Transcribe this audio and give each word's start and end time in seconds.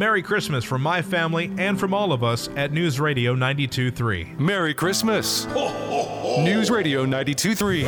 Merry 0.00 0.22
Christmas 0.22 0.64
from 0.64 0.80
my 0.80 1.02
family 1.02 1.52
and 1.58 1.78
from 1.78 1.92
all 1.92 2.14
of 2.14 2.24
us 2.24 2.48
at 2.56 2.72
News 2.72 2.98
Radio 2.98 3.36
92.3. 3.36 4.38
Merry 4.38 4.72
Christmas. 4.72 5.44
News 5.44 6.70
Radio 6.70 7.04
92.3. 7.04 7.82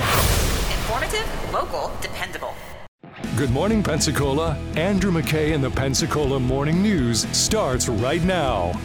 Informative, 0.77 1.53
local, 1.55 1.91
dependable. 2.03 2.55
Good 3.35 3.51
morning, 3.51 3.83
Pensacola. 3.83 4.59
Andrew 4.77 5.11
McKay 5.11 5.55
and 5.55 5.65
the 5.65 5.71
Pensacola 5.71 6.39
Morning 6.39 6.83
News 6.83 7.27
starts 7.35 7.89
right 7.89 8.23
now. 8.25 8.79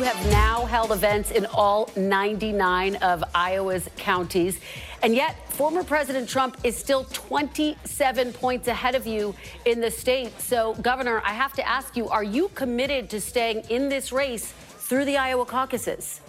You 0.00 0.06
have 0.06 0.30
now 0.30 0.64
held 0.64 0.92
events 0.92 1.30
in 1.30 1.44
all 1.44 1.90
99 1.94 2.96
of 2.96 3.22
Iowa's 3.34 3.86
counties. 3.98 4.58
And 5.02 5.14
yet, 5.14 5.52
former 5.52 5.84
President 5.84 6.26
Trump 6.26 6.56
is 6.64 6.74
still 6.74 7.04
27 7.12 8.32
points 8.32 8.66
ahead 8.68 8.94
of 8.94 9.06
you 9.06 9.34
in 9.66 9.82
the 9.82 9.90
state. 9.90 10.40
So, 10.40 10.72
Governor, 10.76 11.20
I 11.22 11.34
have 11.34 11.52
to 11.52 11.68
ask 11.68 11.98
you 11.98 12.08
are 12.08 12.24
you 12.24 12.48
committed 12.54 13.10
to 13.10 13.20
staying 13.20 13.64
in 13.68 13.90
this 13.90 14.10
race 14.10 14.46
through 14.78 15.04
the 15.04 15.18
Iowa 15.18 15.44
caucuses? 15.44 16.22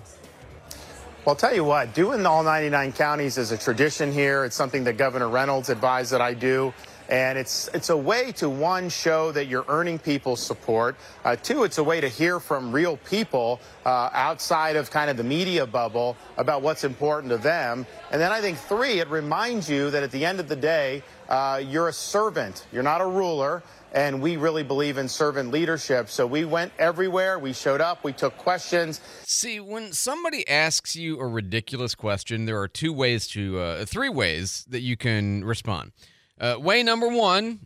Well, 1.23 1.27
I'll 1.27 1.36
tell 1.38 1.55
you 1.55 1.64
what, 1.64 1.94
doing 1.94 2.25
all 2.25 2.44
99 2.44 2.92
counties 2.92 3.38
is 3.38 3.53
a 3.53 3.58
tradition 3.58 4.11
here. 4.11 4.44
It's 4.44 4.55
something 4.58 4.83
that 4.83 4.97
Governor 4.97 5.30
Reynolds 5.30 5.69
advised 5.69 6.11
that 6.11 6.19
I 6.19 6.33
do. 6.33 6.73
And 7.12 7.38
it's, 7.38 7.70
it's 7.73 7.90
a 7.90 7.98
way 7.98 8.31
to, 8.38 8.50
one, 8.50 8.88
show 8.88 9.34
that 9.34 9.48
you're 9.48 9.66
earning 9.67 10.00
people's 10.00 10.42
support. 10.42 10.95
Uh, 11.26 11.36
two, 11.36 11.66
it's 11.66 11.78
a 11.78 11.84
way 11.84 12.00
to 12.00 12.08
hear 12.08 12.40
from 12.40 12.72
real 12.72 12.95
people 12.95 13.59
uh, 13.86 14.09
outside 14.14 14.78
of 14.78 14.90
kind 14.90 15.09
of 15.09 15.17
the 15.17 15.23
media 15.23 15.66
bubble 15.67 16.16
about 16.38 16.62
what's 16.62 16.86
important 16.86 17.30
to 17.32 17.38
them. 17.38 17.86
And 18.12 18.22
then 18.22 18.32
I 18.32 18.39
think, 18.39 18.58
three, 18.58 19.00
it 19.00 19.09
reminds 19.09 19.70
you 19.70 19.92
that 19.92 20.04
at 20.04 20.12
the 20.12 20.26
end 20.26 20.39
of 20.39 20.48
the 20.48 20.56
day, 20.56 21.04
uh, 21.28 21.62
you're 21.62 21.89
a 21.89 21.94
servant. 21.94 22.66
You're 22.72 22.82
not 22.82 23.02
a 23.02 23.06
ruler. 23.06 23.62
And 23.94 24.22
we 24.22 24.38
really 24.38 24.64
believe 24.64 24.98
in 24.98 25.09
servant 25.09 25.52
leadership. 25.52 26.08
So 26.08 26.26
we 26.26 26.45
went 26.45 26.72
everywhere. 26.80 27.39
We 27.39 27.52
showed 27.52 27.82
up. 27.82 28.05
We 28.05 28.14
took 28.14 28.38
questions. 28.38 29.02
See, 29.26 29.60
when 29.60 29.92
somebody 29.92 30.48
asks 30.48 30.95
you 30.95 31.20
a 31.20 31.27
ridiculous 31.27 31.94
question, 31.94 32.45
there 32.45 32.58
are 32.58 32.70
two 32.70 32.94
ways 32.94 33.27
to, 33.27 33.60
uh, 33.60 33.86
three 33.86 34.08
ways 34.08 34.66
that 34.70 34.80
you 34.80 34.95
can 34.95 35.44
respond. 35.44 35.92
Uh, 36.41 36.55
way 36.59 36.81
number 36.81 37.07
one 37.07 37.59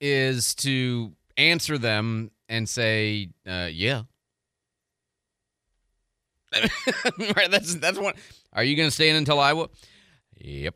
is 0.00 0.54
to 0.54 1.12
answer 1.36 1.76
them 1.76 2.30
and 2.48 2.66
say, 2.66 3.28
uh, 3.46 3.68
"Yeah." 3.70 4.02
right. 7.36 7.50
That's 7.50 7.74
that's 7.76 7.98
one. 7.98 8.14
Are 8.52 8.64
you 8.64 8.76
going 8.76 8.88
to 8.88 8.94
stay 8.94 9.10
in 9.10 9.16
until 9.16 9.38
Iowa? 9.38 9.68
Yep. 10.38 10.74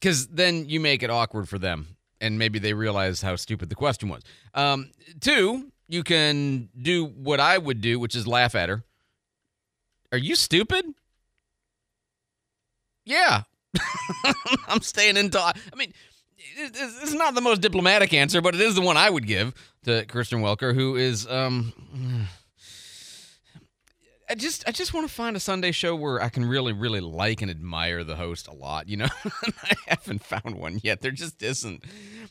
Because 0.00 0.28
then 0.28 0.68
you 0.68 0.80
make 0.80 1.02
it 1.02 1.10
awkward 1.10 1.48
for 1.48 1.58
them, 1.58 1.96
and 2.20 2.38
maybe 2.38 2.58
they 2.58 2.72
realize 2.72 3.20
how 3.20 3.36
stupid 3.36 3.68
the 3.68 3.74
question 3.74 4.08
was. 4.08 4.22
Um, 4.54 4.92
two, 5.20 5.72
you 5.88 6.04
can 6.04 6.68
do 6.80 7.04
what 7.04 7.40
I 7.40 7.58
would 7.58 7.80
do, 7.80 7.98
which 7.98 8.14
is 8.14 8.26
laugh 8.26 8.54
at 8.54 8.68
her. 8.68 8.84
Are 10.12 10.18
you 10.18 10.36
stupid? 10.36 10.86
Yeah. 13.04 13.42
I'm 14.68 14.80
staying 14.80 15.16
in 15.16 15.30
I, 15.34 15.52
I 15.72 15.76
mean, 15.76 15.92
it's, 16.38 17.14
not 17.14 17.34
the 17.34 17.40
most 17.40 17.60
diplomatic 17.60 18.12
answer, 18.12 18.40
but 18.40 18.54
it 18.54 18.60
is 18.60 18.74
the 18.74 18.80
one 18.80 18.96
I 18.96 19.10
would 19.10 19.26
give 19.26 19.54
to 19.84 20.04
Kristen 20.06 20.40
Welker, 20.40 20.74
who 20.74 20.96
is 20.96 21.26
um. 21.26 21.72
I 24.30 24.34
just 24.34 24.68
I 24.68 24.72
just 24.72 24.92
want 24.92 25.08
to 25.08 25.14
find 25.14 25.36
a 25.36 25.40
Sunday 25.40 25.72
show 25.72 25.96
where 25.96 26.22
I 26.22 26.28
can 26.28 26.44
really 26.44 26.74
really 26.74 27.00
like 27.00 27.40
and 27.40 27.50
admire 27.50 28.04
the 28.04 28.14
host 28.14 28.46
a 28.46 28.52
lot, 28.52 28.86
you 28.86 28.98
know. 28.98 29.08
I 29.62 29.74
haven't 29.86 30.22
found 30.22 30.56
one 30.56 30.80
yet. 30.82 31.00
There 31.00 31.10
just 31.12 31.42
isn't. 31.42 31.82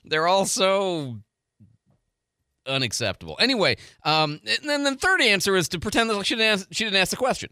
They're 0.05 0.27
all 0.27 0.45
so 0.45 1.17
unacceptable. 2.67 3.35
Anyway, 3.39 3.77
um, 4.03 4.39
and 4.45 4.69
then 4.69 4.83
the 4.83 4.95
third 4.95 5.21
answer 5.21 5.55
is 5.55 5.69
to 5.69 5.79
pretend 5.79 6.11
that 6.11 6.23
she 6.23 6.35
didn't 6.35 6.53
ask, 6.53 6.67
she 6.71 6.83
didn't 6.83 6.97
ask 6.97 7.09
the 7.09 7.17
question 7.17 7.49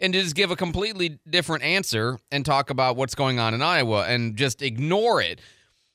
and 0.00 0.12
just 0.12 0.34
give 0.34 0.50
a 0.50 0.56
completely 0.56 1.18
different 1.28 1.62
answer 1.62 2.18
and 2.30 2.44
talk 2.44 2.70
about 2.70 2.96
what's 2.96 3.14
going 3.14 3.38
on 3.38 3.54
in 3.54 3.62
Iowa 3.62 4.04
and 4.06 4.36
just 4.36 4.62
ignore 4.62 5.20
it. 5.20 5.40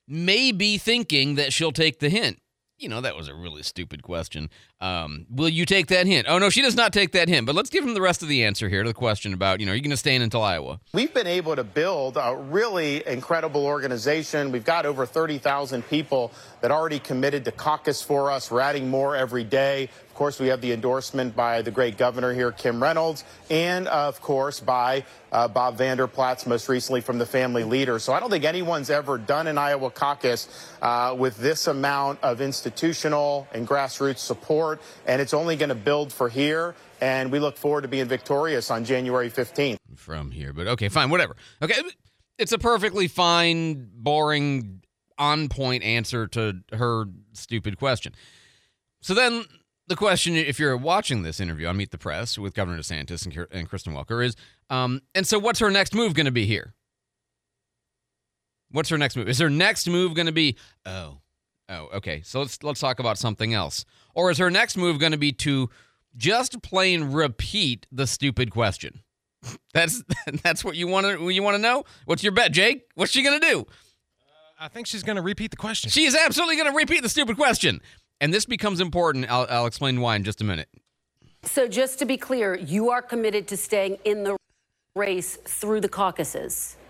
Maybe 0.07 0.77
thinking 0.77 1.35
that 1.35 1.53
she'll 1.53 1.71
take 1.71 1.99
the 1.99 2.09
hint. 2.09 2.41
You 2.79 2.87
know, 2.87 3.01
that 3.01 3.13
was 3.17 3.27
a 3.27 3.35
really 3.35 3.61
stupid 3.61 4.03
question. 4.03 4.49
Um, 4.79 5.25
will 5.29 5.49
you 5.49 5.65
take 5.65 5.87
that 5.87 6.07
hint? 6.07 6.27
Oh, 6.29 6.39
no, 6.39 6.49
she 6.49 6.61
does 6.61 6.77
not 6.77 6.93
take 6.93 7.11
that 7.11 7.27
hint. 7.27 7.45
But 7.45 7.53
let's 7.53 7.69
give 7.69 7.83
him 7.83 7.93
the 7.93 8.01
rest 8.01 8.23
of 8.23 8.29
the 8.29 8.45
answer 8.45 8.69
here 8.69 8.83
to 8.83 8.89
the 8.89 8.93
question 8.93 9.33
about, 9.33 9.59
you 9.59 9.65
know, 9.65 9.73
are 9.73 9.75
you 9.75 9.81
going 9.81 9.91
to 9.91 9.97
stay 9.97 10.15
in 10.15 10.21
until 10.21 10.41
Iowa? 10.41 10.79
We've 10.93 11.13
been 11.13 11.27
able 11.27 11.57
to 11.57 11.65
build 11.65 12.15
a 12.15 12.37
really 12.37 13.05
incredible 13.05 13.65
organization. 13.65 14.53
We've 14.53 14.63
got 14.63 14.85
over 14.85 15.05
30,000 15.05 15.85
people 15.89 16.31
that 16.61 16.71
already 16.71 16.99
committed 16.99 17.43
to 17.45 17.51
caucus 17.51 18.01
for 18.01 18.31
us. 18.31 18.49
We're 18.49 18.61
adding 18.61 18.89
more 18.89 19.13
every 19.13 19.43
day. 19.43 19.89
Course, 20.19 20.37
we 20.37 20.47
have 20.47 20.59
the 20.59 20.73
endorsement 20.73 21.33
by 21.33 21.61
the 21.61 21.71
great 21.71 21.97
governor 21.97 22.33
here, 22.33 22.51
Kim 22.51 22.83
Reynolds, 22.83 23.23
and 23.49 23.87
of 23.87 24.19
course 24.19 24.59
by 24.59 25.05
uh, 25.31 25.47
Bob 25.47 25.77
Vander 25.77 26.07
Plaats, 26.07 26.45
most 26.45 26.67
recently 26.67 26.99
from 26.99 27.19
the 27.19 27.25
Family 27.25 27.63
Leader. 27.63 27.99
So 27.99 28.11
I 28.11 28.19
don't 28.19 28.29
think 28.29 28.43
anyone's 28.43 28.89
ever 28.89 29.17
done 29.17 29.47
an 29.47 29.57
Iowa 29.57 29.89
caucus 29.89 30.49
uh, 30.81 31.15
with 31.17 31.37
this 31.37 31.67
amount 31.67 32.19
of 32.21 32.41
institutional 32.41 33.47
and 33.53 33.65
grassroots 33.65 34.17
support, 34.17 34.81
and 35.07 35.21
it's 35.21 35.33
only 35.33 35.55
going 35.55 35.69
to 35.69 35.75
build 35.75 36.11
for 36.11 36.27
here. 36.27 36.75
And 36.99 37.31
we 37.31 37.39
look 37.39 37.55
forward 37.55 37.83
to 37.83 37.87
being 37.87 38.09
victorious 38.09 38.69
on 38.69 38.83
January 38.83 39.29
15th. 39.29 39.77
From 39.95 40.31
here, 40.31 40.51
but 40.51 40.67
okay, 40.67 40.89
fine, 40.89 41.09
whatever. 41.09 41.37
Okay, 41.61 41.81
it's 42.37 42.51
a 42.51 42.59
perfectly 42.59 43.07
fine, 43.07 43.89
boring, 43.93 44.81
on 45.17 45.47
point 45.47 45.81
answer 45.81 46.27
to 46.27 46.59
her 46.73 47.05
stupid 47.31 47.77
question. 47.77 48.13
So 49.01 49.13
then 49.13 49.45
the 49.89 49.95
question, 49.95 50.35
if 50.35 50.59
you're 50.59 50.77
watching 50.77 51.23
this 51.23 51.39
interview 51.39 51.67
on 51.67 51.75
Meet 51.75 51.89
the 51.89 51.97
Press 51.97 52.37
with 52.37 52.53
Governor 52.53 52.77
DeSantis 52.77 53.25
and, 53.25 53.47
and 53.51 53.67
Kristen 53.67 53.93
Welker, 53.93 54.23
is 54.23 54.35
um, 54.69 55.01
and 55.15 55.27
so 55.27 55.39
what's 55.39 55.59
her 55.59 55.71
next 55.71 55.95
move 55.95 56.13
going 56.13 56.27
to 56.27 56.31
be 56.31 56.45
here? 56.45 56.75
What's 58.71 58.89
her 58.89 58.99
next 58.99 59.15
move? 59.17 59.27
Is 59.27 59.39
her 59.39 59.49
next 59.49 59.87
move 59.89 60.13
going 60.13 60.27
to 60.27 60.31
be 60.31 60.55
oh, 60.85 61.17
oh, 61.67 61.89
okay? 61.95 62.21
So 62.23 62.39
let's 62.39 62.61
let's 62.63 62.79
talk 62.79 62.99
about 62.99 63.17
something 63.17 63.53
else. 63.53 63.83
Or 64.13 64.29
is 64.29 64.37
her 64.37 64.51
next 64.51 64.77
move 64.77 64.99
going 64.99 65.11
to 65.11 65.17
be 65.17 65.31
to 65.33 65.71
just 66.15 66.61
plain 66.61 67.11
repeat 67.11 67.87
the 67.91 68.05
stupid 68.05 68.51
question? 68.51 69.01
That's 69.73 70.03
that's 70.43 70.63
what 70.65 70.75
you 70.75 70.87
want 70.87 71.07
to 71.07 71.29
you 71.29 71.41
want 71.41 71.55
to 71.55 71.61
know. 71.61 71.83
What's 72.05 72.23
your 72.23 72.33
bet, 72.33 72.51
Jake? 72.51 72.83
What's 72.95 73.11
she 73.11 73.23
going 73.23 73.39
to 73.39 73.47
do? 73.47 73.65
I 74.59 74.67
think 74.67 74.87
she's 74.87 75.03
going 75.03 75.15
to 75.15 75.21
repeat 75.21 75.51
the 75.51 75.57
question. 75.57 75.89
She 75.89 76.03
is 76.03 76.13
absolutely 76.13 76.57
going 76.57 76.69
to 76.69 76.75
repeat 76.75 77.01
the 77.01 77.09
stupid 77.09 77.37
question. 77.37 77.79
And 78.21 78.33
this 78.33 78.45
becomes 78.45 78.79
important. 78.79 79.29
I'll, 79.29 79.47
I'll 79.49 79.65
explain 79.65 80.01
why 80.01 80.15
in 80.15 80.23
just 80.23 80.41
a 80.41 80.43
minute. 80.43 80.69
So, 81.43 81.67
just 81.67 81.99
to 81.99 82.05
be 82.05 82.17
clear, 82.17 82.57
you 82.57 82.89
are 82.89 83.01
committed 83.01 83.47
to 83.47 83.57
staying 83.57 83.97
in 84.03 84.23
the 84.23 84.35
race 84.95 85.37
through 85.45 85.81
the 85.81 85.89
caucuses. 85.89 86.75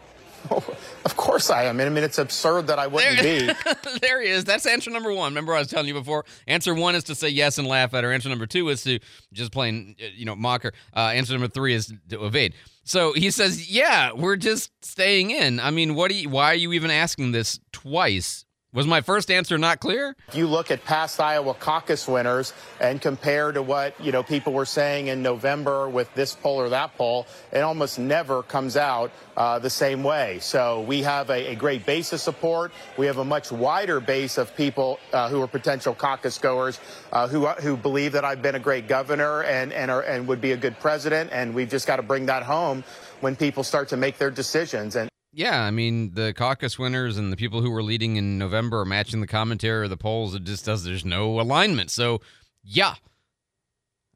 Oh, 0.51 0.63
of 1.03 1.17
course 1.17 1.49
I 1.49 1.65
am. 1.65 1.81
I 1.81 1.89
mean, 1.89 2.01
it's 2.01 2.17
absurd 2.17 2.67
that 2.67 2.79
I 2.79 2.87
wouldn't 2.87 3.19
there, 3.19 3.53
be. 3.53 3.99
there 4.01 4.21
he 4.21 4.29
is. 4.29 4.45
That's 4.45 4.65
answer 4.65 4.89
number 4.89 5.13
one. 5.13 5.33
Remember, 5.33 5.53
I 5.53 5.59
was 5.59 5.67
telling 5.67 5.87
you 5.87 5.93
before. 5.93 6.23
Answer 6.47 6.73
one 6.73 6.95
is 6.95 7.03
to 7.05 7.15
say 7.15 7.27
yes 7.27 7.57
and 7.57 7.67
laugh 7.67 7.93
at 7.93 8.05
her. 8.05 8.13
Answer 8.13 8.29
number 8.29 8.45
two 8.45 8.69
is 8.69 8.81
to 8.83 8.99
just 9.33 9.51
plain, 9.51 9.97
you 10.15 10.23
know, 10.23 10.37
mock 10.37 10.63
her. 10.63 10.71
Uh, 10.95 11.11
answer 11.13 11.33
number 11.33 11.49
three 11.49 11.73
is 11.73 11.93
to 12.07 12.25
evade. 12.25 12.53
So 12.85 13.11
he 13.11 13.31
says, 13.31 13.69
"Yeah, 13.69 14.13
we're 14.13 14.37
just 14.37 14.71
staying 14.81 15.31
in." 15.31 15.59
I 15.59 15.71
mean, 15.71 15.93
what? 15.93 16.09
Do 16.09 16.15
you, 16.15 16.29
why 16.29 16.51
are 16.51 16.55
you 16.55 16.71
even 16.71 16.89
asking 16.89 17.33
this 17.33 17.59
twice? 17.73 18.45
Was 18.71 18.85
my 18.85 19.01
first 19.01 19.31
answer 19.31 19.57
not 19.57 19.79
clear? 19.79 20.15
If 20.27 20.35
you 20.35 20.45
look 20.45 20.69
at 20.69 20.85
past 20.85 21.19
Iowa 21.19 21.55
caucus 21.55 22.07
winners 22.07 22.53
and 22.79 23.01
compare 23.01 23.51
to 23.51 23.63
what 23.63 23.99
you 23.99 24.11
know 24.11 24.21
people 24.21 24.53
were 24.53 24.63
saying 24.63 25.07
in 25.07 25.23
November 25.23 25.89
with 25.89 26.13
this 26.13 26.35
poll 26.35 26.57
or 26.57 26.69
that 26.69 26.95
poll, 26.95 27.25
it 27.51 27.61
almost 27.61 27.97
never 27.97 28.43
comes 28.43 28.77
out 28.77 29.11
uh, 29.35 29.57
the 29.57 29.71
same 29.71 30.03
way. 30.03 30.37
So 30.39 30.81
we 30.81 31.01
have 31.01 31.31
a, 31.31 31.53
a, 31.53 31.55
great 31.55 31.83
base 31.83 32.13
of 32.13 32.19
support. 32.19 32.71
We 32.95 33.07
have 33.07 33.17
a 33.17 33.25
much 33.25 33.51
wider 33.51 33.99
base 33.99 34.37
of 34.37 34.55
people 34.55 34.99
uh, 35.13 35.29
who 35.29 35.41
are 35.41 35.47
potential 35.47 35.95
caucus 35.95 36.37
goers 36.37 36.79
uh, 37.11 37.27
who 37.27 37.47
who 37.47 37.75
believe 37.75 38.11
that 38.11 38.23
I've 38.23 38.43
been 38.43 38.53
a 38.53 38.59
great 38.59 38.87
governor 38.87 39.41
and 39.45 39.73
and 39.73 39.89
are, 39.89 40.01
and 40.01 40.27
would 40.27 40.41
be 40.41 40.51
a 40.51 40.57
good 40.57 40.79
president. 40.79 41.31
And 41.33 41.55
we've 41.55 41.71
just 41.71 41.87
got 41.87 41.95
to 41.95 42.03
bring 42.03 42.27
that 42.27 42.43
home 42.43 42.83
when 43.21 43.35
people 43.35 43.63
start 43.63 43.89
to 43.89 43.97
make 43.97 44.19
their 44.19 44.29
decisions. 44.29 44.95
And 44.95 45.09
yeah, 45.39 45.63
I 45.63 45.71
mean 45.71 46.15
the 46.15 46.33
caucus 46.33 46.77
winners 46.77 47.17
and 47.17 47.31
the 47.31 47.37
people 47.37 47.61
who 47.61 47.71
were 47.71 47.81
leading 47.81 48.17
in 48.17 48.37
November 48.37 48.81
are 48.81 48.85
matching 48.85 49.21
the 49.21 49.27
commentary 49.27 49.85
or 49.85 49.87
the 49.87 49.95
polls. 49.95 50.35
It 50.35 50.43
just 50.43 50.65
does. 50.65 50.83
There's 50.83 51.05
no 51.05 51.39
alignment. 51.39 51.91
So, 51.91 52.19
yeah, 52.61 52.95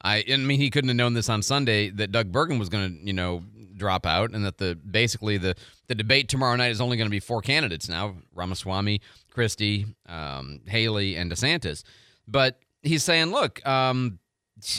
I. 0.01 0.25
I 0.29 0.35
mean, 0.35 0.59
he 0.59 0.69
couldn't 0.69 0.89
have 0.89 0.97
known 0.97 1.13
this 1.13 1.29
on 1.29 1.41
Sunday 1.41 1.89
that 1.91 2.11
Doug 2.11 2.33
Burgum 2.33 2.59
was 2.59 2.67
going 2.67 2.89
to, 2.99 3.07
you 3.07 3.13
know, 3.13 3.41
drop 3.77 4.05
out, 4.05 4.31
and 4.31 4.43
that 4.43 4.57
the 4.57 4.75
basically 4.75 5.37
the 5.37 5.55
the 5.87 5.95
debate 5.95 6.27
tomorrow 6.27 6.57
night 6.57 6.71
is 6.71 6.81
only 6.81 6.97
going 6.97 7.07
to 7.07 7.11
be 7.11 7.21
four 7.21 7.41
candidates 7.41 7.87
now: 7.87 8.17
Ramaswamy, 8.35 8.99
Christie, 9.31 9.85
um, 10.09 10.59
Haley, 10.67 11.15
and 11.15 11.31
DeSantis. 11.31 11.83
But 12.27 12.59
he's 12.81 13.01
saying, 13.01 13.31
look, 13.31 13.65
um, 13.65 14.19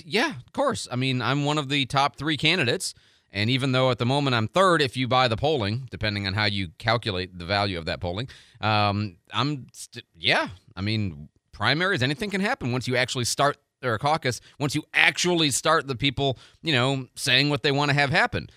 yeah, 0.05 0.35
of 0.46 0.52
course. 0.52 0.88
I 0.93 0.96
mean, 0.96 1.23
I'm 1.23 1.46
one 1.46 1.56
of 1.56 1.70
the 1.70 1.87
top 1.87 2.17
three 2.17 2.37
candidates. 2.37 2.93
And 3.35 3.51
even 3.51 3.73
though 3.73 3.91
at 3.91 3.99
the 3.99 4.07
moment 4.07 4.37
I'm 4.37 4.47
third, 4.47 4.81
if 4.81 4.97
you 4.97 5.09
buy 5.09 5.27
the 5.27 5.37
polling, 5.37 5.89
depending 5.91 6.29
on 6.29 6.35
how 6.35 6.45
you 6.45 6.69
calculate 6.79 7.37
the 7.37 7.45
value 7.45 7.77
of 7.77 7.85
that 7.87 8.01
polling, 8.01 8.29
um, 8.61 9.17
I'm, 9.33 9.67
st- 9.73 10.05
yeah, 10.17 10.49
I 10.77 10.81
mean, 10.81 11.29
primaries, 11.51 12.01
anything 12.01 12.31
can 12.31 12.41
happen 12.41 12.71
once 12.71 12.87
you 12.87 12.97
actually 12.97 13.25
start 13.25 13.59
or 13.83 13.95
a 13.95 13.99
caucus, 13.99 14.41
once 14.59 14.75
you 14.75 14.85
actually 14.95 15.51
start 15.51 15.89
the 15.89 15.97
people, 15.97 16.39
you 16.63 16.73
know, 16.73 17.09
saying 17.17 17.51
what 17.51 17.63
they 17.65 17.73
want 17.73 17.91
to 17.91 17.95
have 17.95 18.11
happen. 18.11 18.49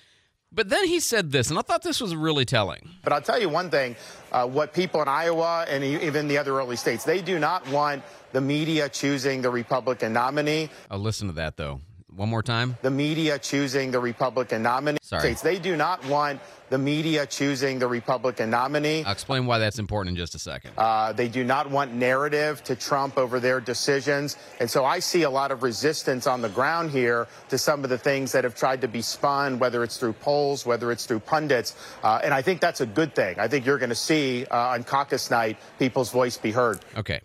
But 0.51 0.69
then 0.69 0.85
he 0.85 0.99
said 1.01 1.31
this, 1.31 1.49
and 1.49 1.59
I 1.59 1.63
thought 1.63 1.81
this 1.81 1.99
was 1.99 2.15
really 2.15 2.45
telling. 2.45 2.87
But 3.03 3.11
I'll 3.11 3.21
tell 3.21 3.41
you 3.41 3.49
one 3.49 3.69
thing 3.69 3.97
uh, 4.31 4.47
what 4.47 4.73
people 4.73 5.01
in 5.01 5.07
Iowa 5.09 5.65
and 5.67 5.83
even 5.83 6.27
the 6.27 6.37
other 6.37 6.57
early 6.57 6.77
states, 6.77 7.03
they 7.03 7.21
do 7.21 7.39
not 7.39 7.67
want 7.69 8.03
the 8.31 8.39
media 8.39 8.87
choosing 8.87 9.41
the 9.41 9.49
Republican 9.49 10.13
nominee. 10.13 10.69
I'll 10.89 10.99
listen 10.99 11.27
to 11.27 11.33
that, 11.33 11.57
though. 11.57 11.81
One 12.17 12.29
more 12.29 12.41
time. 12.41 12.75
The 12.81 12.89
media 12.89 13.37
choosing 13.37 13.91
the 13.91 13.99
Republican 13.99 14.63
nominee. 14.63 14.97
Sorry. 15.03 15.21
States. 15.21 15.41
They 15.43 15.59
do 15.59 15.77
not 15.77 16.03
want 16.07 16.41
the 16.69 16.79
media 16.79 17.27
choosing 17.27 17.77
the 17.77 17.87
Republican 17.87 18.49
nominee. 18.49 19.03
I'll 19.03 19.11
explain 19.11 19.45
why 19.45 19.59
that's 19.59 19.77
important 19.77 20.13
in 20.13 20.17
just 20.17 20.33
a 20.33 20.39
second. 20.39 20.71
Uh, 20.79 21.13
they 21.13 21.27
do 21.27 21.43
not 21.43 21.69
want 21.69 21.93
narrative 21.93 22.63
to 22.63 22.75
trump 22.75 23.19
over 23.19 23.39
their 23.39 23.61
decisions. 23.61 24.35
And 24.59 24.67
so 24.67 24.83
I 24.83 24.97
see 24.97 25.21
a 25.21 25.29
lot 25.29 25.51
of 25.51 25.61
resistance 25.61 26.25
on 26.25 26.41
the 26.41 26.49
ground 26.49 26.89
here 26.89 27.27
to 27.49 27.57
some 27.59 27.83
of 27.83 27.91
the 27.91 27.99
things 27.99 28.31
that 28.31 28.43
have 28.45 28.55
tried 28.55 28.81
to 28.81 28.87
be 28.87 29.03
spun, 29.03 29.59
whether 29.59 29.83
it's 29.83 29.97
through 29.97 30.13
polls, 30.13 30.65
whether 30.65 30.91
it's 30.91 31.05
through 31.05 31.19
pundits. 31.19 31.75
Uh, 32.01 32.19
and 32.23 32.33
I 32.33 32.41
think 32.41 32.61
that's 32.61 32.81
a 32.81 32.87
good 32.87 33.13
thing. 33.13 33.37
I 33.39 33.47
think 33.47 33.67
you're 33.67 33.77
going 33.77 33.89
to 33.89 33.95
see 33.95 34.47
uh, 34.47 34.69
on 34.69 34.83
caucus 34.85 35.29
night 35.29 35.57
people's 35.77 36.11
voice 36.11 36.35
be 36.35 36.51
heard. 36.51 36.79
Okay 36.97 37.21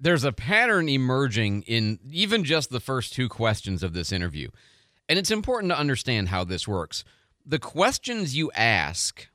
there's 0.00 0.24
a 0.24 0.32
pattern 0.32 0.88
emerging 0.88 1.62
in 1.62 1.98
even 2.10 2.42
just 2.44 2.70
the 2.70 2.80
first 2.80 3.12
two 3.12 3.28
questions 3.28 3.82
of 3.82 3.92
this 3.92 4.10
interview. 4.10 4.48
And 5.08 5.18
it's 5.18 5.30
important 5.30 5.70
to 5.72 5.78
understand 5.78 6.28
how 6.28 6.44
this 6.44 6.66
works. 6.66 7.04
The 7.44 7.58
questions 7.58 8.36
you 8.36 8.50
ask 8.52 9.28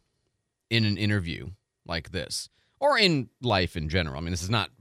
in 0.69 0.85
an 0.85 0.97
interview 0.97 1.51
like 1.85 2.11
this, 2.11 2.49
or 2.79 2.97
in 2.97 3.29
life 3.41 3.77
in 3.77 3.89
general, 3.89 4.17
I 4.17 4.21
mean, 4.21 4.31
this 4.31 4.43
is 4.43 4.49
not 4.49 4.71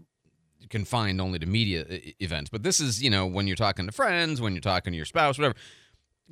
confined 0.71 1.21
only 1.21 1.39
to 1.39 1.47
media 1.47 1.85
events, 2.21 2.49
but 2.49 2.63
this 2.63 2.81
is, 2.81 3.03
you 3.03 3.11
know, 3.11 3.27
when 3.27 3.47
you're 3.47 3.57
talking 3.57 3.87
to 3.87 3.93
friends, 3.93 4.41
when 4.41 4.55
you're 4.55 4.61
talking 4.61 4.93
to 4.93 4.97
your 4.97 5.05
spouse, 5.05 5.37
whatever. 5.37 5.55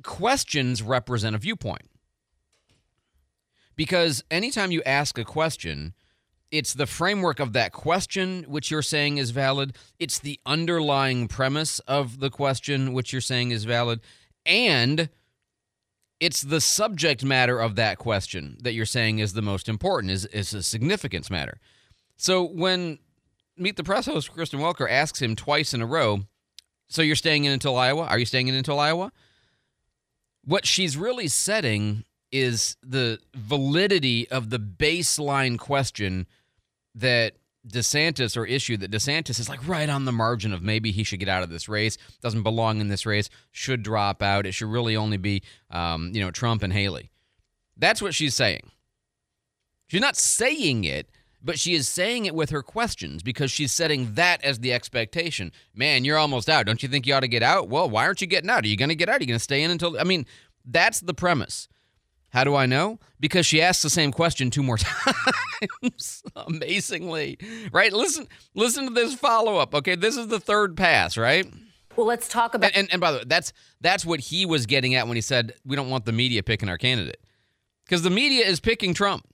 Questions 0.01 0.81
represent 0.81 1.35
a 1.35 1.39
viewpoint. 1.39 1.89
Because 3.75 4.23
anytime 4.31 4.71
you 4.71 4.81
ask 4.83 5.17
a 5.17 5.23
question, 5.23 5.93
it's 6.53 6.75
the 6.75 6.85
framework 6.85 7.39
of 7.39 7.53
that 7.53 7.71
question 7.71 8.43
which 8.43 8.69
you're 8.69 8.83
saying 8.83 9.17
is 9.17 9.31
valid. 9.31 9.75
It's 9.97 10.19
the 10.19 10.39
underlying 10.45 11.27
premise 11.27 11.79
of 11.79 12.19
the 12.19 12.29
question 12.29 12.93
which 12.93 13.11
you're 13.11 13.21
saying 13.21 13.49
is 13.49 13.63
valid. 13.63 14.01
And 14.45 15.09
it's 16.19 16.43
the 16.43 16.61
subject 16.61 17.25
matter 17.25 17.59
of 17.59 17.75
that 17.77 17.97
question 17.97 18.57
that 18.61 18.73
you're 18.73 18.85
saying 18.85 19.17
is 19.17 19.33
the 19.33 19.41
most 19.41 19.67
important, 19.67 20.11
is, 20.11 20.25
is 20.27 20.53
a 20.53 20.61
significance 20.61 21.31
matter. 21.31 21.59
So 22.17 22.43
when 22.43 22.99
Meet 23.57 23.75
the 23.75 23.83
Press 23.83 24.05
host 24.05 24.31
Kristen 24.31 24.59
Welker 24.59 24.87
asks 24.87 25.19
him 25.19 25.35
twice 25.35 25.73
in 25.73 25.81
a 25.81 25.87
row, 25.87 26.19
So 26.87 27.01
you're 27.01 27.15
staying 27.15 27.45
in 27.45 27.51
until 27.51 27.75
Iowa? 27.75 28.03
Are 28.03 28.19
you 28.19 28.27
staying 28.27 28.47
in 28.47 28.53
until 28.53 28.79
Iowa? 28.79 29.11
What 30.45 30.67
she's 30.67 30.97
really 30.97 31.29
setting 31.29 32.05
is 32.31 32.77
the 32.83 33.17
validity 33.33 34.29
of 34.29 34.51
the 34.51 34.59
baseline 34.59 35.57
question 35.57 36.27
that 36.95 37.33
DeSantis 37.67 38.35
or 38.35 38.45
issue 38.45 38.75
that 38.77 38.91
DeSantis 38.91 39.39
is 39.39 39.47
like 39.47 39.65
right 39.67 39.89
on 39.89 40.05
the 40.05 40.11
margin 40.11 40.53
of 40.53 40.61
maybe 40.61 40.91
he 40.91 41.03
should 41.03 41.19
get 41.19 41.29
out 41.29 41.43
of 41.43 41.49
this 41.49 41.69
race, 41.69 41.97
doesn't 42.21 42.43
belong 42.43 42.81
in 42.81 42.89
this 42.89 43.05
race, 43.05 43.29
should 43.51 43.83
drop 43.83 44.21
out. 44.21 44.45
It 44.45 44.51
should 44.51 44.67
really 44.69 44.95
only 44.95 45.17
be, 45.17 45.43
um, 45.69 46.11
you 46.13 46.21
know, 46.21 46.31
Trump 46.31 46.61
and 46.61 46.73
Haley. 46.73 47.09
That's 47.77 48.01
what 48.01 48.13
she's 48.13 48.35
saying. 48.35 48.71
She's 49.87 50.01
not 50.01 50.17
saying 50.17 50.83
it, 50.83 51.09
but 51.41 51.59
she 51.59 51.73
is 51.73 51.87
saying 51.87 52.25
it 52.25 52.35
with 52.35 52.49
her 52.49 52.63
questions 52.63 53.23
because 53.23 53.51
she's 53.51 53.71
setting 53.71 54.13
that 54.15 54.43
as 54.43 54.59
the 54.59 54.73
expectation. 54.73 55.51
Man, 55.73 56.05
you're 56.05 56.17
almost 56.17 56.49
out. 56.49 56.65
Don't 56.65 56.83
you 56.83 56.89
think 56.89 57.05
you 57.05 57.13
ought 57.13 57.21
to 57.21 57.27
get 57.27 57.43
out? 57.43 57.69
Well, 57.69 57.89
why 57.89 58.05
aren't 58.05 58.21
you 58.21 58.27
getting 58.27 58.49
out? 58.49 58.63
Are 58.63 58.67
you 58.67 58.77
going 58.77 58.89
to 58.89 58.95
get 58.95 59.09
out? 59.09 59.17
Are 59.17 59.23
you 59.23 59.27
going 59.27 59.39
to 59.39 59.43
stay 59.43 59.63
in 59.63 59.71
until? 59.71 59.99
I 59.99 60.03
mean, 60.03 60.25
that's 60.65 60.99
the 60.99 61.13
premise. 61.13 61.67
How 62.33 62.43
do 62.43 62.55
I 62.55 62.65
know? 62.65 62.97
Because 63.19 63.45
she 63.45 63.61
asked 63.61 63.83
the 63.83 63.91
same 63.91 64.11
question 64.11 64.49
two 64.49 64.63
more 64.63 64.77
times. 65.81 66.23
Amazingly. 66.35 67.37
Right? 67.71 67.93
Listen 67.93 68.27
listen 68.55 68.87
to 68.87 68.93
this 68.93 69.13
follow-up. 69.13 69.75
Okay, 69.75 69.95
this 69.95 70.17
is 70.17 70.27
the 70.27 70.39
third 70.39 70.75
pass, 70.75 71.15
right? 71.15 71.45
Well, 71.95 72.07
let's 72.07 72.27
talk 72.27 72.55
about 72.55 72.71
and, 72.71 72.85
and, 72.85 72.93
and 72.93 72.99
by 72.99 73.11
the 73.11 73.17
way, 73.19 73.23
that's 73.27 73.53
that's 73.81 74.03
what 74.03 74.19
he 74.19 74.47
was 74.47 74.65
getting 74.65 74.95
at 74.95 75.07
when 75.07 75.15
he 75.15 75.21
said 75.21 75.53
we 75.63 75.75
don't 75.75 75.91
want 75.91 76.05
the 76.05 76.11
media 76.11 76.41
picking 76.41 76.69
our 76.69 76.77
candidate. 76.79 77.21
Because 77.85 78.01
the 78.01 78.09
media 78.09 78.45
is 78.47 78.59
picking 78.59 78.95
Trump. 78.95 79.27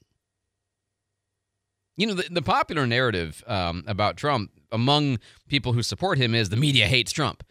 You 1.96 2.08
know, 2.08 2.14
the, 2.16 2.28
the 2.30 2.42
popular 2.42 2.86
narrative 2.86 3.44
um, 3.48 3.86
about 3.88 4.18
Trump 4.18 4.52
among 4.74 5.20
people 5.48 5.72
who 5.72 5.84
support 5.84 6.18
him 6.18 6.36
is 6.36 6.50
the 6.50 6.58
media 6.58 6.86
hates 6.86 7.14
Trump. 7.14 7.44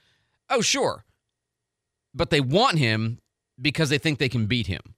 Oh, 0.51 0.61
sure. 0.61 1.05
But 2.15 2.29
they 2.31 2.41
want 2.41 2.79
him 2.79 3.19
because 3.61 3.89
they 3.89 3.99
think 3.99 4.19
they 4.19 4.29
can 4.29 4.47
beat 4.47 4.67
him. 4.67 4.95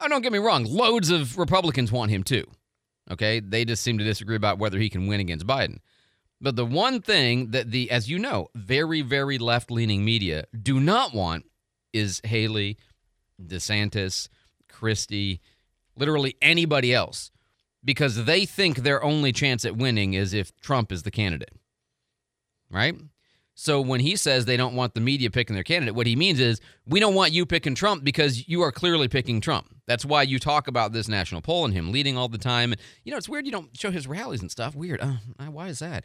Oh, 0.00 0.08
don't 0.08 0.22
get 0.22 0.32
me 0.32 0.38
wrong. 0.38 0.64
Loads 0.64 1.10
of 1.10 1.38
Republicans 1.38 1.92
want 1.92 2.10
him 2.10 2.22
too. 2.22 2.44
Okay. 3.10 3.40
They 3.40 3.64
just 3.64 3.82
seem 3.82 3.98
to 3.98 4.04
disagree 4.04 4.36
about 4.36 4.58
whether 4.58 4.78
he 4.78 4.90
can 4.90 5.06
win 5.06 5.20
against 5.20 5.46
Biden. 5.46 5.78
But 6.40 6.56
the 6.56 6.66
one 6.66 7.00
thing 7.00 7.52
that 7.52 7.70
the, 7.70 7.90
as 7.90 8.10
you 8.10 8.18
know, 8.18 8.48
very, 8.54 9.00
very 9.00 9.38
left 9.38 9.70
leaning 9.70 10.04
media 10.04 10.44
do 10.60 10.80
not 10.80 11.14
want 11.14 11.46
is 11.92 12.20
Haley, 12.24 12.76
DeSantis, 13.42 14.28
Christie, 14.68 15.40
literally 15.96 16.36
anybody 16.42 16.92
else, 16.92 17.30
because 17.84 18.24
they 18.24 18.44
think 18.44 18.78
their 18.78 19.02
only 19.02 19.32
chance 19.32 19.64
at 19.64 19.76
winning 19.76 20.14
is 20.14 20.34
if 20.34 20.54
Trump 20.60 20.90
is 20.90 21.04
the 21.04 21.10
candidate. 21.10 21.52
Right? 22.70 22.96
So 23.54 23.80
when 23.80 24.00
he 24.00 24.16
says 24.16 24.44
they 24.44 24.56
don't 24.56 24.74
want 24.74 24.94
the 24.94 25.00
media 25.00 25.30
picking 25.30 25.54
their 25.54 25.62
candidate, 25.62 25.94
what 25.94 26.08
he 26.08 26.16
means 26.16 26.40
is 26.40 26.60
we 26.86 26.98
don't 26.98 27.14
want 27.14 27.32
you 27.32 27.46
picking 27.46 27.74
Trump 27.74 28.02
because 28.02 28.48
you 28.48 28.62
are 28.62 28.72
clearly 28.72 29.06
picking 29.06 29.40
Trump. 29.40 29.68
That's 29.86 30.04
why 30.04 30.22
you 30.22 30.40
talk 30.40 30.66
about 30.66 30.92
this 30.92 31.08
national 31.08 31.40
poll 31.40 31.64
and 31.64 31.72
him 31.72 31.92
leading 31.92 32.18
all 32.18 32.28
the 32.28 32.38
time. 32.38 32.72
And 32.72 32.80
you 33.04 33.12
know, 33.12 33.16
it's 33.16 33.28
weird 33.28 33.46
you 33.46 33.52
don't 33.52 33.76
show 33.76 33.92
his 33.92 34.08
rallies 34.08 34.40
and 34.40 34.50
stuff. 34.50 34.74
Weird. 34.74 35.00
Uh, 35.00 35.16
why 35.50 35.68
is 35.68 35.78
that? 35.78 36.04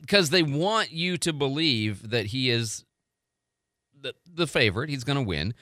Because 0.00 0.28
um, 0.28 0.32
they 0.32 0.42
want 0.42 0.90
you 0.90 1.16
to 1.18 1.32
believe 1.32 2.10
that 2.10 2.26
he 2.26 2.50
is 2.50 2.84
the 3.98 4.14
the 4.26 4.48
favorite. 4.48 4.90
He's 4.90 5.04
going 5.04 5.18
to 5.18 5.22
win, 5.22 5.54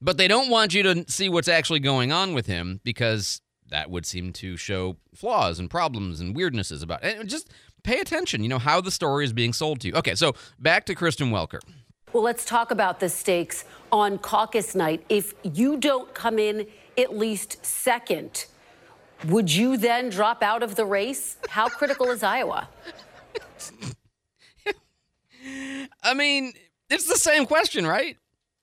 but 0.00 0.18
they 0.18 0.28
don't 0.28 0.50
want 0.50 0.72
you 0.72 0.82
to 0.84 1.04
see 1.10 1.28
what's 1.28 1.48
actually 1.48 1.80
going 1.80 2.12
on 2.12 2.32
with 2.32 2.46
him 2.46 2.80
because 2.84 3.40
that 3.70 3.90
would 3.90 4.06
seem 4.06 4.32
to 4.32 4.56
show 4.56 4.96
flaws 5.14 5.58
and 5.58 5.70
problems 5.70 6.20
and 6.20 6.36
weirdnesses 6.36 6.82
about 6.82 7.04
it. 7.04 7.18
And 7.18 7.28
just 7.28 7.50
pay 7.86 8.00
attention, 8.00 8.42
you 8.42 8.48
know, 8.48 8.58
how 8.58 8.80
the 8.80 8.90
story 8.90 9.24
is 9.24 9.32
being 9.32 9.52
sold 9.52 9.80
to 9.80 9.88
you. 9.88 9.94
Okay, 9.94 10.14
so 10.14 10.34
back 10.58 10.84
to 10.86 10.94
Kristen 10.94 11.30
Welker. 11.30 11.60
Well, 12.12 12.22
let's 12.22 12.44
talk 12.44 12.70
about 12.70 13.00
the 13.00 13.08
stakes 13.08 13.64
on 13.92 14.18
caucus 14.18 14.74
night. 14.74 15.04
If 15.08 15.34
you 15.42 15.76
don't 15.76 16.12
come 16.12 16.38
in 16.38 16.66
at 16.98 17.16
least 17.16 17.64
second, 17.64 18.46
would 19.26 19.52
you 19.52 19.76
then 19.76 20.10
drop 20.10 20.42
out 20.42 20.62
of 20.62 20.74
the 20.74 20.84
race? 20.84 21.36
How 21.48 21.68
critical 21.68 22.10
is 22.10 22.22
Iowa? 22.22 22.68
I 26.02 26.14
mean, 26.14 26.52
it's 26.90 27.06
the 27.06 27.16
same 27.16 27.46
question, 27.46 27.86
right? 27.86 28.16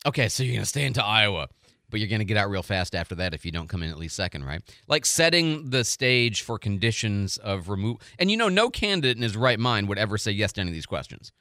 Okay, 0.06 0.28
so 0.28 0.44
you're 0.44 0.54
going 0.54 0.64
to 0.64 0.66
stay 0.66 0.86
into 0.86 1.04
Iowa, 1.04 1.48
but 1.94 2.00
you're 2.00 2.10
going 2.10 2.18
to 2.18 2.26
get 2.26 2.38
out 2.38 2.50
real 2.50 2.64
fast 2.64 2.96
after 2.96 3.14
that 3.14 3.36
if 3.36 3.46
you 3.46 3.52
don't 3.52 3.70
come 3.70 3.84
in 3.84 3.92
at 3.92 4.00
least 4.00 4.16
second, 4.16 4.44
right? 4.44 4.64
Like 4.88 5.06
setting 5.06 5.70
the 5.70 5.84
stage 5.84 6.42
for 6.42 6.58
conditions 6.58 7.38
of 7.38 7.70
remove. 7.70 7.98
And 8.18 8.32
you 8.32 8.36
know, 8.36 8.50
no 8.50 8.72
candidate 8.72 9.16
in 9.16 9.22
his 9.22 9.38
right 9.38 9.60
mind 9.60 9.88
would 9.88 10.00
ever 10.00 10.18
say 10.18 10.32
yes 10.32 10.54
to 10.54 10.62
any 10.62 10.72
of 10.72 10.74
these 10.74 10.88
questions. 10.88 11.32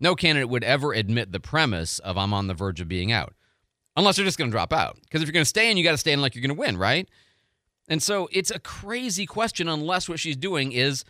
No 0.00 0.14
candidate 0.14 0.48
would 0.48 0.64
ever 0.64 0.94
admit 0.94 1.32
the 1.32 1.38
premise 1.38 1.98
of 1.98 2.16
I'm 2.16 2.32
on 2.32 2.46
the 2.46 2.54
verge 2.54 2.80
of 2.80 2.88
being 2.88 3.12
out, 3.12 3.34
unless 3.94 4.16
they're 4.16 4.24
just 4.24 4.38
going 4.38 4.50
to 4.50 4.54
drop 4.54 4.72
out. 4.72 4.96
Because 5.02 5.20
if 5.20 5.28
you're 5.28 5.34
going 5.34 5.44
to 5.44 5.48
stay 5.48 5.70
in, 5.70 5.76
you 5.76 5.84
got 5.84 5.90
to 5.90 5.98
stay 5.98 6.12
in 6.12 6.22
like 6.22 6.34
you're 6.34 6.40
going 6.40 6.56
to 6.56 6.58
win, 6.58 6.78
right? 6.78 7.06
And 7.86 8.02
so 8.02 8.26
it's 8.32 8.50
a 8.50 8.58
crazy 8.58 9.26
question 9.26 9.68
unless 9.68 10.08
what 10.08 10.18
she's 10.18 10.38
doing 10.38 10.72
is 10.72 11.04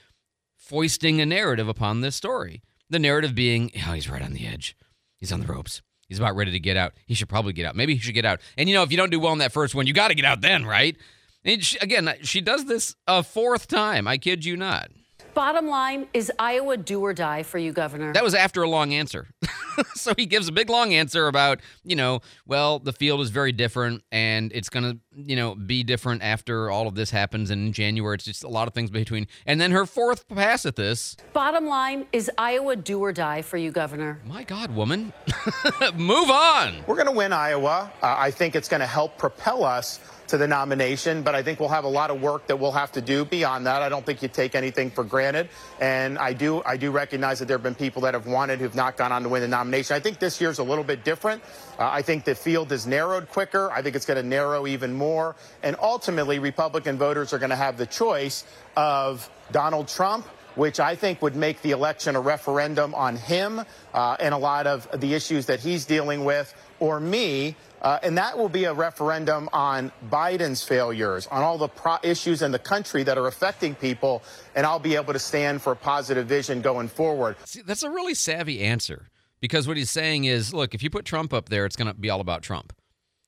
foisting 0.56 1.20
a 1.20 1.26
narrative 1.26 1.68
upon 1.68 2.00
this 2.00 2.16
story. 2.16 2.60
The 2.88 2.98
narrative 2.98 3.36
being, 3.36 3.70
oh, 3.86 3.92
he's 3.92 4.10
right 4.10 4.20
on 4.20 4.32
the 4.32 4.48
edge. 4.48 4.76
He's 5.16 5.30
on 5.30 5.38
the 5.38 5.46
ropes. 5.46 5.80
He's 6.10 6.18
about 6.18 6.34
ready 6.34 6.50
to 6.50 6.58
get 6.60 6.76
out. 6.76 6.92
He 7.06 7.14
should 7.14 7.28
probably 7.28 7.52
get 7.52 7.64
out. 7.64 7.76
Maybe 7.76 7.94
he 7.94 8.00
should 8.00 8.14
get 8.14 8.24
out. 8.24 8.40
And 8.58 8.68
you 8.68 8.74
know, 8.74 8.82
if 8.82 8.90
you 8.90 8.96
don't 8.96 9.10
do 9.10 9.20
well 9.20 9.32
in 9.32 9.38
that 9.38 9.52
first 9.52 9.76
one, 9.76 9.86
you 9.86 9.92
got 9.92 10.08
to 10.08 10.14
get 10.14 10.24
out 10.24 10.40
then, 10.40 10.66
right? 10.66 10.96
And 11.44 11.64
she, 11.64 11.78
again, 11.78 12.12
she 12.22 12.40
does 12.40 12.64
this 12.64 12.96
a 13.06 13.22
fourth 13.22 13.68
time. 13.68 14.08
I 14.08 14.18
kid 14.18 14.44
you 14.44 14.56
not. 14.56 14.90
Bottom 15.34 15.68
line 15.68 16.08
is 16.12 16.32
Iowa 16.38 16.76
do 16.76 17.00
or 17.00 17.12
die 17.12 17.42
for 17.42 17.58
you, 17.58 17.72
Governor? 17.72 18.12
That 18.12 18.24
was 18.24 18.34
after 18.34 18.62
a 18.62 18.68
long 18.68 18.92
answer. 18.92 19.28
so 19.94 20.12
he 20.16 20.26
gives 20.26 20.48
a 20.48 20.52
big 20.52 20.68
long 20.68 20.92
answer 20.92 21.28
about, 21.28 21.60
you 21.84 21.96
know, 21.96 22.20
well, 22.46 22.78
the 22.78 22.92
field 22.92 23.20
is 23.20 23.30
very 23.30 23.52
different 23.52 24.02
and 24.10 24.50
it's 24.52 24.68
going 24.68 24.84
to, 24.84 24.98
you 25.14 25.36
know, 25.36 25.54
be 25.54 25.82
different 25.82 26.22
after 26.22 26.70
all 26.70 26.88
of 26.88 26.94
this 26.94 27.10
happens. 27.10 27.50
And 27.50 27.68
in 27.68 27.72
January, 27.72 28.14
it's 28.14 28.24
just 28.24 28.44
a 28.44 28.48
lot 28.48 28.66
of 28.68 28.74
things 28.74 28.90
between. 28.90 29.26
And 29.46 29.60
then 29.60 29.70
her 29.70 29.86
fourth 29.86 30.28
pass 30.28 30.66
at 30.66 30.76
this. 30.76 31.16
Bottom 31.32 31.66
line 31.66 32.06
is 32.12 32.30
Iowa 32.36 32.76
do 32.76 33.00
or 33.00 33.12
die 33.12 33.42
for 33.42 33.56
you, 33.56 33.70
Governor? 33.70 34.20
My 34.26 34.44
God, 34.44 34.74
woman. 34.74 35.12
Move 35.94 36.30
on. 36.30 36.84
We're 36.86 36.96
going 36.96 37.06
to 37.06 37.12
win 37.12 37.32
Iowa. 37.32 37.92
Uh, 38.02 38.14
I 38.18 38.30
think 38.30 38.56
it's 38.56 38.68
going 38.68 38.80
to 38.80 38.86
help 38.86 39.16
propel 39.16 39.64
us 39.64 40.00
to 40.30 40.38
the 40.38 40.48
nomination, 40.48 41.22
but 41.22 41.34
I 41.34 41.42
think 41.42 41.60
we'll 41.60 41.68
have 41.68 41.84
a 41.84 41.88
lot 41.88 42.10
of 42.10 42.20
work 42.20 42.46
that 42.46 42.58
we'll 42.58 42.72
have 42.72 42.92
to 42.92 43.00
do 43.00 43.24
beyond 43.24 43.66
that. 43.66 43.82
I 43.82 43.88
don't 43.88 44.04
think 44.04 44.22
you 44.22 44.28
take 44.28 44.54
anything 44.54 44.90
for 44.90 45.04
granted, 45.04 45.48
and 45.80 46.18
I 46.18 46.32
do 46.32 46.62
I 46.64 46.76
do 46.76 46.90
recognize 46.90 47.38
that 47.40 47.46
there 47.46 47.56
have 47.56 47.62
been 47.62 47.74
people 47.74 48.02
that 48.02 48.14
have 48.14 48.26
wanted 48.26 48.58
who've 48.60 48.74
not 48.74 48.96
gone 48.96 49.12
on 49.12 49.22
to 49.24 49.28
win 49.28 49.42
the 49.42 49.48
nomination. 49.48 49.94
I 49.94 50.00
think 50.00 50.18
this 50.18 50.40
year's 50.40 50.58
a 50.58 50.64
little 50.64 50.84
bit 50.84 51.04
different. 51.04 51.42
Uh, 51.78 51.88
I 51.90 52.02
think 52.02 52.24
the 52.24 52.34
field 52.34 52.70
has 52.70 52.86
narrowed 52.86 53.28
quicker. 53.28 53.70
I 53.70 53.82
think 53.82 53.96
it's 53.96 54.06
going 54.06 54.22
to 54.22 54.26
narrow 54.26 54.66
even 54.66 54.92
more, 54.92 55.36
and 55.62 55.76
ultimately, 55.80 56.38
Republican 56.38 56.96
voters 56.96 57.32
are 57.32 57.38
going 57.38 57.50
to 57.50 57.56
have 57.56 57.76
the 57.76 57.86
choice 57.86 58.44
of 58.76 59.28
Donald 59.52 59.88
Trump 59.88 60.26
which 60.56 60.80
I 60.80 60.96
think 60.96 61.22
would 61.22 61.36
make 61.36 61.62
the 61.62 61.70
election 61.70 62.16
a 62.16 62.20
referendum 62.20 62.94
on 62.94 63.16
him 63.16 63.62
uh, 63.94 64.16
and 64.18 64.34
a 64.34 64.36
lot 64.36 64.66
of 64.66 64.88
the 65.00 65.14
issues 65.14 65.46
that 65.46 65.60
he's 65.60 65.84
dealing 65.84 66.24
with, 66.24 66.52
or 66.80 66.98
me, 66.98 67.54
uh, 67.82 67.98
and 68.02 68.18
that 68.18 68.36
will 68.36 68.48
be 68.48 68.64
a 68.64 68.72
referendum 68.72 69.48
on 69.52 69.90
Biden's 70.10 70.62
failures, 70.62 71.26
on 71.28 71.42
all 71.42 71.58
the 71.58 71.70
issues 72.02 72.42
in 72.42 72.52
the 72.52 72.58
country 72.58 73.02
that 73.02 73.16
are 73.16 73.26
affecting 73.26 73.74
people, 73.74 74.22
and 74.54 74.66
I'll 74.66 74.78
be 74.78 74.96
able 74.96 75.12
to 75.12 75.18
stand 75.18 75.62
for 75.62 75.72
a 75.72 75.76
positive 75.76 76.26
vision 76.26 76.60
going 76.60 76.88
forward. 76.88 77.36
See, 77.44 77.62
that's 77.62 77.82
a 77.82 77.90
really 77.90 78.14
savvy 78.14 78.60
answer 78.60 79.10
because 79.40 79.66
what 79.66 79.76
he's 79.76 79.90
saying 79.90 80.24
is 80.24 80.52
look, 80.52 80.74
if 80.74 80.82
you 80.82 80.90
put 80.90 81.04
Trump 81.04 81.32
up 81.32 81.48
there, 81.48 81.64
it's 81.64 81.76
going 81.76 81.88
to 81.88 81.94
be 81.94 82.10
all 82.10 82.20
about 82.20 82.42
Trump. 82.42 82.72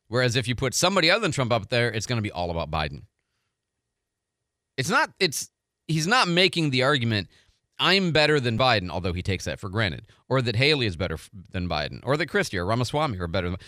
Whereas 0.08 0.36
if 0.36 0.46
you 0.46 0.54
put 0.54 0.74
somebody 0.74 1.10
other 1.10 1.22
than 1.22 1.32
Trump 1.32 1.52
up 1.52 1.70
there, 1.70 1.90
it's 1.90 2.06
going 2.06 2.18
to 2.18 2.22
be 2.22 2.32
all 2.32 2.50
about 2.50 2.70
Biden. 2.70 3.04
It's 4.76 4.90
not, 4.90 5.10
it's, 5.18 5.50
he's 5.88 6.06
not 6.06 6.28
making 6.28 6.70
the 6.70 6.82
argument, 6.82 7.28
I'm 7.78 8.12
better 8.12 8.38
than 8.38 8.58
Biden, 8.58 8.90
although 8.90 9.12
he 9.12 9.22
takes 9.22 9.44
that 9.46 9.58
for 9.58 9.68
granted, 9.68 10.06
or 10.28 10.42
that 10.42 10.56
Haley 10.56 10.86
is 10.86 10.96
better 10.96 11.18
than 11.50 11.68
Biden, 11.68 12.00
or 12.04 12.16
that 12.16 12.26
Christie 12.26 12.58
or 12.58 12.66
Ramaswamy 12.66 13.18
are 13.18 13.26
better 13.26 13.50
than 13.50 13.58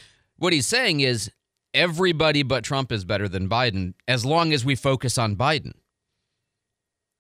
what 0.45 0.53
he's 0.53 0.67
saying 0.67 1.01
is 1.01 1.31
everybody 1.73 2.43
but 2.43 2.63
Trump 2.63 2.93
is 2.93 3.05
better 3.05 3.29
than 3.29 3.49
Biden 3.49 3.95
as 4.07 4.27
long 4.27 4.53
as 4.53 4.63
we 4.63 4.75
focus 4.75 5.17
on 5.17 5.37
Biden. 5.37 5.73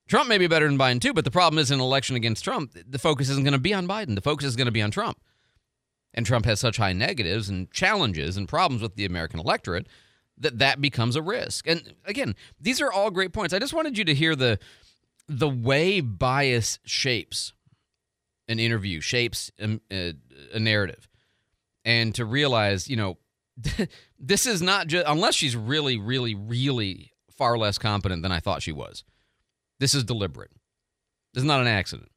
Trump 0.06 0.28
may 0.28 0.36
be 0.36 0.46
better 0.46 0.68
than 0.68 0.78
Biden 0.78 1.00
too, 1.00 1.14
but 1.14 1.24
the 1.24 1.30
problem 1.30 1.58
is 1.58 1.70
an 1.70 1.80
election 1.80 2.16
against 2.16 2.44
Trump, 2.44 2.76
the 2.86 2.98
focus 2.98 3.30
isn't 3.30 3.42
going 3.42 3.54
to 3.54 3.58
be 3.58 3.72
on 3.72 3.88
Biden. 3.88 4.14
The 4.14 4.20
focus 4.20 4.46
is 4.46 4.56
going 4.56 4.66
to 4.66 4.72
be 4.72 4.82
on 4.82 4.90
Trump. 4.90 5.18
And 6.12 6.26
Trump 6.26 6.44
has 6.44 6.60
such 6.60 6.76
high 6.76 6.92
negatives 6.92 7.48
and 7.48 7.72
challenges 7.72 8.36
and 8.36 8.46
problems 8.46 8.82
with 8.82 8.94
the 8.94 9.06
American 9.06 9.40
electorate 9.40 9.88
that 10.36 10.58
that 10.58 10.82
becomes 10.82 11.16
a 11.16 11.22
risk. 11.22 11.66
And 11.66 11.94
again, 12.04 12.36
these 12.60 12.82
are 12.82 12.92
all 12.92 13.10
great 13.10 13.32
points. 13.32 13.54
I 13.54 13.58
just 13.58 13.72
wanted 13.72 13.96
you 13.96 14.04
to 14.04 14.14
hear 14.14 14.36
the 14.36 14.58
the 15.26 15.48
way 15.48 16.02
bias 16.02 16.78
shapes 16.84 17.54
an 18.46 18.58
interview, 18.58 19.00
shapes 19.00 19.50
a, 19.58 19.80
a, 19.90 20.12
a 20.52 20.60
narrative 20.60 21.08
and 21.84 22.14
to 22.14 22.24
realize, 22.24 22.88
you 22.88 22.96
know, 22.96 23.18
this 24.18 24.46
is 24.46 24.62
not 24.62 24.86
just 24.86 25.06
unless 25.06 25.34
she's 25.34 25.56
really, 25.56 25.98
really, 25.98 26.34
really 26.34 27.12
far 27.30 27.58
less 27.58 27.78
competent 27.78 28.22
than 28.22 28.32
I 28.32 28.40
thought 28.40 28.62
she 28.62 28.72
was. 28.72 29.04
This 29.80 29.94
is 29.94 30.04
deliberate. 30.04 30.50
This 31.34 31.42
is 31.42 31.46
not 31.46 31.60
an 31.60 31.66
accident. 31.66 32.10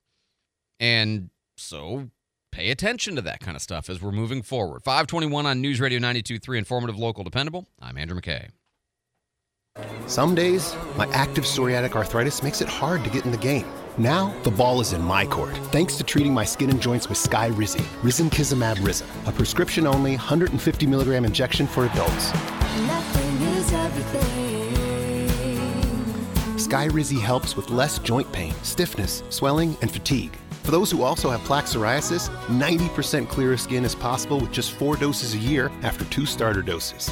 And 0.79 1.29
so 1.57 2.09
pay 2.51 2.69
attention 2.69 3.15
to 3.15 3.21
that 3.23 3.39
kind 3.39 3.55
of 3.55 3.61
stuff 3.61 3.89
as 3.89 4.01
we're 4.01 4.11
moving 4.11 4.41
forward. 4.41 4.83
521 4.83 5.45
on 5.45 5.61
News 5.61 5.79
Radio 5.79 5.99
92.3, 5.99 6.57
informative, 6.57 6.97
local, 6.97 7.23
dependable. 7.23 7.67
I'm 7.81 7.97
Andrew 7.97 8.19
McKay. 8.19 8.49
Some 10.07 10.33
days, 10.33 10.75
my 10.95 11.07
active 11.09 11.43
psoriatic 11.43 11.93
arthritis 11.93 12.41
makes 12.41 12.61
it 12.61 12.67
hard 12.67 13.03
to 13.03 13.09
get 13.09 13.25
in 13.25 13.31
the 13.31 13.37
game. 13.37 13.65
Now, 13.99 14.31
the 14.43 14.51
ball 14.51 14.79
is 14.79 14.93
in 14.93 15.01
my 15.01 15.25
court, 15.25 15.57
thanks 15.71 15.95
to 15.95 16.03
treating 16.03 16.31
my 16.31 16.45
skin 16.45 16.69
and 16.69 16.79
joints 16.79 17.09
with 17.09 17.17
Skyrizi, 17.17 17.81
Risankizumab 18.03 18.85
Rizin, 18.85 19.07
a 19.25 19.31
prescription-only 19.31 20.11
150 20.11 20.85
milligram 20.85 21.25
injection 21.25 21.65
for 21.65 21.87
adults. 21.87 22.27
Sky 26.57 26.87
Skyrizi 26.89 27.19
helps 27.19 27.55
with 27.55 27.71
less 27.71 27.97
joint 27.97 28.31
pain, 28.31 28.53
stiffness, 28.61 29.23
swelling, 29.29 29.75
and 29.81 29.89
fatigue. 29.89 30.37
For 30.61 30.69
those 30.69 30.91
who 30.91 31.01
also 31.01 31.31
have 31.31 31.41
plaque 31.45 31.65
psoriasis, 31.65 32.29
90% 32.59 33.27
clearer 33.27 33.57
skin 33.57 33.83
is 33.83 33.95
possible 33.95 34.39
with 34.39 34.51
just 34.51 34.73
four 34.73 34.95
doses 34.95 35.33
a 35.33 35.37
year 35.39 35.71
after 35.81 36.05
two 36.05 36.27
starter 36.27 36.61
doses. 36.61 37.11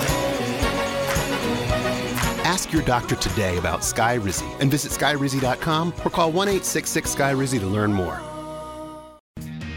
Ask 2.51 2.73
your 2.73 2.81
doctor 2.81 3.15
today 3.15 3.57
about 3.57 3.79
Skyrizi 3.79 4.59
and 4.59 4.69
visit 4.69 4.91
skyrizi.com 4.91 5.93
or 6.03 6.09
call 6.09 6.33
1 6.33 6.49
866 6.49 7.15
Skyrizi 7.15 7.59
to 7.61 7.65
learn 7.65 7.93
more. 7.93 8.30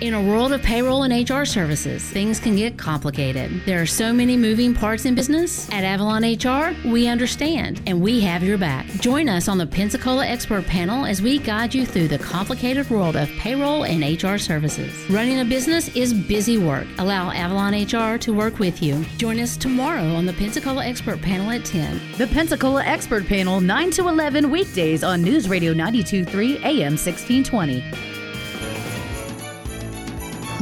In 0.00 0.14
a 0.14 0.20
world 0.20 0.52
of 0.52 0.60
payroll 0.60 1.04
and 1.04 1.30
HR 1.30 1.44
services, 1.44 2.02
things 2.02 2.40
can 2.40 2.56
get 2.56 2.76
complicated. 2.76 3.62
There 3.64 3.80
are 3.80 3.86
so 3.86 4.12
many 4.12 4.36
moving 4.36 4.74
parts 4.74 5.04
in 5.04 5.14
business. 5.14 5.70
At 5.70 5.84
Avalon 5.84 6.24
HR, 6.24 6.74
we 6.86 7.06
understand 7.06 7.80
and 7.86 8.00
we 8.00 8.20
have 8.20 8.42
your 8.42 8.58
back. 8.58 8.86
Join 9.00 9.28
us 9.28 9.46
on 9.48 9.56
the 9.56 9.66
Pensacola 9.66 10.26
Expert 10.26 10.66
Panel 10.66 11.06
as 11.06 11.22
we 11.22 11.38
guide 11.38 11.74
you 11.74 11.86
through 11.86 12.08
the 12.08 12.18
complicated 12.18 12.90
world 12.90 13.14
of 13.14 13.28
payroll 13.38 13.84
and 13.84 14.02
HR 14.02 14.36
services. 14.36 14.92
Running 15.08 15.40
a 15.40 15.44
business 15.44 15.94
is 15.94 16.12
busy 16.12 16.58
work. 16.58 16.88
Allow 16.98 17.30
Avalon 17.30 17.74
HR 17.74 18.18
to 18.18 18.32
work 18.32 18.58
with 18.58 18.82
you. 18.82 19.04
Join 19.16 19.38
us 19.38 19.56
tomorrow 19.56 20.02
on 20.14 20.26
the 20.26 20.32
Pensacola 20.34 20.84
Expert 20.84 21.22
Panel 21.22 21.50
at 21.50 21.64
10. 21.64 22.00
The 22.18 22.26
Pensacola 22.26 22.82
Expert 22.84 23.26
Panel, 23.26 23.60
9 23.60 23.90
to 23.92 24.08
11 24.08 24.50
weekdays 24.50 25.04
on 25.04 25.22
News 25.22 25.48
Radio 25.48 25.72
923 25.72 26.56
AM 26.64 26.96
1620. 26.96 28.23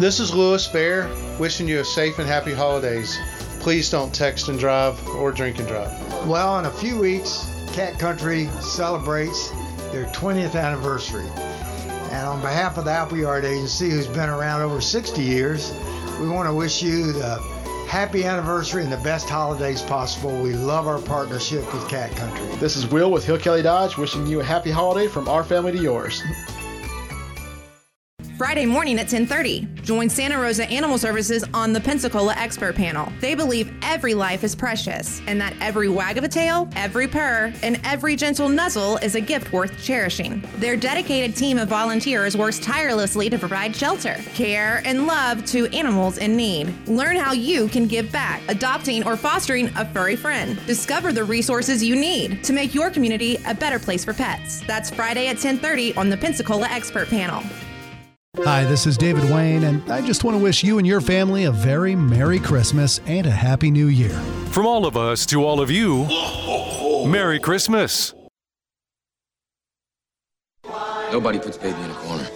This 0.02 0.18
is 0.18 0.34
Lewis 0.34 0.66
Bear 0.66 1.08
wishing 1.38 1.68
you 1.68 1.78
a 1.78 1.84
safe 1.84 2.18
and 2.18 2.26
happy 2.26 2.52
holidays. 2.52 3.16
Please 3.60 3.88
don't 3.88 4.12
text 4.12 4.48
and 4.48 4.58
drive 4.58 4.98
or 5.10 5.30
drink 5.30 5.60
and 5.60 5.68
drive. 5.68 5.92
Well, 6.26 6.58
in 6.58 6.64
a 6.64 6.72
few 6.72 6.98
weeks, 6.98 7.48
Cat 7.72 8.00
Country 8.00 8.48
celebrates 8.60 9.50
their 9.92 10.06
20th 10.06 10.60
anniversary. 10.60 11.28
And 12.10 12.26
on 12.26 12.40
behalf 12.40 12.78
of 12.78 12.86
the 12.86 12.90
Appleyard 12.90 13.44
Agency, 13.44 13.90
who's 13.90 14.08
been 14.08 14.28
around 14.28 14.62
over 14.62 14.80
60 14.80 15.22
years, 15.22 15.72
we 16.20 16.28
want 16.28 16.48
to 16.48 16.52
wish 16.52 16.82
you 16.82 17.12
the 17.12 17.38
happy 17.86 18.24
anniversary 18.24 18.82
and 18.82 18.90
the 18.90 18.96
best 19.04 19.28
holidays 19.28 19.82
possible. 19.82 20.36
We 20.42 20.52
love 20.52 20.88
our 20.88 21.00
partnership 21.00 21.72
with 21.72 21.88
Cat 21.88 22.10
Country. 22.16 22.48
This 22.56 22.74
is 22.74 22.88
Will 22.88 23.12
with 23.12 23.24
Hill 23.24 23.38
Kelly 23.38 23.62
Dodge 23.62 23.96
wishing 23.96 24.26
you 24.26 24.40
a 24.40 24.44
happy 24.44 24.72
holiday 24.72 25.06
from 25.06 25.28
our 25.28 25.44
family 25.44 25.70
to 25.70 25.78
yours. 25.78 26.20
Friday 28.42 28.66
morning 28.66 28.98
at 28.98 29.06
10:30. 29.06 29.68
Join 29.84 30.10
Santa 30.10 30.36
Rosa 30.36 30.68
Animal 30.68 30.98
Services 30.98 31.44
on 31.54 31.72
the 31.72 31.80
Pensacola 31.80 32.34
Expert 32.36 32.74
Panel. 32.74 33.12
They 33.20 33.36
believe 33.36 33.72
every 33.82 34.14
life 34.14 34.42
is 34.42 34.56
precious 34.56 35.22
and 35.28 35.40
that 35.40 35.54
every 35.60 35.88
wag 35.88 36.18
of 36.18 36.24
a 36.24 36.28
tail, 36.28 36.68
every 36.74 37.06
purr, 37.06 37.52
and 37.62 37.80
every 37.84 38.16
gentle 38.16 38.48
nuzzle 38.48 38.96
is 38.96 39.14
a 39.14 39.20
gift 39.20 39.52
worth 39.52 39.80
cherishing. 39.80 40.42
Their 40.56 40.76
dedicated 40.76 41.36
team 41.36 41.56
of 41.56 41.68
volunteers 41.68 42.36
works 42.36 42.58
tirelessly 42.58 43.30
to 43.30 43.38
provide 43.38 43.76
shelter, 43.76 44.16
care, 44.34 44.82
and 44.84 45.06
love 45.06 45.44
to 45.44 45.68
animals 45.68 46.18
in 46.18 46.34
need. 46.34 46.74
Learn 46.88 47.14
how 47.14 47.32
you 47.32 47.68
can 47.68 47.86
give 47.86 48.10
back, 48.10 48.42
adopting 48.48 49.06
or 49.06 49.16
fostering 49.16 49.68
a 49.76 49.84
furry 49.92 50.16
friend. 50.16 50.58
Discover 50.66 51.12
the 51.12 51.22
resources 51.22 51.80
you 51.84 51.94
need 51.94 52.42
to 52.42 52.52
make 52.52 52.74
your 52.74 52.90
community 52.90 53.38
a 53.46 53.54
better 53.54 53.78
place 53.78 54.04
for 54.04 54.12
pets. 54.12 54.64
That's 54.66 54.90
Friday 54.90 55.28
at 55.28 55.38
10:30 55.38 55.94
on 55.96 56.10
the 56.10 56.16
Pensacola 56.16 56.66
Expert 56.66 57.08
Panel. 57.08 57.44
Hi, 58.38 58.64
this 58.64 58.86
is 58.86 58.96
David 58.96 59.24
Wayne, 59.24 59.64
and 59.64 59.92
I 59.92 60.00
just 60.00 60.24
want 60.24 60.38
to 60.38 60.42
wish 60.42 60.64
you 60.64 60.78
and 60.78 60.86
your 60.86 61.02
family 61.02 61.44
a 61.44 61.52
very 61.52 61.94
Merry 61.94 62.38
Christmas 62.38 62.98
and 63.04 63.26
a 63.26 63.30
Happy 63.30 63.70
New 63.70 63.88
Year. 63.88 64.18
From 64.48 64.64
all 64.64 64.86
of 64.86 64.96
us 64.96 65.26
to 65.26 65.44
all 65.44 65.60
of 65.60 65.70
you, 65.70 66.06
Merry 67.06 67.38
Christmas. 67.38 68.14
Nobody 71.12 71.40
puts 71.40 71.58
baby 71.58 71.78
in 71.82 71.90
a 71.90 71.94
corner. 71.94 72.26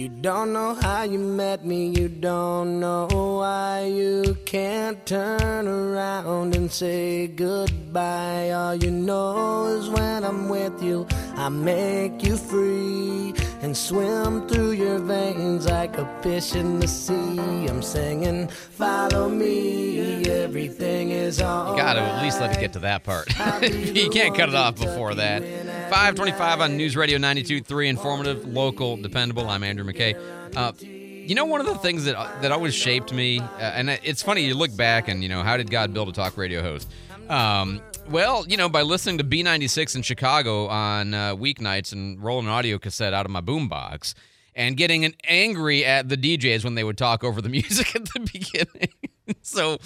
You 0.00 0.08
don't 0.08 0.54
know 0.54 0.72
how 0.72 1.02
you 1.02 1.18
met 1.18 1.66
me, 1.66 1.88
you 1.88 2.08
don't 2.08 2.80
know 2.80 3.06
why 3.12 3.84
you 3.84 4.34
can't 4.46 5.04
turn 5.04 5.68
around 5.68 6.56
and 6.56 6.72
say 6.72 7.26
goodbye. 7.26 8.50
All 8.50 8.74
you 8.74 8.90
know 8.90 9.66
is 9.66 9.90
when 9.90 10.24
I'm 10.24 10.48
with 10.48 10.82
you, 10.82 11.06
I 11.36 11.50
make 11.50 12.24
you 12.24 12.38
free 12.38 13.34
and 13.60 13.76
swim 13.76 14.48
through 14.48 14.70
your 14.70 15.00
veins 15.00 15.66
like 15.66 15.98
a 15.98 16.06
fish 16.22 16.54
in 16.54 16.80
the 16.80 16.88
sea. 16.88 17.66
I'm 17.68 17.82
singing, 17.82 18.48
follow 18.48 19.28
me, 19.28 20.24
everything 20.30 21.10
is 21.10 21.42
all. 21.42 21.72
You 21.72 21.82
got 21.82 21.92
to 21.92 22.00
at 22.00 22.22
least 22.22 22.40
let 22.40 22.56
it 22.56 22.60
get 22.60 22.72
to 22.72 22.78
that 22.78 23.04
part. 23.04 23.28
you 23.62 24.08
can't 24.08 24.34
cut 24.34 24.48
it 24.48 24.54
off 24.54 24.76
before 24.76 25.14
that. 25.16 25.42
525 25.90 26.60
on 26.60 26.76
News 26.76 26.96
Radio 26.96 27.18
92.3, 27.18 27.88
informative, 27.88 28.46
local, 28.46 28.96
dependable. 28.96 29.48
I'm 29.48 29.64
Andrew 29.64 29.84
McKay. 29.84 30.14
Uh, 30.54 30.70
you 30.80 31.34
know, 31.34 31.44
one 31.44 31.60
of 31.60 31.66
the 31.66 31.74
things 31.78 32.04
that 32.04 32.14
that 32.42 32.52
always 32.52 32.76
shaped 32.76 33.12
me, 33.12 33.40
uh, 33.40 33.58
and 33.58 33.90
it's 33.90 34.22
funny, 34.22 34.44
you 34.44 34.54
look 34.54 34.74
back 34.76 35.08
and, 35.08 35.20
you 35.20 35.28
know, 35.28 35.42
how 35.42 35.56
did 35.56 35.68
God 35.68 35.92
build 35.92 36.08
a 36.08 36.12
talk 36.12 36.36
radio 36.36 36.62
host? 36.62 36.88
Um, 37.28 37.82
well, 38.08 38.46
you 38.46 38.56
know, 38.56 38.68
by 38.68 38.82
listening 38.82 39.18
to 39.18 39.24
B96 39.24 39.96
in 39.96 40.02
Chicago 40.02 40.68
on 40.68 41.12
uh, 41.12 41.34
weeknights 41.34 41.92
and 41.92 42.22
rolling 42.22 42.46
an 42.46 42.52
audio 42.52 42.78
cassette 42.78 43.12
out 43.12 43.26
of 43.26 43.32
my 43.32 43.40
boombox 43.40 44.14
and 44.54 44.76
getting 44.76 45.04
an 45.04 45.14
angry 45.24 45.84
at 45.84 46.08
the 46.08 46.16
DJs 46.16 46.62
when 46.62 46.76
they 46.76 46.84
would 46.84 46.98
talk 46.98 47.24
over 47.24 47.42
the 47.42 47.48
music 47.58 47.96
at 47.96 48.04
the 48.04 48.20
beginning. 48.32 48.94
so 49.42 49.78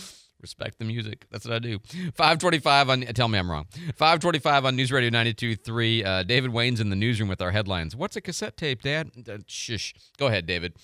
respect 0.45 0.79
the 0.79 0.85
music. 0.85 1.25
That's 1.31 1.47
what 1.47 1.55
I 1.55 1.59
do. 1.59 1.79
525 1.79 2.91
on, 2.91 3.01
tell 3.01 3.29
me 3.29 3.39
I'm 3.39 3.51
wrong. 3.51 3.65
525 3.97 4.67
on 4.67 4.77
News 4.77 4.93
Radio 4.93 5.09
92.3. 5.09 6.05
Uh, 6.05 6.23
David 6.23 6.53
Wayne's 6.53 6.81
in 6.81 6.91
the 6.91 6.97
newsroom 6.97 7.31
with 7.31 7.41
our 7.41 7.51
headlines. 7.51 7.97
What's 7.97 8.15
a 8.15 8.21
cassette 8.21 8.59
tape, 8.59 8.83
Dad? 8.83 9.11
Uh, 9.27 9.39
shush. 9.47 9.95
Go 10.19 10.27
ahead, 10.27 10.45
David. 10.45 10.75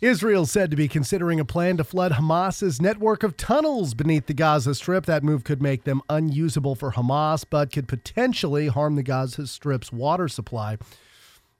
Israel 0.00 0.46
said 0.46 0.70
to 0.70 0.76
be 0.76 0.86
considering 0.86 1.40
a 1.40 1.44
plan 1.44 1.78
to 1.78 1.84
flood 1.84 2.12
Hamas's 2.12 2.80
network 2.80 3.24
of 3.24 3.36
tunnels 3.36 3.94
beneath 3.94 4.26
the 4.26 4.34
Gaza 4.34 4.74
Strip. 4.76 5.06
That 5.06 5.24
move 5.24 5.42
could 5.42 5.60
make 5.60 5.82
them 5.82 6.00
unusable 6.08 6.76
for 6.76 6.92
Hamas, 6.92 7.44
but 7.48 7.72
could 7.72 7.88
potentially 7.88 8.68
harm 8.68 8.94
the 8.94 9.02
Gaza 9.02 9.48
Strip's 9.48 9.92
water 9.92 10.28
supply. 10.28 10.78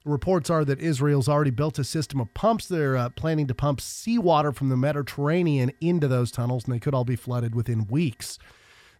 Reports 0.05 0.49
are 0.49 0.65
that 0.65 0.79
Israel's 0.81 1.29
already 1.29 1.51
built 1.51 1.79
a 1.79 1.83
system 1.83 2.19
of 2.19 2.33
pumps. 2.33 2.67
They're 2.67 2.97
uh, 2.97 3.09
planning 3.09 3.47
to 3.47 3.55
pump 3.55 3.79
seawater 3.79 4.51
from 4.51 4.69
the 4.69 4.75
Mediterranean 4.75 5.71
into 5.79 6.07
those 6.09 6.29
tunnels, 6.31 6.65
and 6.65 6.73
they 6.73 6.79
could 6.79 6.93
all 6.93 7.05
be 7.05 7.15
flooded 7.15 7.55
within 7.55 7.87
weeks. 7.87 8.37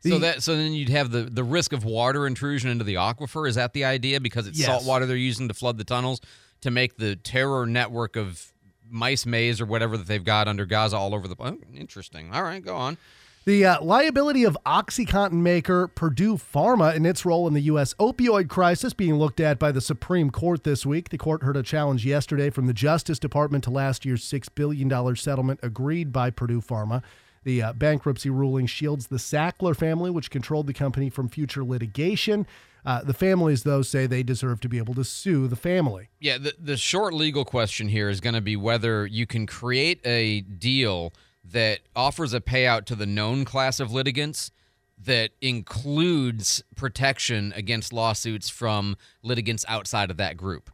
The, 0.01 0.11
so 0.11 0.19
that 0.19 0.43
so 0.43 0.55
then 0.55 0.73
you'd 0.73 0.89
have 0.89 1.11
the 1.11 1.23
the 1.23 1.43
risk 1.43 1.73
of 1.73 1.83
water 1.85 2.25
intrusion 2.27 2.69
into 2.69 2.83
the 2.83 2.95
aquifer. 2.95 3.47
Is 3.47 3.55
that 3.55 3.73
the 3.73 3.85
idea? 3.85 4.19
Because 4.19 4.47
it's 4.47 4.59
Yes. 4.59 4.67
salt 4.67 4.85
water 4.85 5.05
they're 5.05 5.15
using 5.17 5.47
to 5.49 5.53
flood 5.53 5.77
the 5.77 5.83
tunnels 5.83 6.21
to 6.61 6.71
make 6.71 6.97
the 6.97 7.15
terror 7.17 7.65
network 7.65 8.15
of 8.15 8.53
mice 8.89 9.25
maze 9.25 9.59
or 9.59 9.65
whatever 9.65 9.97
that 9.97 10.07
they've 10.07 10.23
got 10.23 10.47
under 10.47 10.65
Gaza 10.65 10.95
all 10.97 11.13
over 11.15 11.27
the. 11.27 11.35
Oh, 11.39 11.57
interesting. 11.73 12.33
All 12.33 12.43
right, 12.43 12.63
go 12.63 12.75
on. 12.75 12.97
The 13.45 13.65
uh, 13.65 13.83
liability 13.83 14.45
of 14.45 14.57
OxyContin 14.65 15.33
maker 15.33 15.89
Purdue 15.89 16.35
Pharma 16.35 16.95
and 16.95 17.05
its 17.05 17.25
role 17.25 17.45
in 17.45 17.53
the 17.53 17.63
U.S. 17.63 17.93
opioid 17.95 18.47
crisis 18.47 18.93
being 18.93 19.15
looked 19.15 19.41
at 19.41 19.59
by 19.59 19.73
the 19.73 19.81
Supreme 19.81 20.29
Court 20.29 20.63
this 20.63 20.85
week. 20.85 21.09
The 21.09 21.17
court 21.17 21.43
heard 21.43 21.57
a 21.57 21.63
challenge 21.63 22.05
yesterday 22.05 22.49
from 22.49 22.67
the 22.67 22.73
Justice 22.73 23.19
Department 23.19 23.65
to 23.65 23.69
last 23.69 24.05
year's 24.05 24.23
$6 24.23 24.47
billion 24.55 25.15
settlement 25.17 25.59
agreed 25.61 26.13
by 26.13 26.29
Purdue 26.29 26.61
Pharma. 26.61 27.03
The 27.43 27.61
uh, 27.61 27.73
bankruptcy 27.73 28.29
ruling 28.29 28.65
shields 28.65 29.07
the 29.07 29.17
Sackler 29.17 29.75
family, 29.75 30.09
which 30.09 30.31
controlled 30.31 30.67
the 30.67 30.73
company, 30.73 31.09
from 31.09 31.27
future 31.27 31.65
litigation. 31.65 32.47
Uh, 32.85 33.03
the 33.03 33.13
families, 33.13 33.63
though, 33.63 33.81
say 33.81 34.07
they 34.07 34.23
deserve 34.23 34.61
to 34.61 34.69
be 34.69 34.77
able 34.77 34.93
to 34.93 35.03
sue 35.03 35.49
the 35.49 35.57
family. 35.57 36.07
Yeah, 36.21 36.37
the 36.37 36.53
the 36.57 36.77
short 36.77 37.13
legal 37.13 37.43
question 37.43 37.89
here 37.89 38.07
is 38.07 38.21
going 38.21 38.35
to 38.35 38.41
be 38.41 38.55
whether 38.55 39.05
you 39.05 39.25
can 39.25 39.45
create 39.45 39.99
a 40.05 40.41
deal 40.41 41.13
that 41.43 41.81
offers 41.95 42.33
a 42.33 42.39
payout 42.41 42.85
to 42.85 42.95
the 42.95 43.05
known 43.05 43.45
class 43.45 43.79
of 43.79 43.91
litigants 43.91 44.51
that 44.97 45.31
includes 45.41 46.63
protection 46.75 47.53
against 47.55 47.91
lawsuits 47.91 48.49
from 48.49 48.95
litigants 49.21 49.65
outside 49.67 50.09
of 50.09 50.17
that 50.17 50.37
group. 50.37 50.69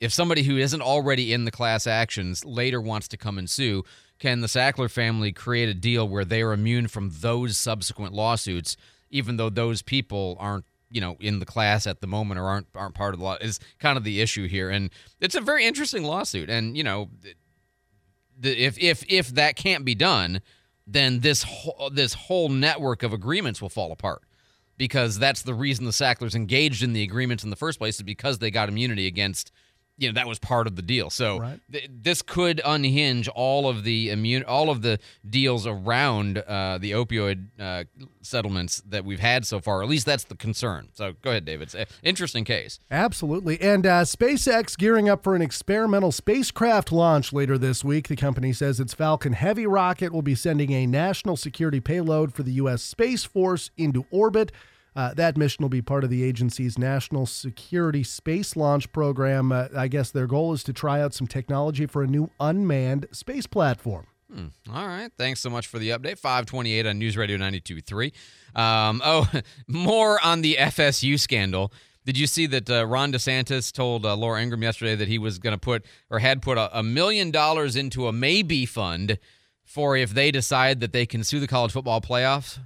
If 0.00 0.12
somebody 0.12 0.42
who 0.42 0.56
isn't 0.56 0.82
already 0.82 1.32
in 1.32 1.44
the 1.44 1.50
class 1.50 1.86
actions 1.86 2.44
later 2.44 2.80
wants 2.80 3.08
to 3.08 3.16
come 3.16 3.38
and 3.38 3.48
sue, 3.48 3.84
can 4.18 4.40
the 4.40 4.46
Sackler 4.46 4.90
family 4.90 5.32
create 5.32 5.68
a 5.68 5.74
deal 5.74 6.08
where 6.08 6.24
they 6.24 6.42
are 6.42 6.52
immune 6.52 6.88
from 6.88 7.12
those 7.20 7.56
subsequent 7.56 8.12
lawsuits, 8.12 8.76
even 9.10 9.36
though 9.36 9.50
those 9.50 9.82
people 9.82 10.36
aren't, 10.38 10.64
you 10.90 11.00
know, 11.00 11.16
in 11.20 11.38
the 11.38 11.46
class 11.46 11.86
at 11.86 12.00
the 12.00 12.06
moment 12.06 12.40
or 12.40 12.44
aren't 12.44 12.66
aren't 12.74 12.94
part 12.94 13.14
of 13.14 13.20
the 13.20 13.24
law? 13.24 13.36
Is 13.40 13.60
kind 13.78 13.96
of 13.96 14.04
the 14.04 14.20
issue 14.20 14.48
here, 14.48 14.70
and 14.70 14.90
it's 15.20 15.34
a 15.34 15.40
very 15.40 15.66
interesting 15.66 16.04
lawsuit. 16.04 16.48
And 16.48 16.76
you 16.76 16.84
know, 16.84 17.10
if 18.42 18.78
if 18.78 19.04
if 19.08 19.28
that 19.28 19.56
can't 19.56 19.84
be 19.84 19.94
done, 19.94 20.40
then 20.86 21.20
this 21.20 21.42
whole, 21.42 21.90
this 21.90 22.14
whole 22.14 22.48
network 22.48 23.02
of 23.02 23.12
agreements 23.12 23.60
will 23.60 23.68
fall 23.68 23.92
apart. 23.92 24.22
Because 24.78 25.18
that's 25.18 25.40
the 25.40 25.54
reason 25.54 25.86
the 25.86 25.92
Sacklers 25.92 26.34
engaged 26.34 26.82
in 26.82 26.92
the 26.92 27.02
agreements 27.02 27.42
in 27.42 27.48
the 27.50 27.56
first 27.56 27.78
place 27.78 27.96
is 27.96 28.02
because 28.02 28.38
they 28.38 28.50
got 28.50 28.68
immunity 28.68 29.06
against 29.06 29.50
you 29.98 30.08
know 30.08 30.14
that 30.14 30.26
was 30.26 30.38
part 30.38 30.66
of 30.66 30.76
the 30.76 30.82
deal. 30.82 31.10
So 31.10 31.56
th- 31.72 31.90
this 31.90 32.22
could 32.22 32.60
unhinge 32.64 33.28
all 33.28 33.68
of 33.68 33.84
the 33.84 34.10
immune 34.10 34.44
all 34.44 34.70
of 34.70 34.82
the 34.82 34.98
deals 35.28 35.66
around 35.66 36.38
uh, 36.38 36.78
the 36.78 36.92
opioid 36.92 37.46
uh, 37.58 37.84
settlements 38.20 38.82
that 38.88 39.04
we've 39.04 39.20
had 39.20 39.46
so 39.46 39.60
far. 39.60 39.82
At 39.82 39.88
least 39.88 40.06
that's 40.06 40.24
the 40.24 40.36
concern. 40.36 40.88
So 40.92 41.14
go 41.22 41.30
ahead, 41.30 41.44
David. 41.44 41.64
It's 41.64 41.74
an 41.74 41.86
interesting 42.02 42.44
case. 42.44 42.78
Absolutely. 42.90 43.60
And 43.60 43.86
uh, 43.86 44.02
SpaceX 44.02 44.76
gearing 44.76 45.08
up 45.08 45.22
for 45.22 45.34
an 45.34 45.42
experimental 45.42 46.12
spacecraft 46.12 46.92
launch 46.92 47.32
later 47.32 47.56
this 47.56 47.84
week. 47.84 48.08
The 48.08 48.16
company 48.16 48.52
says 48.52 48.80
its 48.80 48.94
Falcon 48.94 49.32
Heavy 49.32 49.66
rocket 49.66 50.12
will 50.12 50.22
be 50.22 50.34
sending 50.34 50.72
a 50.72 50.86
national 50.86 51.36
security 51.36 51.80
payload 51.80 52.34
for 52.34 52.42
the 52.42 52.52
U.S. 52.52 52.82
Space 52.82 53.24
Force 53.24 53.70
into 53.76 54.06
orbit. 54.10 54.52
Uh, 54.96 55.12
that 55.12 55.36
mission 55.36 55.62
will 55.62 55.68
be 55.68 55.82
part 55.82 56.04
of 56.04 56.10
the 56.10 56.24
agency's 56.24 56.78
National 56.78 57.26
Security 57.26 58.02
Space 58.02 58.56
Launch 58.56 58.90
Program. 58.92 59.52
Uh, 59.52 59.68
I 59.76 59.88
guess 59.88 60.10
their 60.10 60.26
goal 60.26 60.54
is 60.54 60.64
to 60.64 60.72
try 60.72 61.02
out 61.02 61.12
some 61.12 61.26
technology 61.26 61.84
for 61.84 62.02
a 62.02 62.06
new 62.06 62.30
unmanned 62.40 63.06
space 63.12 63.46
platform. 63.46 64.06
Hmm. 64.32 64.46
All 64.72 64.86
right. 64.86 65.10
Thanks 65.18 65.40
so 65.40 65.50
much 65.50 65.66
for 65.66 65.78
the 65.78 65.90
update. 65.90 66.18
528 66.18 66.86
on 66.86 66.98
News 66.98 67.16
Radio 67.16 67.36
92.3. 67.36 68.12
Um, 68.58 69.02
oh, 69.04 69.30
more 69.68 70.18
on 70.24 70.40
the 70.40 70.56
FSU 70.58 71.20
scandal. 71.20 71.72
Did 72.06 72.16
you 72.16 72.26
see 72.26 72.46
that 72.46 72.70
uh, 72.70 72.86
Ron 72.86 73.12
DeSantis 73.12 73.72
told 73.72 74.06
uh, 74.06 74.16
Laura 74.16 74.40
Ingraham 74.40 74.62
yesterday 74.62 74.94
that 74.94 75.08
he 75.08 75.18
was 75.18 75.38
going 75.38 75.54
to 75.54 75.58
put 75.58 75.84
or 76.08 76.20
had 76.20 76.40
put 76.40 76.56
a, 76.56 76.78
a 76.78 76.82
million 76.82 77.30
dollars 77.30 77.76
into 77.76 78.08
a 78.08 78.12
maybe 78.12 78.64
fund 78.64 79.18
for 79.64 79.96
if 79.96 80.10
they 80.10 80.30
decide 80.30 80.80
that 80.80 80.92
they 80.92 81.04
can 81.04 81.22
sue 81.22 81.40
the 81.40 81.48
college 81.48 81.72
football 81.72 82.00
playoffs 82.00 82.60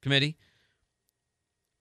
committee? 0.00 0.36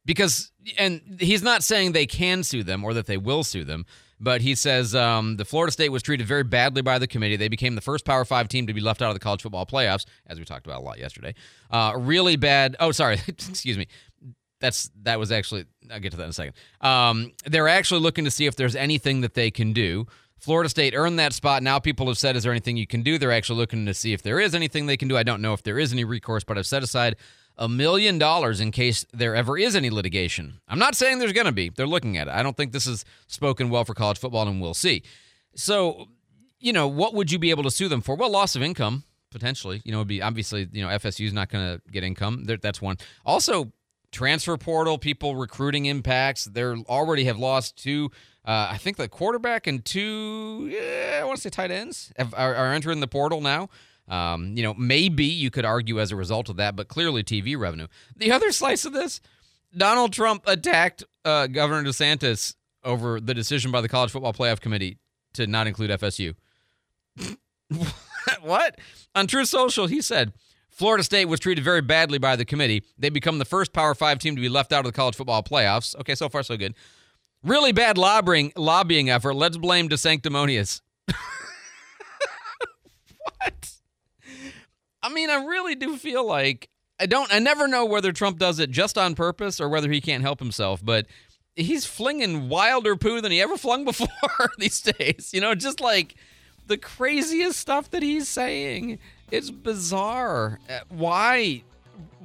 Because, 0.06 0.52
and 0.78 1.18
he's 1.20 1.44
not 1.44 1.64
saying 1.64 1.92
they 1.92 2.06
can 2.08 2.44
sue 2.44 2.64
them 2.64 2.84
or 2.84 2.94
that 2.94 3.06
they 3.06 3.18
will 3.18 3.44
sue 3.44 3.64
them, 3.64 3.86
but 4.20 4.42
he 4.42 4.56
says 4.56 4.94
um, 4.96 5.38
the 5.38 5.46
Florida 5.46 5.72
State 5.72 5.90
was 5.90 6.04
treated 6.04 6.28
very 6.28 6.44
badly 6.44 6.82
by 6.82 7.00
the 7.00 7.08
committee. 7.08 7.38
They 7.38 7.48
became 7.48 7.76
the 7.76 7.82
first 7.82 8.06
Power 8.06 8.26
Five 8.26 8.50
team 8.50 8.68
to 8.68 8.74
be 8.74 8.82
left 8.82 9.02
out 9.02 9.10
of 9.10 9.16
the 9.16 9.20
college 9.20 9.42
football 9.42 9.66
playoffs, 9.66 10.06
as 10.28 10.38
we 10.38 10.46
talked 10.46 10.66
about 10.66 10.82
a 10.82 10.84
lot 10.84 11.00
yesterday. 11.00 11.34
Uh, 11.72 11.94
really 11.98 12.36
bad. 12.36 12.76
Oh, 12.80 12.92
sorry. 12.92 13.20
Excuse 13.28 13.78
me. 13.78 13.88
That's 14.60 14.92
that 15.04 15.20
was 15.20 15.32
actually. 15.32 15.66
I'll 15.90 16.02
get 16.02 16.12
to 16.12 16.18
that 16.18 16.24
in 16.24 16.30
a 16.30 16.34
second. 16.34 16.54
Um, 16.82 17.32
they're 17.46 17.70
actually 17.70 18.02
looking 18.02 18.26
to 18.26 18.32
see 18.32 18.46
if 18.46 18.58
there's 18.58 18.76
anything 18.76 19.22
that 19.22 19.34
they 19.36 19.52
can 19.52 19.72
do. 19.72 20.06
Florida 20.38 20.70
State 20.70 20.94
earned 20.96 21.20
that 21.20 21.34
spot. 21.34 21.64
Now 21.64 21.80
people 21.80 22.08
have 22.08 22.18
said, 22.18 22.36
"Is 22.36 22.44
there 22.44 22.52
anything 22.52 22.76
you 22.76 22.88
can 22.88 23.02
do?" 23.02 23.18
They're 23.18 23.32
actually 23.32 23.60
looking 23.60 23.86
to 23.86 23.94
see 23.94 24.12
if 24.12 24.22
there 24.22 24.38
is 24.38 24.54
anything 24.54 24.86
they 24.86 24.98
can 24.98 25.08
do. 25.08 25.16
I 25.16 25.24
don't 25.24 25.42
know 25.42 25.54
if 25.54 25.64
there 25.64 25.80
is 25.80 25.94
any 25.94 26.04
recourse, 26.04 26.44
but 26.44 26.58
I've 26.58 26.68
set 26.68 26.84
aside 26.84 27.16
a 27.60 27.70
million 27.70 28.18
dollars 28.18 28.60
in 28.60 28.72
case 28.72 29.06
there 29.14 29.36
ever 29.36 29.58
is 29.58 29.76
any 29.76 29.92
litigation. 29.92 30.60
I'm 30.68 30.80
not 30.80 30.96
saying 30.96 31.20
there's 31.20 31.34
going 31.34 31.46
to 31.46 31.52
be. 31.52 31.70
They're 31.70 31.86
looking 31.86 32.18
at 32.18 32.28
it. 32.28 32.32
I 32.32 32.42
don't 32.42 32.58
think 32.58 32.72
this 32.72 32.88
is 32.88 33.06
spoken 33.28 33.70
well 33.70 33.86
for 33.86 33.94
college 33.94 34.18
football, 34.18 34.48
and 34.48 34.60
we'll 34.60 34.74
see. 34.74 35.04
So, 35.56 36.08
you 36.60 36.74
know, 36.74 36.88
what 36.88 37.14
would 37.14 37.32
you 37.32 37.38
be 37.38 37.52
able 37.52 37.64
to 37.64 37.72
sue 37.72 37.90
them 37.90 38.02
for? 38.02 38.16
Well, 38.16 38.32
loss 38.32 38.56
of 38.56 38.64
income 38.64 39.04
potentially. 39.32 39.82
You 39.84 39.92
know, 39.92 40.00
it'd 40.00 40.08
be 40.08 40.22
obviously 40.22 40.68
you 40.72 40.84
know 40.84 40.90
FSU 40.90 41.26
is 41.26 41.34
not 41.34 41.50
going 41.50 41.66
to 41.66 41.82
get 41.92 42.04
income. 42.04 42.46
That's 42.46 42.82
one. 42.82 42.98
Also, 43.26 43.72
transfer 44.12 44.58
portal 44.58 44.98
people 44.98 45.36
recruiting 45.36 45.86
impacts. 45.86 46.46
They 46.46 46.64
already 46.64 47.26
have 47.26 47.38
lost 47.38 47.78
two. 47.78 48.12
Uh, 48.46 48.70
I 48.72 48.78
think 48.78 48.98
the 48.98 49.08
quarterback 49.08 49.68
and 49.68 49.84
two. 49.84 50.70
Yeah, 50.72 51.20
I 51.22 51.26
want 51.26 51.38
to 51.38 51.42
say 51.42 51.50
tight 51.50 51.72
ends 51.72 52.12
have, 52.18 52.34
are, 52.34 52.56
are 52.56 52.74
entering 52.74 53.00
the 53.00 53.08
portal 53.08 53.42
now. 53.42 53.70
Um, 54.10 54.58
you 54.58 54.64
know, 54.64 54.74
maybe 54.74 55.26
you 55.26 55.52
could 55.52 55.66
argue 55.66 56.00
as 56.00 56.12
a 56.12 56.16
result 56.16 56.50
of 56.50 56.58
that, 56.58 56.76
but 56.76 56.88
clearly 56.88 57.24
TV 57.24 57.58
revenue. 57.58 57.88
The 58.16 58.32
other 58.32 58.52
slice 58.52 58.86
of 58.86 58.94
this, 58.94 59.22
Donald 59.76 60.14
Trump 60.14 60.44
attacked 60.48 61.04
uh, 61.24 61.48
Governor 61.48 61.88
DeSantis 61.88 62.56
over 62.84 63.20
the 63.20 63.34
decision 63.34 63.72
by 63.72 63.82
the 63.82 63.90
College 63.90 64.12
Football 64.12 64.34
Playoff 64.34 64.60
Committee 64.60 64.98
to 65.34 65.46
not 65.48 65.68
include 65.68 65.92
FSU. 65.92 66.34
what? 68.42 68.80
On 69.16 69.28
Truth 69.28 69.50
Social, 69.50 69.88
he 69.88 70.02
said 70.02 70.34
Florida 70.70 71.04
State 71.04 71.26
was 71.26 71.40
treated 71.40 71.64
very 71.64 71.82
badly 71.82 72.18
by 72.18 72.36
the 72.36 72.46
committee. 72.46 72.84
They 72.98 73.10
become 73.10 73.38
the 73.38 73.46
first 73.46 73.74
Power 73.74 73.94
Five 73.94 74.20
team 74.20 74.36
to 74.36 74.42
be 74.42 74.50
left 74.50 74.72
out 74.74 74.86
of 74.86 74.92
the 74.92 74.96
college 74.96 75.16
football 75.16 75.44
playoffs. 75.44 75.96
Okay, 76.00 76.16
so 76.16 76.30
far 76.30 76.42
so 76.42 76.58
good. 76.58 76.74
Really 77.44 77.72
bad 77.72 77.98
lobbying 77.98 78.52
lobbying 78.56 79.10
effort. 79.10 79.34
Let's 79.34 79.58
blame 79.58 79.88
DeSanctimonious. 79.90 80.82
what? 83.42 83.72
I 85.02 85.10
mean, 85.10 85.30
I 85.30 85.46
really 85.46 85.76
do 85.76 85.98
feel 85.98 86.26
like 86.26 86.70
I 87.00 87.06
don't. 87.06 87.34
I 87.34 87.40
never 87.40 87.68
know 87.68 87.86
whether 87.86 88.12
Trump 88.12 88.38
does 88.40 88.60
it 88.60 88.72
just 88.72 88.98
on 88.98 89.16
purpose 89.16 89.62
or 89.62 89.70
whether 89.70 89.90
he 89.90 90.02
can't 90.02 90.22
help 90.22 90.40
himself. 90.40 90.84
But 90.84 91.06
he's 91.56 91.86
flinging 91.86 92.50
wilder 92.50 92.96
poo 92.96 93.22
than 93.22 93.32
he 93.32 93.42
ever 93.42 93.58
flung 93.58 93.86
before 93.86 94.10
these 94.58 94.82
days. 94.82 95.32
You 95.34 95.42
know, 95.42 95.56
just 95.56 95.80
like 95.80 96.16
the 96.68 96.78
craziest 96.78 97.60
stuff 97.60 97.90
that 97.92 98.04
he's 98.04 98.28
saying. 98.28 99.00
It's 99.32 99.52
bizarre. 99.52 100.60
Uh, 100.70 100.80
Why? 100.90 101.64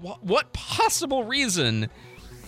What 0.00 0.52
possible 0.52 1.24
reason 1.24 1.88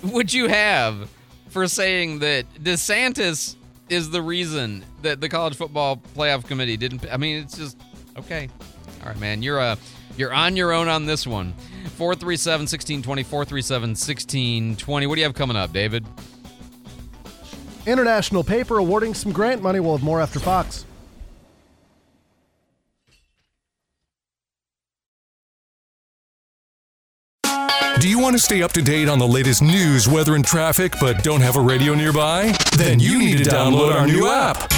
would 0.02 0.32
you 0.32 0.48
have 0.48 1.08
for 1.48 1.66
saying 1.68 2.18
that 2.18 2.44
DeSantis 2.62 3.56
is 3.88 4.10
the 4.10 4.20
reason 4.20 4.84
that 5.02 5.20
the 5.20 5.28
college 5.28 5.56
football 5.56 5.96
playoff 6.14 6.46
committee 6.46 6.76
didn't? 6.76 7.04
I 7.10 7.16
mean, 7.16 7.42
it's 7.42 7.56
just 7.56 7.78
okay. 8.18 8.48
All 9.02 9.08
right, 9.08 9.18
man. 9.20 9.42
You're 9.42 9.60
uh, 9.60 9.76
you're 10.16 10.32
on 10.32 10.56
your 10.56 10.72
own 10.72 10.88
on 10.88 11.06
this 11.06 11.26
one. 11.26 11.52
437 11.96 12.62
1620, 12.62 13.22
437 13.22 13.90
1620. 13.90 15.06
What 15.06 15.14
do 15.14 15.20
you 15.20 15.26
have 15.26 15.34
coming 15.34 15.56
up, 15.56 15.72
David? 15.72 16.04
International 17.86 18.42
paper 18.42 18.78
awarding 18.78 19.14
some 19.14 19.32
grant 19.32 19.62
money. 19.62 19.80
We'll 19.80 19.96
have 19.96 20.04
more 20.04 20.20
after 20.20 20.40
Fox. 20.40 20.84
Do 28.00 28.10
you 28.10 28.18
want 28.18 28.34
to 28.34 28.38
stay 28.38 28.62
up 28.62 28.72
to 28.72 28.82
date 28.82 29.08
on 29.08 29.18
the 29.18 29.26
latest 29.26 29.62
news, 29.62 30.06
weather, 30.06 30.34
and 30.34 30.44
traffic, 30.44 30.92
but 31.00 31.24
don't 31.24 31.40
have 31.40 31.56
a 31.56 31.60
radio 31.60 31.94
nearby? 31.94 32.52
Then 32.76 33.00
you 33.00 33.18
need 33.18 33.38
to 33.38 33.44
download 33.44 33.94
our 33.94 34.06
new 34.06 34.28
app. 34.28 34.70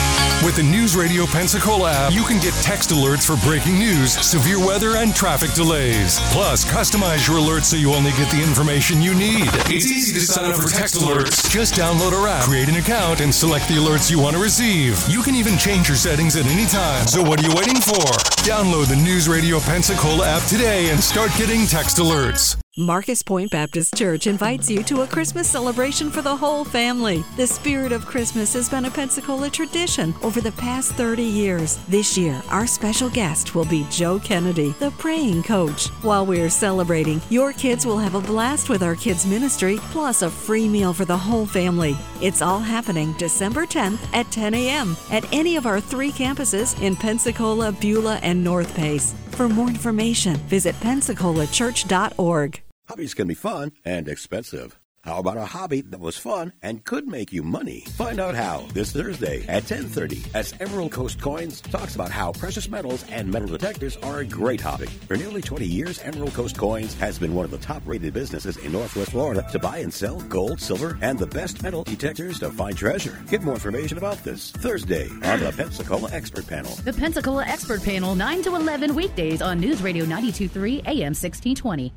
With 0.45 0.55
the 0.55 0.63
News 0.63 0.95
Radio 0.95 1.27
Pensacola 1.27 1.91
app, 1.91 2.13
you 2.13 2.23
can 2.23 2.39
get 2.39 2.55
text 2.63 2.91
alerts 2.91 3.27
for 3.27 3.37
breaking 3.45 3.77
news, 3.77 4.13
severe 4.25 4.65
weather, 4.65 4.95
and 4.97 5.13
traffic 5.15 5.51
delays. 5.53 6.21
Plus, 6.31 6.65
customize 6.65 7.27
your 7.27 7.39
alerts 7.39 7.65
so 7.65 7.77
you 7.77 7.93
only 7.93 8.13
get 8.13 8.31
the 8.31 8.41
information 8.41 9.03
you 9.03 9.15
need. 9.15 9.49
It's 9.67 9.91
easy 9.91 10.15
to 10.15 10.21
sign 10.21 10.53
up 10.53 10.57
for 10.59 10.69
text 10.69 10.95
alerts. 10.95 11.51
Just 11.51 11.75
download 11.75 12.13
our 12.13 12.29
app, 12.29 12.45
create 12.45 12.69
an 12.69 12.77
account, 12.77 13.21
and 13.21 13.35
select 13.35 13.67
the 13.67 13.75
alerts 13.75 14.13
you 14.13 14.21
want 14.21 14.37
to 14.37 14.43
receive. 14.43 14.97
You 15.09 15.23
can 15.23 15.35
even 15.35 15.59
change 15.59 15.89
your 15.89 15.97
settings 15.97 16.37
at 16.37 16.47
any 16.47 16.67
time. 16.67 17.09
So 17.09 17.21
what 17.21 17.41
are 17.41 17.47
you 17.47 17.55
waiting 17.57 17.81
for? 17.83 18.07
Download 18.47 18.87
the 18.87 18.97
News 18.97 19.29
Radio 19.29 19.59
Pensacola 19.59 20.25
app 20.25 20.47
today 20.49 20.91
and 20.91 21.03
start 21.03 21.33
getting 21.37 21.67
text 21.67 21.97
alerts. 21.97 22.57
Marcus 22.79 23.25
Pointe 23.25 23.51
Baptist 23.51 23.97
Church 23.97 24.29
invites 24.29 24.71
you 24.71 24.85
to 24.85 25.03
a 25.03 25.07
Christmas 25.09 25.51
celebration 25.51 26.13
for 26.13 26.23
the 26.23 26.37
whole 26.37 26.65
family. 26.65 27.25
The 27.37 27.45
spirit 27.45 27.91
of 27.91 28.07
Christmas 28.07 28.53
has 28.53 28.69
been 28.69 28.85
a 28.85 28.91
Pensacola 28.91 29.51
tradition 29.51 30.15
over 30.23 30.41
the 30.41 30.53
past 30.53 30.93
30 30.93 31.25
years. 31.25 31.81
This 31.89 32.17
year, 32.17 32.41
our 32.51 32.69
special 32.69 33.11
guest 33.11 33.57
will 33.57 33.65
be 33.65 33.85
Joe 33.91 34.21
Kennedy, 34.21 34.77
the 34.79 34.93
praying 34.93 35.43
coach. 35.43 35.89
While 36.03 36.25
we're 36.25 36.49
celebrating, 36.49 37.21
your 37.31 37.53
kids 37.53 37.85
will 37.85 37.99
have 37.99 38.15
a 38.15 38.21
blast 38.21 38.69
with 38.69 38.85
our 38.85 38.95
kids' 38.95 39.27
ministry, 39.27 39.79
plus 39.91 40.23
a 40.23 40.31
free 40.31 40.69
meal 40.69 40.93
for 40.93 41.05
the 41.05 41.19
whole 41.19 41.47
family. 41.47 41.97
It's 42.23 42.43
all 42.43 42.61
happening 42.61 43.13
December 43.15 43.67
10th 43.67 43.99
at 44.15 44.31
10 44.31 44.55
a.m. 44.55 44.97
at 45.11 45.27
any 45.33 45.57
of 45.57 45.67
our 45.67 45.81
three 45.81 46.13
campuses 46.13 46.81
in 46.81 46.95
Pensacola, 46.95 47.73
Beulah, 47.73 48.21
and 48.23 48.45
North 48.45 48.73
Pace. 48.77 49.17
For 49.33 49.49
more 49.49 49.67
information, 49.67 50.37
visit 50.47 50.77
pensacolachurch.org. 50.77 52.63
Hobbies 52.89 53.13
can 53.13 53.29
be 53.29 53.35
fun 53.35 53.73
and 53.85 54.09
expensive. 54.09 54.81
How 55.05 55.19
about 55.19 55.37
a 55.37 55.45
hobby 55.45 55.83
that 55.83 56.01
was 56.01 56.17
fun 56.17 56.55
and 56.63 56.85
could 56.85 57.07
make 57.07 57.35
you 57.35 57.43
money? 57.43 57.85
Find 57.97 58.19
out 58.19 58.35
how 58.35 58.67
this 58.73 58.93
Thursday 58.93 59.45
at 59.47 59.65
10:30 59.65 60.25
as 60.35 60.55
Emerald 60.59 60.93
Coast 60.93 61.21
Coins 61.21 61.61
talks 61.61 61.95
about 61.95 62.11
how 62.11 62.33
precious 62.33 62.71
metals 62.71 63.05
and 63.11 63.31
metal 63.31 63.49
detectors 63.49 63.99
are 63.99 64.21
a 64.21 64.25
great 64.25 64.63
hobby. 64.63 64.87
For 65.07 65.19
nearly 65.19 65.43
20 65.43 65.67
years, 65.67 65.99
Emerald 65.99 66.33
Coast 66.33 66.57
Coins 66.57 66.95
has 66.95 67.19
been 67.19 67.35
one 67.35 67.45
of 67.45 67.51
the 67.51 67.59
top-rated 67.59 68.15
businesses 68.15 68.57
in 68.57 68.73
Northwest 68.73 69.11
Florida 69.11 69.47
to 69.53 69.59
buy 69.59 69.79
and 69.79 69.93
sell 69.93 70.21
gold, 70.23 70.59
silver, 70.59 70.99
and 71.03 71.19
the 71.19 71.27
best 71.27 71.63
metal 71.63 71.85
detectors 71.85 72.39
to 72.39 72.51
find 72.51 72.75
treasure. 72.75 73.23
Get 73.31 73.43
more 73.43 73.55
information 73.55 73.99
about 73.99 74.25
this 74.25 74.51
Thursday 74.51 75.09
on 75.25 75.41
the 75.41 75.53
Pensacola 75.55 76.11
Expert 76.11 76.47
Panel. 76.47 76.75
The 76.85 76.95
Pensacola 76.95 77.45
Expert 77.45 77.83
Panel, 77.83 78.15
9 78.15 78.43
to 78.45 78.57
11 78.57 78.95
weekdays 78.95 79.43
on 79.43 79.61
News 79.61 79.83
Radio 79.83 80.05
923 80.07 80.79
AM 80.87 81.13
1620. 81.15 81.93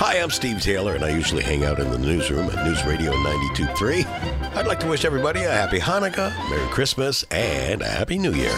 Hi, 0.00 0.20
I'm 0.20 0.30
Steve 0.30 0.62
Taylor, 0.62 0.94
and 0.94 1.04
I 1.04 1.08
usually 1.08 1.42
hang 1.42 1.64
out 1.64 1.80
in 1.80 1.90
the 1.90 1.98
newsroom 1.98 2.48
at 2.50 2.64
News 2.64 2.84
Radio 2.84 3.10
92.3. 3.14 4.06
I'd 4.54 4.68
like 4.68 4.78
to 4.78 4.86
wish 4.86 5.04
everybody 5.04 5.42
a 5.42 5.50
happy 5.50 5.80
Hanukkah, 5.80 6.32
Merry 6.48 6.68
Christmas, 6.68 7.24
and 7.32 7.82
a 7.82 7.88
Happy 7.88 8.16
New 8.16 8.32
Year. 8.32 8.56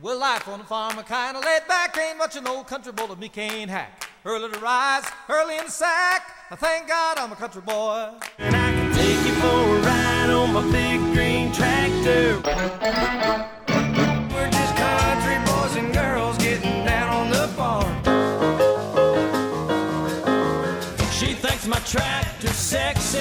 Well, 0.00 0.18
life 0.18 0.48
on 0.48 0.60
the 0.60 0.64
farm, 0.64 0.96
a 0.98 1.02
kind 1.02 1.36
of 1.36 1.44
laid 1.44 1.68
back, 1.68 1.98
ain't 1.98 2.16
much 2.16 2.36
an 2.36 2.48
old 2.48 2.66
country 2.66 2.92
boy 2.92 3.08
that 3.08 3.18
me 3.18 3.28
can't 3.28 3.68
hack. 3.68 4.08
Early 4.24 4.50
to 4.50 4.58
rise, 4.60 5.04
early 5.28 5.58
in 5.58 5.66
the 5.66 5.70
sack. 5.70 6.22
I 6.50 6.56
thank 6.56 6.88
God 6.88 7.18
I'm 7.18 7.32
a 7.32 7.36
country 7.36 7.60
boy. 7.60 8.14
And 8.38 8.56
I 8.56 8.72
can 8.72 8.94
take 8.94 9.26
you 9.26 9.34
for 9.34 9.76
a 9.76 9.80
ride 9.82 10.30
on 10.30 10.54
my 10.54 10.72
big 10.72 11.14
green 12.02 12.40
tractor. 12.40 13.44
We're 14.34 14.50
just 14.50 14.76
country 14.76 15.38
boys 15.46 15.76
and 15.76 15.92
girls 15.92 16.38
getting 16.38 16.84
down 16.84 17.08
on 17.14 17.30
the 17.30 17.48
farm. 17.48 18.02
She 21.12 21.34
thinks 21.34 21.66
my 21.66 21.78
tractor's 21.78 22.50
sexy. 22.52 23.18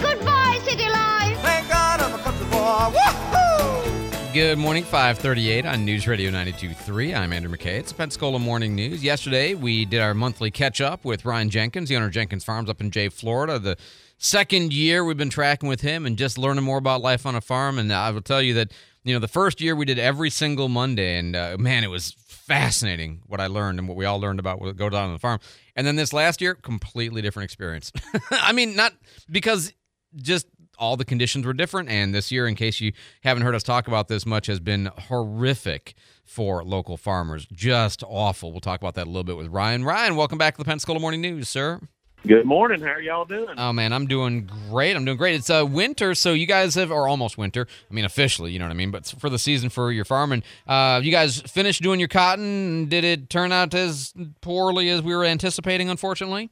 Goodbye, 0.00 0.58
City 0.64 0.88
Life. 0.88 1.38
Thank 1.40 1.68
God 1.68 2.00
I'm 2.00 2.14
a 2.14 2.18
country 2.18 2.46
boy. 2.46 2.98
Woohoo! 2.98 4.32
Good 4.32 4.58
morning, 4.58 4.84
538 4.84 5.66
on 5.66 5.84
News 5.84 6.06
Radio 6.06 6.30
92.3. 6.30 7.16
I'm 7.16 7.32
Andrew 7.32 7.54
McKay. 7.54 7.78
It's 7.78 7.92
Pensacola 7.92 8.38
Morning 8.38 8.74
News. 8.74 9.02
Yesterday, 9.02 9.54
we 9.54 9.84
did 9.86 10.00
our 10.00 10.12
monthly 10.14 10.50
catch-up 10.50 11.04
with 11.04 11.24
Ryan 11.24 11.48
Jenkins, 11.48 11.88
the 11.88 11.96
owner 11.96 12.06
of 12.06 12.12
Jenkins 12.12 12.44
Farms 12.44 12.68
up 12.68 12.80
in 12.80 12.90
Jay, 12.90 13.08
Florida. 13.08 13.58
The 13.58 13.78
second 14.18 14.72
year 14.72 15.04
we've 15.04 15.16
been 15.16 15.30
tracking 15.30 15.68
with 15.68 15.80
him 15.80 16.06
and 16.06 16.16
just 16.16 16.38
learning 16.38 16.64
more 16.64 16.78
about 16.78 17.00
life 17.00 17.26
on 17.26 17.34
a 17.34 17.40
farm. 17.40 17.78
And 17.78 17.92
I 17.92 18.10
will 18.10 18.22
tell 18.22 18.42
you 18.42 18.54
that, 18.54 18.72
you 19.04 19.14
know, 19.14 19.20
the 19.20 19.28
first 19.28 19.60
year 19.60 19.76
we 19.76 19.84
did 19.84 19.98
every 19.98 20.30
single 20.30 20.68
Monday. 20.68 21.18
And, 21.18 21.36
uh, 21.36 21.56
man, 21.58 21.84
it 21.84 21.90
was 21.90 22.14
fascinating 22.26 23.22
what 23.26 23.40
I 23.40 23.48
learned 23.48 23.78
and 23.78 23.88
what 23.88 23.96
we 23.96 24.04
all 24.04 24.20
learned 24.20 24.38
about 24.38 24.60
what 24.60 24.76
goes 24.76 24.94
on 24.94 25.06
on 25.06 25.12
the 25.12 25.18
farm. 25.18 25.40
And 25.74 25.86
then 25.86 25.96
this 25.96 26.12
last 26.12 26.40
year, 26.40 26.54
completely 26.54 27.22
different 27.22 27.44
experience. 27.44 27.92
I 28.30 28.52
mean, 28.52 28.76
not 28.76 28.92
because 29.30 29.72
just 30.14 30.46
all 30.78 30.96
the 30.96 31.04
conditions 31.04 31.44
were 31.44 31.52
different. 31.52 31.88
And 31.88 32.14
this 32.14 32.30
year, 32.30 32.46
in 32.46 32.54
case 32.54 32.80
you 32.80 32.92
haven't 33.22 33.42
heard 33.42 33.54
us 33.54 33.62
talk 33.62 33.88
about 33.88 34.08
this 34.08 34.26
much, 34.26 34.46
has 34.46 34.60
been 34.60 34.90
horrific 35.08 35.94
for 36.24 36.64
local 36.64 36.96
farmers. 36.96 37.46
Just 37.52 38.02
awful. 38.06 38.52
We'll 38.52 38.60
talk 38.60 38.80
about 38.80 38.94
that 38.94 39.06
a 39.06 39.10
little 39.10 39.24
bit 39.24 39.36
with 39.36 39.48
Ryan. 39.48 39.84
Ryan, 39.84 40.16
welcome 40.16 40.38
back 40.38 40.54
to 40.54 40.58
the 40.58 40.64
Pensacola 40.64 41.00
Morning 41.00 41.20
News, 41.20 41.48
sir. 41.48 41.80
Good 42.26 42.44
morning. 42.44 42.80
How 42.80 42.88
are 42.88 43.00
y'all 43.00 43.24
doing? 43.24 43.54
Oh 43.56 43.72
man, 43.72 43.92
I'm 43.92 44.06
doing 44.06 44.50
great. 44.68 44.96
I'm 44.96 45.04
doing 45.04 45.16
great. 45.16 45.36
It's 45.36 45.48
uh, 45.48 45.64
winter, 45.68 46.12
so 46.14 46.32
you 46.32 46.46
guys 46.46 46.74
have, 46.74 46.90
or 46.90 47.06
almost 47.06 47.38
winter. 47.38 47.68
I 47.88 47.94
mean, 47.94 48.04
officially, 48.04 48.50
you 48.50 48.58
know 48.58 48.64
what 48.64 48.72
I 48.72 48.74
mean. 48.74 48.90
But 48.90 49.06
for 49.18 49.30
the 49.30 49.38
season 49.38 49.68
for 49.68 49.92
your 49.92 50.04
farming, 50.04 50.42
uh, 50.66 51.00
you 51.04 51.12
guys 51.12 51.40
finished 51.42 51.82
doing 51.82 52.00
your 52.00 52.08
cotton. 52.08 52.88
Did 52.88 53.04
it 53.04 53.30
turn 53.30 53.52
out 53.52 53.74
as 53.74 54.12
poorly 54.40 54.88
as 54.90 55.02
we 55.02 55.14
were 55.14 55.24
anticipating? 55.24 55.88
Unfortunately. 55.88 56.50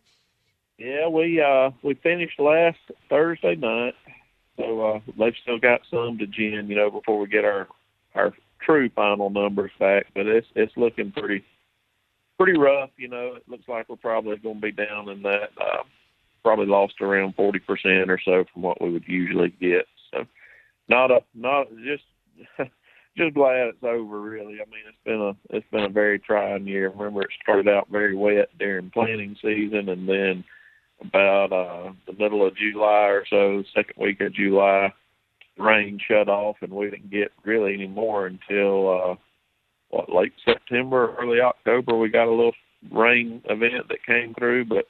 Yeah, 0.78 1.08
we 1.08 1.40
uh 1.40 1.70
we 1.82 1.94
finished 1.94 2.38
last 2.38 2.78
Thursday 3.08 3.56
night, 3.56 3.94
So 4.56 4.80
uh, 4.80 5.00
they've 5.18 5.34
still 5.42 5.58
got 5.58 5.80
some 5.90 6.18
to 6.18 6.26
gin, 6.26 6.68
you 6.68 6.76
know, 6.76 6.90
before 6.90 7.18
we 7.18 7.26
get 7.26 7.44
our 7.44 7.66
our 8.14 8.32
true 8.60 8.88
final 8.90 9.28
numbers 9.28 9.72
back. 9.80 10.06
But 10.14 10.26
it's 10.26 10.46
it's 10.54 10.76
looking 10.76 11.10
pretty 11.10 11.44
pretty 12.38 12.58
rough. 12.58 12.90
You 12.96 13.08
know, 13.08 13.34
it 13.36 13.48
looks 13.48 13.68
like 13.68 13.88
we're 13.88 13.96
probably 13.96 14.36
going 14.36 14.56
to 14.56 14.60
be 14.60 14.72
down 14.72 15.08
in 15.08 15.22
that. 15.22 15.50
Uh, 15.60 15.82
probably 16.42 16.66
lost 16.66 17.00
around 17.00 17.34
forty 17.34 17.58
percent 17.58 18.10
or 18.10 18.20
so 18.24 18.44
from 18.52 18.62
what 18.62 18.80
we 18.80 18.90
would 18.90 19.04
usually 19.06 19.48
get. 19.60 19.86
So 20.12 20.24
not 20.88 21.10
a 21.10 21.20
not 21.34 21.68
just 21.84 22.04
just 23.16 23.34
glad 23.34 23.68
it's 23.68 23.82
over. 23.82 24.20
Really, 24.20 24.54
I 24.54 24.68
mean 24.70 24.84
it's 24.86 25.04
been 25.04 25.20
a 25.20 25.56
it's 25.56 25.66
been 25.70 25.84
a 25.84 25.88
very 25.88 26.18
trying 26.18 26.66
year. 26.66 26.90
Remember, 26.90 27.22
it 27.22 27.30
started 27.42 27.68
out 27.68 27.88
very 27.90 28.14
wet 28.14 28.50
during 28.58 28.90
planting 28.90 29.36
season, 29.42 29.88
and 29.88 30.08
then 30.08 30.44
about 31.00 31.52
uh 31.52 31.92
the 32.06 32.12
middle 32.18 32.46
of 32.46 32.56
July 32.56 33.08
or 33.08 33.24
so, 33.28 33.62
second 33.74 33.94
week 33.96 34.20
of 34.20 34.34
July, 34.34 34.92
rain 35.58 35.98
shut 36.06 36.28
off, 36.28 36.56
and 36.60 36.72
we 36.72 36.90
didn't 36.90 37.10
get 37.10 37.32
really 37.44 37.74
any 37.74 37.88
more 37.88 38.26
until 38.26 38.90
uh 38.90 39.14
what 39.94 40.12
late 40.12 40.32
September, 40.44 41.14
early 41.18 41.40
October. 41.40 41.96
We 41.96 42.08
got 42.08 42.26
a 42.28 42.30
little 42.30 42.52
rain 42.90 43.42
event 43.48 43.88
that 43.88 44.04
came 44.04 44.34
through, 44.34 44.66
but 44.66 44.86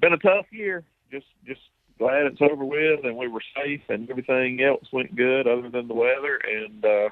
been 0.00 0.12
a 0.12 0.18
tough 0.18 0.46
year. 0.50 0.84
Just 1.12 1.26
just 1.46 1.60
glad 1.98 2.24
it's 2.26 2.40
over 2.40 2.64
with 2.64 3.04
and 3.04 3.16
we 3.16 3.28
were 3.28 3.42
safe 3.54 3.82
and 3.90 4.08
everything 4.10 4.62
else 4.62 4.84
went 4.90 5.14
good 5.14 5.46
other 5.46 5.68
than 5.68 5.86
the 5.86 5.92
weather 5.92 6.40
and 6.50 6.82
uh 6.82 7.10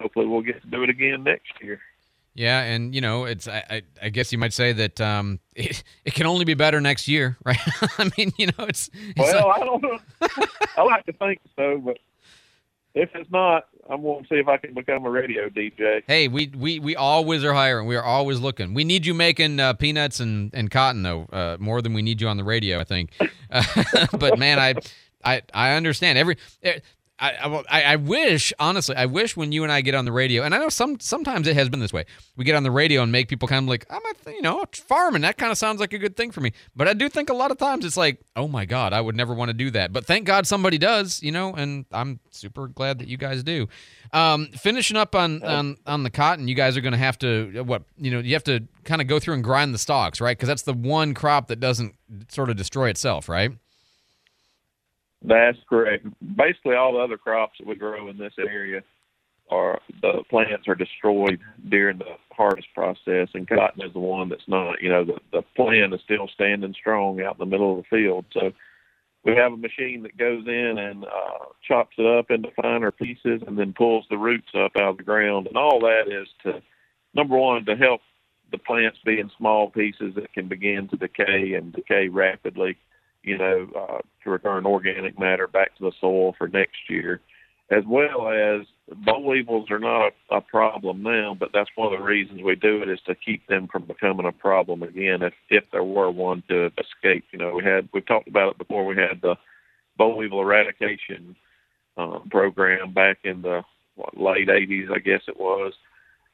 hopefully 0.00 0.24
we'll 0.26 0.40
get 0.40 0.58
to 0.62 0.68
do 0.68 0.82
it 0.82 0.88
again 0.88 1.22
next 1.22 1.52
year. 1.60 1.78
Yeah, 2.34 2.62
and 2.62 2.94
you 2.94 3.02
know, 3.02 3.26
it's 3.26 3.46
I, 3.46 3.62
I, 3.68 3.82
I 4.04 4.08
guess 4.08 4.32
you 4.32 4.38
might 4.38 4.54
say 4.54 4.72
that 4.72 5.00
um, 5.02 5.38
it, 5.54 5.82
it 6.06 6.14
can 6.14 6.26
only 6.26 6.46
be 6.46 6.54
better 6.54 6.80
next 6.80 7.08
year, 7.08 7.36
right? 7.44 7.58
I 7.98 8.10
mean, 8.16 8.32
you 8.38 8.46
know, 8.46 8.64
it's, 8.64 8.88
it's 8.94 9.18
well, 9.18 9.48
like- 9.48 9.60
I 9.60 9.64
don't 9.64 9.82
know. 9.82 9.98
I 10.78 10.82
like 10.82 11.04
to 11.06 11.12
think 11.12 11.40
so, 11.56 11.78
but 11.84 11.98
if 12.94 13.10
it's 13.14 13.30
not, 13.30 13.68
I'm 13.88 14.02
going 14.02 14.22
to 14.22 14.28
see 14.28 14.36
if 14.36 14.48
I 14.48 14.56
can 14.58 14.74
become 14.74 15.04
a 15.04 15.10
radio 15.10 15.48
DJ. 15.48 16.02
Hey, 16.06 16.28
we, 16.28 16.52
we, 16.56 16.78
we 16.78 16.96
always 16.96 17.44
are 17.44 17.52
hiring. 17.52 17.86
We 17.86 17.96
are 17.96 18.04
always 18.04 18.40
looking. 18.40 18.74
We 18.74 18.84
need 18.84 19.06
you 19.06 19.14
making 19.14 19.60
uh, 19.60 19.74
peanuts 19.74 20.20
and, 20.20 20.50
and 20.54 20.70
cotton 20.70 21.02
though, 21.02 21.26
uh, 21.32 21.56
more 21.58 21.82
than 21.82 21.94
we 21.94 22.02
need 22.02 22.20
you 22.20 22.28
on 22.28 22.36
the 22.36 22.44
radio, 22.44 22.80
I 22.80 22.84
think. 22.84 23.10
Uh, 23.50 24.06
but 24.18 24.38
man, 24.38 24.58
I 24.58 24.74
I 25.24 25.42
I 25.52 25.74
understand 25.74 26.18
every. 26.18 26.36
I, 27.22 27.62
I, 27.70 27.82
I 27.82 27.96
wish 27.96 28.52
honestly 28.58 28.96
I 28.96 29.06
wish 29.06 29.36
when 29.36 29.52
you 29.52 29.62
and 29.62 29.70
I 29.70 29.80
get 29.80 29.94
on 29.94 30.04
the 30.04 30.10
radio 30.10 30.42
and 30.42 30.52
I 30.52 30.58
know 30.58 30.68
some 30.68 30.98
sometimes 30.98 31.46
it 31.46 31.54
has 31.54 31.68
been 31.68 31.78
this 31.78 31.92
way. 31.92 32.04
We 32.36 32.44
get 32.44 32.56
on 32.56 32.64
the 32.64 32.70
radio 32.72 33.00
and 33.00 33.12
make 33.12 33.28
people 33.28 33.46
kind 33.46 33.64
of 33.64 33.68
like 33.68 33.86
I'm 33.88 34.02
a 34.04 34.32
you 34.32 34.42
know 34.42 34.64
farming 34.72 35.22
that 35.22 35.38
kind 35.38 35.52
of 35.52 35.56
sounds 35.56 35.78
like 35.78 35.92
a 35.92 35.98
good 35.98 36.16
thing 36.16 36.32
for 36.32 36.40
me. 36.40 36.52
But 36.74 36.88
I 36.88 36.94
do 36.94 37.08
think 37.08 37.30
a 37.30 37.34
lot 37.34 37.52
of 37.52 37.58
times 37.58 37.84
it's 37.84 37.96
like 37.96 38.20
oh 38.34 38.48
my 38.48 38.64
god 38.64 38.92
I 38.92 39.00
would 39.00 39.14
never 39.14 39.34
want 39.34 39.50
to 39.50 39.54
do 39.54 39.70
that. 39.70 39.92
But 39.92 40.04
thank 40.04 40.26
God 40.26 40.48
somebody 40.48 40.78
does 40.78 41.22
you 41.22 41.30
know 41.30 41.54
and 41.54 41.86
I'm 41.92 42.18
super 42.30 42.66
glad 42.66 42.98
that 42.98 43.06
you 43.06 43.16
guys 43.16 43.44
do. 43.44 43.68
Um, 44.12 44.48
finishing 44.48 44.96
up 44.96 45.14
on, 45.14 45.44
on 45.44 45.76
on 45.86 46.02
the 46.02 46.10
cotton 46.10 46.48
you 46.48 46.56
guys 46.56 46.76
are 46.76 46.80
going 46.80 46.92
to 46.92 46.98
have 46.98 47.18
to 47.20 47.60
uh, 47.60 47.64
what 47.64 47.84
you 47.96 48.10
know 48.10 48.18
you 48.18 48.32
have 48.32 48.44
to 48.44 48.66
kind 48.82 49.00
of 49.00 49.06
go 49.06 49.20
through 49.20 49.34
and 49.34 49.44
grind 49.44 49.72
the 49.72 49.78
stalks 49.78 50.20
right? 50.20 50.36
Because 50.36 50.48
that's 50.48 50.62
the 50.62 50.74
one 50.74 51.14
crop 51.14 51.46
that 51.48 51.60
doesn't 51.60 51.94
sort 52.28 52.50
of 52.50 52.56
destroy 52.56 52.88
itself 52.88 53.28
right 53.28 53.52
That's 55.24 55.58
correct. 55.68 56.06
Basically, 56.36 56.74
all 56.74 56.94
the 56.94 56.98
other 56.98 57.18
crops 57.18 57.58
that 57.58 57.66
we 57.66 57.76
grow 57.76 58.08
in 58.08 58.18
this 58.18 58.34
area 58.38 58.82
are 59.50 59.80
the 60.00 60.24
plants 60.30 60.66
are 60.66 60.74
destroyed 60.74 61.40
during 61.68 61.98
the 61.98 62.16
harvest 62.32 62.68
process, 62.74 63.28
and 63.34 63.48
cotton 63.48 63.84
is 63.84 63.92
the 63.92 64.00
one 64.00 64.28
that's 64.28 64.48
not. 64.48 64.82
You 64.82 64.88
know, 64.88 65.04
the 65.04 65.18
the 65.32 65.42
plant 65.54 65.94
is 65.94 66.00
still 66.04 66.28
standing 66.34 66.74
strong 66.74 67.20
out 67.20 67.34
in 67.34 67.38
the 67.38 67.46
middle 67.46 67.78
of 67.78 67.84
the 67.84 67.96
field. 67.96 68.24
So 68.32 68.52
we 69.24 69.36
have 69.36 69.52
a 69.52 69.56
machine 69.56 70.02
that 70.02 70.16
goes 70.16 70.44
in 70.46 70.78
and 70.78 71.04
uh, 71.04 71.44
chops 71.66 71.94
it 71.98 72.06
up 72.06 72.30
into 72.30 72.50
finer 72.60 72.90
pieces, 72.90 73.42
and 73.46 73.56
then 73.56 73.74
pulls 73.74 74.06
the 74.10 74.18
roots 74.18 74.48
up 74.56 74.72
out 74.76 74.90
of 74.90 74.96
the 74.96 75.04
ground, 75.04 75.46
and 75.46 75.56
all 75.56 75.80
that 75.80 76.04
is 76.08 76.28
to 76.42 76.62
number 77.14 77.36
one 77.36 77.64
to 77.66 77.76
help 77.76 78.00
the 78.50 78.58
plants 78.58 78.98
be 79.04 79.20
in 79.20 79.30
small 79.38 79.70
pieces 79.70 80.14
that 80.14 80.32
can 80.32 80.48
begin 80.48 80.88
to 80.88 80.96
decay 80.96 81.54
and 81.54 81.72
decay 81.72 82.08
rapidly 82.08 82.76
you 83.22 83.38
know, 83.38 83.68
uh, 83.76 83.98
to 84.24 84.30
return 84.30 84.66
organic 84.66 85.18
matter 85.18 85.46
back 85.46 85.76
to 85.76 85.84
the 85.84 85.92
soil 86.00 86.34
for 86.36 86.48
next 86.48 86.78
year, 86.88 87.20
as 87.70 87.84
well 87.86 88.28
as 88.28 88.66
boll 89.04 89.24
weevils 89.24 89.70
are 89.70 89.78
not 89.78 90.12
a, 90.30 90.36
a 90.36 90.40
problem 90.40 91.02
now, 91.02 91.36
but 91.38 91.50
that's 91.52 91.70
one 91.76 91.92
of 91.92 91.98
the 91.98 92.04
reasons 92.04 92.42
we 92.42 92.56
do 92.56 92.82
it 92.82 92.88
is 92.88 93.00
to 93.06 93.14
keep 93.14 93.46
them 93.46 93.68
from 93.68 93.84
becoming 93.84 94.26
a 94.26 94.32
problem 94.32 94.82
again 94.82 95.22
if 95.22 95.34
if 95.48 95.64
there 95.72 95.84
were 95.84 96.10
one 96.10 96.42
to 96.48 96.66
escape. 96.78 97.24
You 97.32 97.38
know, 97.38 97.54
we 97.54 97.64
had 97.64 97.88
we've 97.92 98.06
talked 98.06 98.28
about 98.28 98.52
it 98.52 98.58
before. 98.58 98.84
We 98.84 98.96
had 98.96 99.20
the 99.22 99.36
boll 99.96 100.16
weevil 100.16 100.40
eradication 100.40 101.36
um, 101.96 102.28
program 102.30 102.92
back 102.92 103.18
in 103.24 103.42
the 103.42 103.62
what, 103.94 104.18
late 104.18 104.48
80s, 104.48 104.90
I 104.90 104.98
guess 104.98 105.20
it 105.28 105.38
was, 105.38 105.74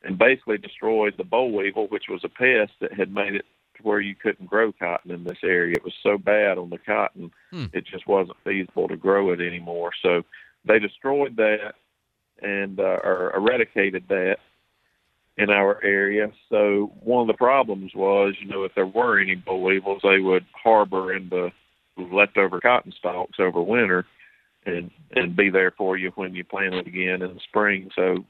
and 0.03 0.19
basically 0.19 0.59
destroyed 0.59 1.15
the 1.17 1.25
boll 1.25 1.53
weevil, 1.53 1.89
which 1.89 2.05
was 2.09 2.23
a 2.25 2.29
pest 2.29 2.73
that 2.81 2.93
had 2.93 3.13
made 3.13 3.35
it 3.35 3.45
to 3.79 3.83
where 3.83 4.01
you 4.01 4.15
couldn't 4.15 4.47
grow 4.47 4.73
cotton 4.73 5.11
in 5.11 5.25
this 5.25 5.39
area. 5.43 5.77
It 5.77 5.85
was 5.85 5.95
so 6.03 6.19
bad 6.19 6.59
on 6.59 6.71
the 6.71 6.79
cotton, 6.79 7.31
Hmm. 7.51 7.67
it 7.73 7.85
just 7.87 8.07
wasn't 8.07 8.37
feasible 8.45 8.89
to 8.89 8.97
grow 8.97 9.31
it 9.33 9.41
anymore. 9.41 9.93
So 10.03 10.25
they 10.65 10.79
destroyed 10.79 11.37
that 11.37 11.75
and 12.43 12.79
uh, 12.79 13.01
or 13.03 13.33
eradicated 13.35 14.05
that 14.09 14.39
in 15.37 15.51
our 15.51 15.83
area. 15.85 16.31
So 16.49 16.93
one 17.01 17.23
of 17.23 17.29
the 17.29 17.39
problems 17.39 17.95
was, 17.95 18.35
you 18.41 18.49
know, 18.49 18.65
if 18.65 18.75
there 18.75 18.87
were 18.87 19.19
any 19.21 19.37
boll 19.37 19.63
weevils, 19.63 20.03
they 20.03 20.19
would 20.19 20.45
harbor 20.53 21.13
in 21.15 21.29
the 21.29 21.51
leftover 21.97 22.61
cotton 22.61 22.93
stalks 22.93 23.39
over 23.41 23.61
winter 23.61 24.05
and 24.67 24.91
and 25.13 25.35
be 25.37 25.51
there 25.51 25.71
for 25.71 25.97
you 25.97 26.11
when 26.17 26.35
you 26.35 26.45
plant 26.45 26.75
it 26.75 26.87
again 26.87 27.23
in 27.23 27.35
the 27.35 27.41
spring. 27.41 27.91
So 27.95 28.25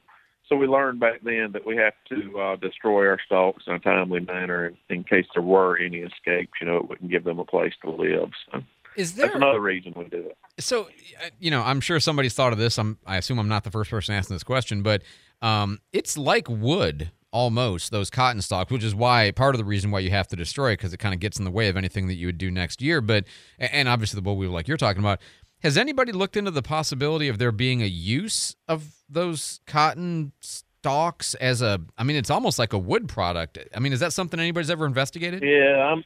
so 0.49 0.55
we 0.55 0.67
learned 0.67 0.99
back 0.99 1.21
then 1.23 1.51
that 1.53 1.65
we 1.65 1.77
have 1.77 1.93
to 2.09 2.39
uh, 2.39 2.55
destroy 2.57 3.07
our 3.07 3.19
stalks 3.25 3.63
in 3.67 3.73
a 3.73 3.79
timely 3.79 4.19
manner 4.19 4.67
in, 4.67 4.77
in 4.89 5.03
case 5.03 5.25
there 5.33 5.43
were 5.43 5.77
any 5.77 5.97
escapes. 5.99 6.53
You 6.59 6.67
know, 6.67 6.77
it 6.77 6.89
wouldn't 6.89 7.11
give 7.11 7.23
them 7.23 7.39
a 7.39 7.45
place 7.45 7.73
to 7.83 7.91
live. 7.91 8.31
So 8.51 8.61
Is 8.95 9.13
that's 9.13 9.29
there- 9.29 9.37
another 9.37 9.61
reason 9.61 9.93
we 9.95 10.05
do 10.05 10.17
it. 10.17 10.37
So, 10.59 10.83
uh, 11.23 11.29
you 11.39 11.51
know, 11.51 11.61
I'm 11.61 11.79
sure 11.79 11.99
somebody's 11.99 12.33
thought 12.33 12.51
of 12.51 12.59
this. 12.59 12.77
I'm, 12.77 12.97
I 13.05 13.17
assume 13.17 13.39
I'm 13.39 13.47
not 13.47 13.63
the 13.63 13.71
first 13.71 13.89
person 13.91 14.15
asking 14.15 14.35
this 14.35 14.43
question, 14.43 14.81
but 14.81 15.03
um, 15.41 15.79
it's 15.93 16.17
like 16.17 16.49
wood 16.49 17.11
almost 17.31 17.91
those 17.91 18.09
cotton 18.09 18.41
stalks, 18.41 18.71
which 18.71 18.83
is 18.83 18.95
why 18.95 19.31
part 19.31 19.53
of 19.53 19.59
the 19.59 19.65
reason 19.65 19.91
why 19.91 19.99
you 19.99 20.09
have 20.09 20.27
to 20.27 20.35
destroy 20.35 20.71
it 20.71 20.77
because 20.77 20.93
it 20.93 20.97
kind 20.97 21.13
of 21.13 21.19
gets 21.19 21.37
in 21.37 21.45
the 21.45 21.51
way 21.51 21.69
of 21.69 21.77
anything 21.77 22.07
that 22.07 22.15
you 22.15 22.25
would 22.25 22.39
do 22.39 22.49
next 22.49 22.81
year. 22.81 23.01
But 23.01 23.25
and 23.59 23.87
obviously 23.87 24.17
the 24.17 24.21
boll 24.23 24.35
weevil, 24.35 24.53
like 24.53 24.67
you're 24.67 24.77
talking 24.77 24.99
about, 25.01 25.19
has 25.61 25.77
anybody 25.77 26.11
looked 26.11 26.37
into 26.37 26.51
the 26.51 26.61
possibility 26.61 27.27
of 27.27 27.37
there 27.37 27.51
being 27.51 27.81
a 27.81 27.87
use 27.87 28.55
of 28.67 28.95
those 29.09 29.59
cotton 29.65 30.31
stalks 30.41 31.33
as 31.35 31.61
a? 31.61 31.81
I 31.97 32.03
mean, 32.03 32.15
it's 32.15 32.29
almost 32.29 32.59
like 32.59 32.73
a 32.73 32.77
wood 32.77 33.07
product. 33.07 33.57
I 33.75 33.79
mean, 33.79 33.93
is 33.93 33.99
that 33.99 34.13
something 34.13 34.39
anybody's 34.39 34.69
ever 34.69 34.85
investigated? 34.85 35.43
Yeah, 35.43 35.93
I'm 35.93 36.03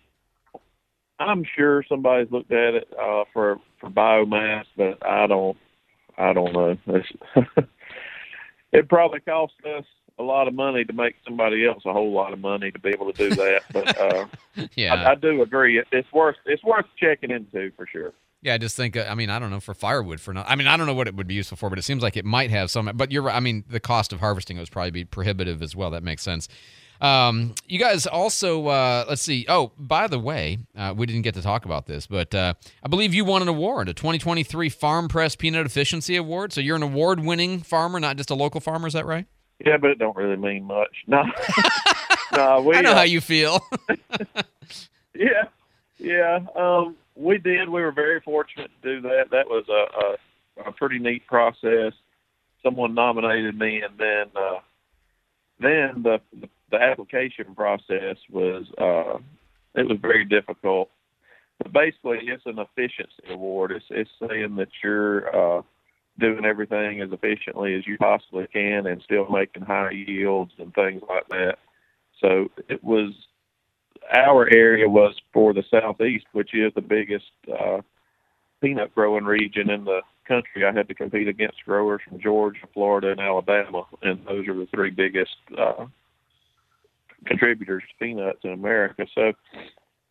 I'm 1.20 1.44
sure 1.56 1.84
somebody's 1.88 2.32
looked 2.32 2.52
at 2.52 2.74
it 2.74 2.88
uh, 3.00 3.24
for 3.34 3.60
for 3.80 3.90
biomass, 3.90 4.66
but 4.76 5.06
I 5.06 5.28
don't 5.28 5.58
I 6.18 6.34
don't 6.34 6.54
know. 6.54 6.78
It 8.74 8.90
probably 8.90 9.20
costs 9.20 9.56
us 9.66 9.86
a 10.18 10.24
lot 10.24 10.48
of 10.48 10.56
money 10.56 10.84
to 10.84 10.94
make 10.94 11.16
somebody 11.24 11.66
else 11.66 11.84
a 11.86 11.94
whole 11.94 12.12
lot 12.12 12.34
of 12.34 12.40
money 12.40 12.72
to 12.72 12.80
be 12.80 12.90
able 12.90 13.14
to 13.14 13.30
do 13.30 13.36
that. 13.36 13.62
But 13.72 13.98
uh, 14.00 14.26
Yeah. 14.76 14.96
I, 14.96 15.12
I 15.12 15.16
do 15.16 15.42
agree. 15.44 15.82
It's 15.92 16.12
worth 16.12 16.36
it's 16.46 16.64
worth 16.64 16.86
checking 17.00 17.32
into 17.32 17.72
for 17.76 17.86
sure. 17.86 18.14
Yeah, 18.44 18.56
I 18.56 18.58
just 18.58 18.76
think. 18.76 18.98
uh, 18.98 19.06
I 19.10 19.16
mean, 19.16 19.30
I 19.30 19.40
don't 19.40 19.50
know 19.50 19.62
for 19.62 19.74
firewood 19.74 20.20
for 20.20 20.34
not. 20.34 20.46
I 20.50 20.56
mean, 20.56 20.68
I 20.68 20.76
don't 20.78 20.86
know 20.86 20.94
what 20.94 21.08
it 21.08 21.16
would 21.16 21.28
be 21.28 21.34
useful 21.34 21.56
for, 21.58 21.70
but 21.70 21.80
it 21.80 21.84
seems 21.84 22.04
like 22.04 22.18
it 22.18 22.26
might 22.26 22.50
have 22.52 22.70
some. 22.70 22.92
But 22.94 23.12
you're. 23.12 23.30
I 23.30 23.40
mean, 23.40 23.64
the 23.70 23.80
cost 23.80 24.12
of 24.12 24.20
harvesting 24.20 24.58
it 24.58 24.60
would 24.60 24.72
probably 24.72 24.92
be 24.92 25.06
prohibitive 25.06 25.62
as 25.62 25.76
well. 25.76 25.90
That 25.92 26.04
makes 26.04 26.22
sense. 26.22 26.50
Um, 27.00 27.56
you 27.68 27.80
guys 27.80 28.06
also. 28.06 28.68
Uh, 28.68 29.06
let's 29.08 29.22
see. 29.22 29.46
Oh, 29.48 29.72
by 29.78 30.08
the 30.08 30.20
way, 30.20 30.60
uh, 30.78 30.94
we 30.96 31.06
didn't 31.06 31.22
get 31.22 31.36
to 31.36 31.42
talk 31.42 31.64
about 31.64 31.86
this, 31.86 32.06
but 32.06 32.36
uh, 32.36 32.54
I 32.84 32.88
believe 32.90 33.14
you 33.14 33.24
won 33.24 33.42
an 33.42 33.48
award, 33.48 33.88
a 33.88 33.94
2023 33.94 34.68
Farm 34.70 35.08
Press 35.08 35.36
Peanut 35.38 35.66
Efficiency 35.66 36.18
Award. 36.18 36.52
So 36.52 36.60
you're 36.60 36.76
an 36.76 36.84
award-winning 36.84 37.62
farmer, 37.62 38.00
not 38.00 38.18
just 38.18 38.30
a 38.30 38.36
local 38.36 38.60
farmer. 38.60 38.88
Is 38.88 38.94
that 38.94 39.06
right? 39.06 39.26
Yeah, 39.66 39.78
but 39.78 39.92
it 39.92 40.00
don't 40.00 40.16
really 40.18 40.36
mean 40.36 40.66
much. 40.66 41.04
No, 41.08 41.24
no. 42.34 42.62
We, 42.62 42.76
I 42.76 42.82
know 42.82 42.92
uh, 42.92 42.96
how 42.96 43.04
you 43.04 43.22
feel. 43.22 43.62
Yeah, 45.16 45.44
yeah. 46.00 46.40
Um, 46.56 46.96
we 47.16 47.38
did. 47.38 47.70
We 47.70 47.82
were 47.82 47.92
very 47.92 48.20
fortunate 48.22 48.72
to 48.82 48.96
do 48.96 49.02
that. 49.02 49.26
That 49.32 49.48
was 49.48 49.66
a, 49.70 50.62
a, 50.62 50.70
a 50.70 50.72
pretty 50.72 51.00
neat 51.00 51.26
process. 51.28 51.94
Someone 52.64 52.94
nominated 52.94 53.58
me, 53.58 53.82
and 53.82 53.98
then 53.98 54.26
uh, 54.36 54.60
then 55.60 56.04
the, 56.04 56.20
the 56.40 56.50
the 56.72 56.82
application 56.82 57.54
process 57.56 58.18
was 58.32 58.66
uh, 58.80 59.20
it 59.80 59.88
was 59.88 59.98
very 60.02 60.26
difficult. 60.26 60.90
But 61.60 61.72
basically, 61.72 62.20
it's 62.24 62.46
an 62.46 62.60
efficiency 62.60 63.30
award. 63.30 63.72
It's 63.72 63.86
it's 63.90 64.10
saying 64.20 64.56
that 64.56 64.70
you're 64.84 65.60
uh, 65.60 65.62
doing 66.20 66.46
everything 66.46 67.02
as 67.02 67.12
efficiently 67.12 67.76
as 67.76 67.86
you 67.88 67.98
possibly 67.98 68.48
can 68.52 68.88
and 68.88 69.02
still 69.04 69.30
making 69.30 69.64
high 69.64 69.92
yields 69.92 70.52
and 70.58 70.74
things 70.74 71.02
like 71.08 71.28
that. 71.30 71.58
So 72.22 72.50
it 72.70 72.84
was 72.84 73.14
our 74.16 74.48
area 74.54 74.88
was 74.88 75.16
for 75.32 75.54
the 75.54 75.64
southeast, 75.70 76.26
which 76.34 76.54
is 76.54 76.74
the 76.76 76.82
biggest 76.82 77.32
uh, 77.52 77.82
peanut 78.62 78.94
growing 78.96 79.26
region 79.26 79.70
in 79.70 79.86
the 79.86 80.02
country, 80.28 80.66
I 80.66 80.72
had 80.72 80.88
to 80.88 80.94
compete 80.94 81.28
against 81.28 81.66
growers 81.66 82.02
from 82.08 82.20
Georgia, 82.20 82.66
Florida, 82.74 83.12
and 83.12 83.20
Alabama, 83.20 83.86
and 84.02 84.26
those 84.26 84.48
are 84.48 84.56
the 84.56 84.68
three 84.74 84.90
biggest 84.90 85.36
uh, 85.58 85.86
contributors 87.26 87.84
to 87.84 88.06
peanuts 88.06 88.40
in 88.44 88.52
America. 88.52 89.06
So, 89.14 89.34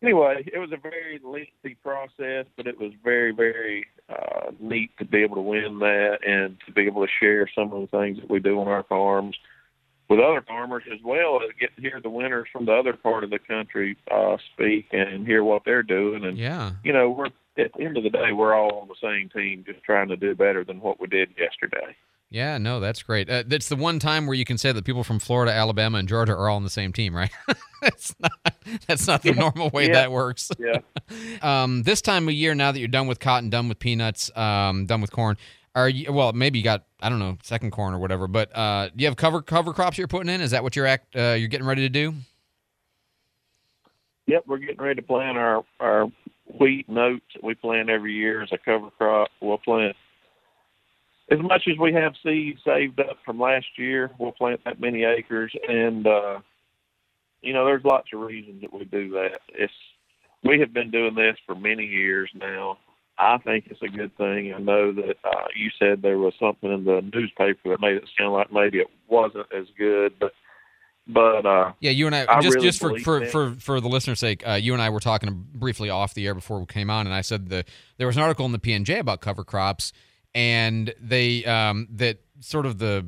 anyway, 0.01 0.43
it 0.51 0.59
was 0.59 0.71
a 0.71 0.77
very 0.77 1.19
lengthy 1.23 1.75
process, 1.81 2.45
but 2.55 2.67
it 2.67 2.79
was 2.79 2.91
very, 3.03 3.31
very 3.31 3.87
uh, 4.09 4.51
neat 4.59 4.91
to 4.99 5.05
be 5.05 5.23
able 5.23 5.35
to 5.35 5.41
win 5.41 5.79
that 5.79 6.19
and 6.25 6.57
to 6.65 6.71
be 6.71 6.83
able 6.83 7.05
to 7.05 7.11
share 7.19 7.49
some 7.55 7.73
of 7.73 7.81
the 7.81 7.97
things 7.97 8.19
that 8.19 8.29
we 8.29 8.39
do 8.39 8.59
on 8.59 8.67
our 8.67 8.83
farms 8.83 9.35
with 10.09 10.19
other 10.19 10.41
farmers 10.47 10.83
as 10.93 10.99
well 11.03 11.39
as 11.43 11.49
get 11.59 11.75
to 11.75 11.81
hear 11.81 11.99
the 12.01 12.09
winners 12.09 12.47
from 12.51 12.65
the 12.65 12.73
other 12.73 12.93
part 12.93 13.23
of 13.23 13.29
the 13.29 13.39
country 13.39 13.97
uh, 14.11 14.37
speak 14.53 14.87
and 14.91 15.25
hear 15.25 15.43
what 15.43 15.63
they're 15.65 15.83
doing. 15.83 16.23
And 16.25 16.37
Yeah. 16.37 16.71
you 16.83 16.93
know, 16.93 17.09
we're 17.09 17.27
at 17.27 17.33
the 17.55 17.81
end 17.83 17.97
of 17.97 18.03
the 18.03 18.09
day, 18.09 18.31
we're 18.33 18.53
all 18.53 18.79
on 18.81 18.87
the 18.87 18.95
same 19.01 19.29
team, 19.29 19.63
just 19.65 19.83
trying 19.83 20.07
to 20.09 20.15
do 20.17 20.35
better 20.35 20.63
than 20.63 20.81
what 20.81 20.99
we 20.99 21.07
did 21.07 21.29
yesterday. 21.37 21.95
Yeah, 22.29 22.57
no, 22.57 22.79
that's 22.79 23.03
great. 23.03 23.29
Uh, 23.29 23.43
that's 23.45 23.69
the 23.69 23.75
one 23.75 23.99
time 23.99 24.25
where 24.25 24.33
you 24.33 24.43
can 24.43 24.57
say 24.57 24.71
that 24.71 24.83
people 24.85 25.03
from 25.03 25.19
Florida, 25.19 25.53
Alabama, 25.53 25.99
and 25.99 26.07
Georgia 26.09 26.33
are 26.33 26.49
all 26.49 26.55
on 26.55 26.63
the 26.63 26.69
same 26.71 26.91
team, 26.91 27.15
right? 27.15 27.29
that's 27.81 28.15
not 28.19 28.31
that's 28.87 29.05
not 29.07 29.21
the 29.21 29.29
Yeah. 29.29 29.39
normal 29.39 29.69
way 29.69 29.85
Yeah. 29.87 29.93
that 29.93 30.11
works. 30.11 30.49
Yeah. 30.57 30.79
um, 31.63 31.83
this 31.83 32.01
time 32.01 32.27
of 32.27 32.33
year, 32.33 32.55
now 32.55 32.71
that 32.71 32.79
you're 32.79 32.87
done 32.87 33.05
with 33.05 33.19
cotton, 33.19 33.51
done 33.51 33.69
with 33.69 33.77
peanuts, 33.77 34.35
um, 34.35 34.87
done 34.87 34.99
with 34.99 35.11
corn, 35.11 35.37
are 35.75 35.89
you? 35.89 36.11
Well, 36.11 36.33
maybe 36.33 36.59
you 36.59 36.63
got 36.63 36.85
I 37.01 37.09
don't 37.09 37.19
know 37.19 37.37
second 37.43 37.71
corn 37.71 37.93
or 37.93 37.99
whatever, 37.99 38.27
but 38.27 38.55
uh, 38.55 38.89
do 38.95 39.01
you 39.01 39.07
have 39.07 39.15
cover 39.15 39.41
cover 39.41 39.73
crops 39.73 39.97
you're 39.97 40.07
putting 40.07 40.29
in? 40.29 40.41
Is 40.41 40.51
that 40.51 40.63
what 40.63 40.75
you're 40.75 40.85
act 40.85 41.15
uh, 41.15 41.35
you're 41.37 41.47
getting 41.47 41.67
ready 41.67 41.81
to 41.81 41.89
do? 41.89 42.13
Yep, 44.27 44.43
we're 44.47 44.57
getting 44.57 44.81
ready 44.81 45.01
to 45.01 45.07
plant 45.07 45.37
our 45.37 45.63
our 45.79 46.11
wheat 46.59 46.85
oats 46.89 47.25
that 47.33 47.43
we 47.43 47.55
plant 47.55 47.89
every 47.89 48.13
year 48.13 48.41
as 48.41 48.49
a 48.51 48.57
cover 48.57 48.89
crop. 48.91 49.29
We'll 49.41 49.57
plant 49.57 49.95
as 51.31 51.39
much 51.39 51.63
as 51.67 51.77
we 51.79 51.93
have 51.93 52.13
seed 52.23 52.57
saved 52.65 52.99
up 52.99 53.17
from 53.25 53.39
last 53.39 53.65
year. 53.77 54.11
We'll 54.19 54.31
plant 54.31 54.61
that 54.65 54.79
many 54.79 55.03
acres, 55.03 55.53
and 55.67 56.05
uh, 56.05 56.39
you 57.41 57.53
know, 57.53 57.65
there's 57.65 57.83
lots 57.83 58.07
of 58.13 58.21
reasons 58.21 58.61
that 58.61 58.73
we 58.73 58.85
do 58.85 59.11
that. 59.11 59.39
It's 59.49 59.73
we 60.43 60.59
have 60.59 60.73
been 60.73 60.91
doing 60.91 61.15
this 61.15 61.37
for 61.45 61.55
many 61.55 61.85
years 61.85 62.29
now. 62.35 62.77
I 63.17 63.37
think 63.37 63.67
it's 63.67 63.81
a 63.81 63.87
good 63.87 64.15
thing. 64.17 64.53
I 64.53 64.59
know 64.59 64.91
that 64.91 65.15
uh, 65.23 65.45
you 65.55 65.69
said 65.77 66.01
there 66.01 66.17
was 66.17 66.33
something 66.39 66.71
in 66.71 66.83
the 66.83 67.01
newspaper 67.13 67.69
that 67.69 67.81
made 67.81 67.97
it 67.97 68.09
sound 68.17 68.33
like 68.33 68.51
maybe 68.51 68.79
it 68.79 68.89
wasn't 69.07 69.45
as 69.55 69.67
good, 69.77 70.13
but 70.19 70.33
but 71.05 71.45
uh, 71.45 71.73
Yeah, 71.79 71.91
you 71.91 72.07
and 72.07 72.15
I, 72.15 72.25
I 72.27 72.41
just 72.41 72.55
really 72.55 72.67
just 72.67 72.79
for 72.79 72.97
for, 72.99 73.25
for 73.25 73.51
for 73.59 73.81
the 73.81 73.89
listener's 73.89 74.19
sake, 74.19 74.47
uh, 74.47 74.53
you 74.53 74.73
and 74.73 74.81
I 74.81 74.89
were 74.89 74.99
talking 74.99 75.45
briefly 75.53 75.89
off 75.89 76.13
the 76.13 76.25
air 76.25 76.33
before 76.33 76.59
we 76.59 76.65
came 76.65 76.89
on, 76.89 77.05
and 77.05 77.13
I 77.13 77.21
said 77.21 77.49
the 77.49 77.65
there 77.97 78.07
was 78.07 78.15
an 78.15 78.23
article 78.23 78.45
in 78.45 78.51
the 78.51 78.59
PNJ 78.59 78.99
about 78.99 79.21
cover 79.21 79.43
crops, 79.43 79.91
and 80.33 80.93
they 80.99 81.43
um, 81.45 81.87
that 81.91 82.19
sort 82.39 82.65
of 82.65 82.79
the 82.79 83.07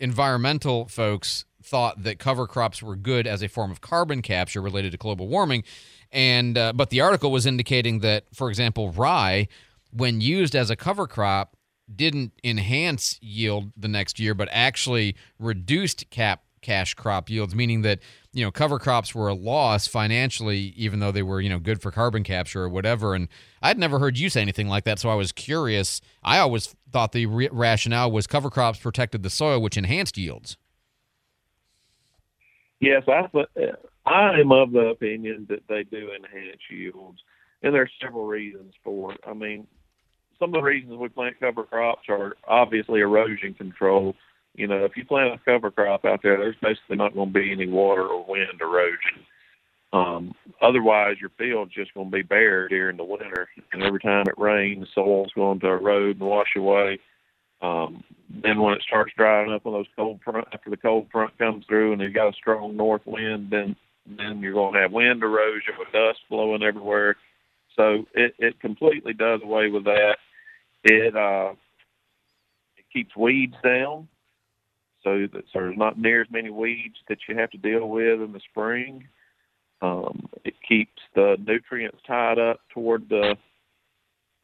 environmental 0.00 0.88
folks 0.88 1.44
thought 1.62 2.02
that 2.02 2.18
cover 2.18 2.46
crops 2.46 2.82
were 2.82 2.96
good 2.96 3.26
as 3.26 3.42
a 3.42 3.48
form 3.48 3.70
of 3.70 3.80
carbon 3.80 4.22
capture 4.22 4.60
related 4.60 4.92
to 4.92 4.98
global 4.98 5.28
warming, 5.28 5.64
and 6.12 6.56
uh, 6.56 6.72
but 6.72 6.90
the 6.90 7.00
article 7.00 7.30
was 7.30 7.46
indicating 7.46 8.00
that, 8.00 8.24
for 8.32 8.48
example, 8.48 8.90
rye, 8.92 9.48
when 9.92 10.20
used 10.20 10.54
as 10.54 10.70
a 10.70 10.76
cover 10.76 11.06
crop, 11.06 11.56
didn't 11.94 12.32
enhance 12.44 13.18
yield 13.22 13.72
the 13.76 13.88
next 13.88 14.18
year, 14.20 14.34
but 14.34 14.48
actually 14.50 15.16
reduced 15.38 16.08
cap 16.10 16.42
cash 16.60 16.94
crop 16.94 17.30
yields, 17.30 17.54
meaning 17.54 17.82
that 17.82 18.00
you 18.32 18.44
know 18.44 18.50
cover 18.50 18.78
crops 18.78 19.14
were 19.14 19.28
a 19.28 19.34
loss 19.34 19.86
financially, 19.86 20.74
even 20.76 21.00
though 21.00 21.12
they 21.12 21.22
were 21.22 21.40
you 21.40 21.48
know 21.48 21.58
good 21.58 21.80
for 21.80 21.90
carbon 21.90 22.24
capture 22.24 22.62
or 22.62 22.68
whatever. 22.68 23.14
And 23.14 23.28
I'd 23.62 23.78
never 23.78 23.98
heard 23.98 24.18
you 24.18 24.28
say 24.28 24.42
anything 24.42 24.68
like 24.68 24.84
that, 24.84 24.98
so 24.98 25.08
I 25.08 25.14
was 25.14 25.32
curious. 25.32 26.00
I 26.22 26.38
always 26.38 26.74
thought 26.92 27.12
the 27.12 27.26
re- 27.26 27.48
rationale 27.52 28.10
was 28.10 28.26
cover 28.26 28.50
crops 28.50 28.78
protected 28.78 29.22
the 29.22 29.30
soil, 29.30 29.60
which 29.60 29.76
enhanced 29.76 30.16
yields. 30.16 30.56
Yes, 32.80 33.02
I 33.08 33.26
th- 33.32 33.74
I 34.08 34.40
am 34.40 34.52
of 34.52 34.72
the 34.72 34.86
opinion 34.88 35.46
that 35.50 35.62
they 35.68 35.84
do 35.84 36.10
enhance 36.12 36.60
yields, 36.70 37.18
and 37.62 37.74
there's 37.74 37.90
several 38.00 38.26
reasons 38.26 38.74
for 38.82 39.12
it. 39.12 39.20
I 39.26 39.34
mean, 39.34 39.66
some 40.38 40.50
of 40.50 40.54
the 40.54 40.62
reasons 40.62 40.96
we 40.96 41.08
plant 41.08 41.38
cover 41.40 41.64
crops 41.64 42.08
are 42.08 42.36
obviously 42.46 43.00
erosion 43.00 43.54
control. 43.54 44.14
You 44.54 44.66
know, 44.66 44.84
if 44.84 44.96
you 44.96 45.04
plant 45.04 45.34
a 45.34 45.44
cover 45.44 45.70
crop 45.70 46.04
out 46.04 46.20
there, 46.22 46.36
there's 46.36 46.56
basically 46.62 46.96
not 46.96 47.14
going 47.14 47.32
to 47.32 47.38
be 47.38 47.52
any 47.52 47.68
water 47.68 48.06
or 48.06 48.24
wind 48.24 48.60
erosion. 48.60 49.24
Um, 49.92 50.34
otherwise, 50.60 51.16
your 51.20 51.30
field's 51.38 51.72
just 51.72 51.94
going 51.94 52.10
to 52.10 52.16
be 52.16 52.22
bare 52.22 52.68
during 52.68 52.96
the 52.96 53.04
winter, 53.04 53.48
and 53.72 53.82
every 53.82 54.00
time 54.00 54.24
it 54.26 54.38
rains, 54.38 54.80
the 54.80 54.86
soil's 54.94 55.32
going 55.34 55.60
to 55.60 55.68
erode 55.68 56.20
and 56.20 56.28
wash 56.28 56.54
away. 56.56 56.98
Um, 57.60 58.04
then 58.42 58.60
when 58.60 58.74
it 58.74 58.82
starts 58.86 59.12
drying 59.16 59.52
up, 59.52 59.64
when 59.64 59.74
those 59.74 59.86
cold 59.96 60.20
front 60.22 60.46
after 60.52 60.70
the 60.70 60.76
cold 60.76 61.08
front 61.10 61.36
comes 61.38 61.64
through, 61.66 61.92
and 61.92 62.02
you've 62.02 62.14
got 62.14 62.32
a 62.32 62.36
strong 62.36 62.76
north 62.76 63.02
wind, 63.06 63.48
then 63.50 63.76
then 64.16 64.40
you're 64.40 64.54
going 64.54 64.74
to 64.74 64.80
have 64.80 64.92
wind 64.92 65.22
erosion 65.22 65.74
with 65.78 65.92
dust 65.92 66.20
blowing 66.30 66.62
everywhere. 66.62 67.16
So 67.76 68.06
it 68.14 68.34
it 68.38 68.60
completely 68.60 69.12
does 69.12 69.40
away 69.42 69.68
with 69.70 69.84
that. 69.84 70.16
It 70.84 71.16
uh, 71.16 71.52
it 72.76 72.84
keeps 72.92 73.16
weeds 73.16 73.54
down, 73.62 74.08
so 75.04 75.26
that 75.32 75.44
so 75.52 75.60
there's 75.60 75.76
not 75.76 75.98
near 75.98 76.22
as 76.22 76.28
many 76.30 76.50
weeds 76.50 76.96
that 77.08 77.18
you 77.28 77.36
have 77.36 77.50
to 77.50 77.58
deal 77.58 77.88
with 77.88 78.20
in 78.20 78.32
the 78.32 78.40
spring. 78.50 79.06
Um, 79.80 80.28
it 80.44 80.54
keeps 80.66 81.00
the 81.14 81.36
nutrients 81.46 81.98
tied 82.06 82.38
up 82.38 82.60
toward 82.74 83.08
the 83.08 83.36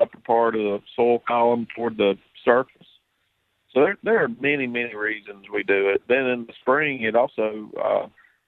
upper 0.00 0.18
part 0.20 0.54
of 0.54 0.60
the 0.60 0.78
soil 0.94 1.20
column 1.26 1.66
toward 1.74 1.96
the 1.96 2.14
surface. 2.44 2.86
So 3.72 3.80
there, 3.80 3.98
there 4.04 4.22
are 4.22 4.28
many, 4.28 4.66
many 4.68 4.94
reasons 4.94 5.46
we 5.52 5.64
do 5.64 5.88
it. 5.88 6.02
Then 6.08 6.26
in 6.26 6.46
the 6.46 6.52
spring, 6.60 7.02
it 7.02 7.16
also 7.16 7.70
uh, 7.82 8.06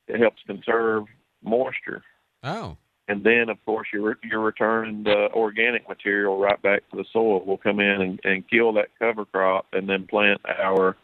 it 0.09 0.21
helps 0.21 0.42
conserve 0.47 1.05
moisture. 1.42 2.03
Oh. 2.42 2.77
And 3.09 3.23
then, 3.23 3.49
of 3.49 3.64
course, 3.64 3.88
you're 3.92 4.19
you're 4.25 4.40
returning 4.40 5.05
the 5.05 5.29
organic 5.33 5.88
material 5.88 6.38
right 6.38 6.61
back 6.61 6.88
to 6.90 6.97
the 6.97 7.05
soil. 7.12 7.45
We'll 7.45 7.57
come 7.57 7.79
in 7.79 8.01
and, 8.01 8.21
and 8.25 8.49
kill 8.51 8.73
that 8.75 8.88
cover 8.99 9.25
crop, 9.25 9.66
and 9.73 9.88
then 9.88 10.07
plant 10.07 10.40
our 10.45 10.97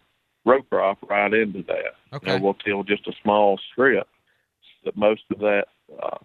row 0.45 0.63
crop 0.63 0.99
right 1.09 1.33
into 1.33 1.63
that. 1.69 1.95
Okay. 2.13 2.33
And 2.33 2.43
we'll 2.43 2.55
kill 2.55 2.83
just 2.83 3.07
a 3.07 3.13
small 3.23 3.59
strip, 3.71 4.09
so 4.63 4.91
that 4.91 4.97
most 4.97 5.23
of 5.31 5.39
that 5.39 5.67
uh, 6.03 6.19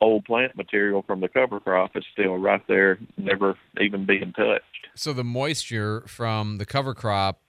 old 0.00 0.24
plant 0.24 0.56
material 0.56 1.02
from 1.02 1.20
the 1.20 1.28
cover 1.28 1.58
crop 1.58 1.96
is 1.96 2.04
still 2.12 2.36
right 2.36 2.62
there, 2.68 3.00
never 3.16 3.56
even 3.80 4.06
being 4.06 4.32
touched. 4.32 4.62
So 4.94 5.12
the 5.12 5.24
moisture 5.24 6.02
from 6.06 6.58
the 6.58 6.66
cover 6.66 6.94
crop 6.94 7.42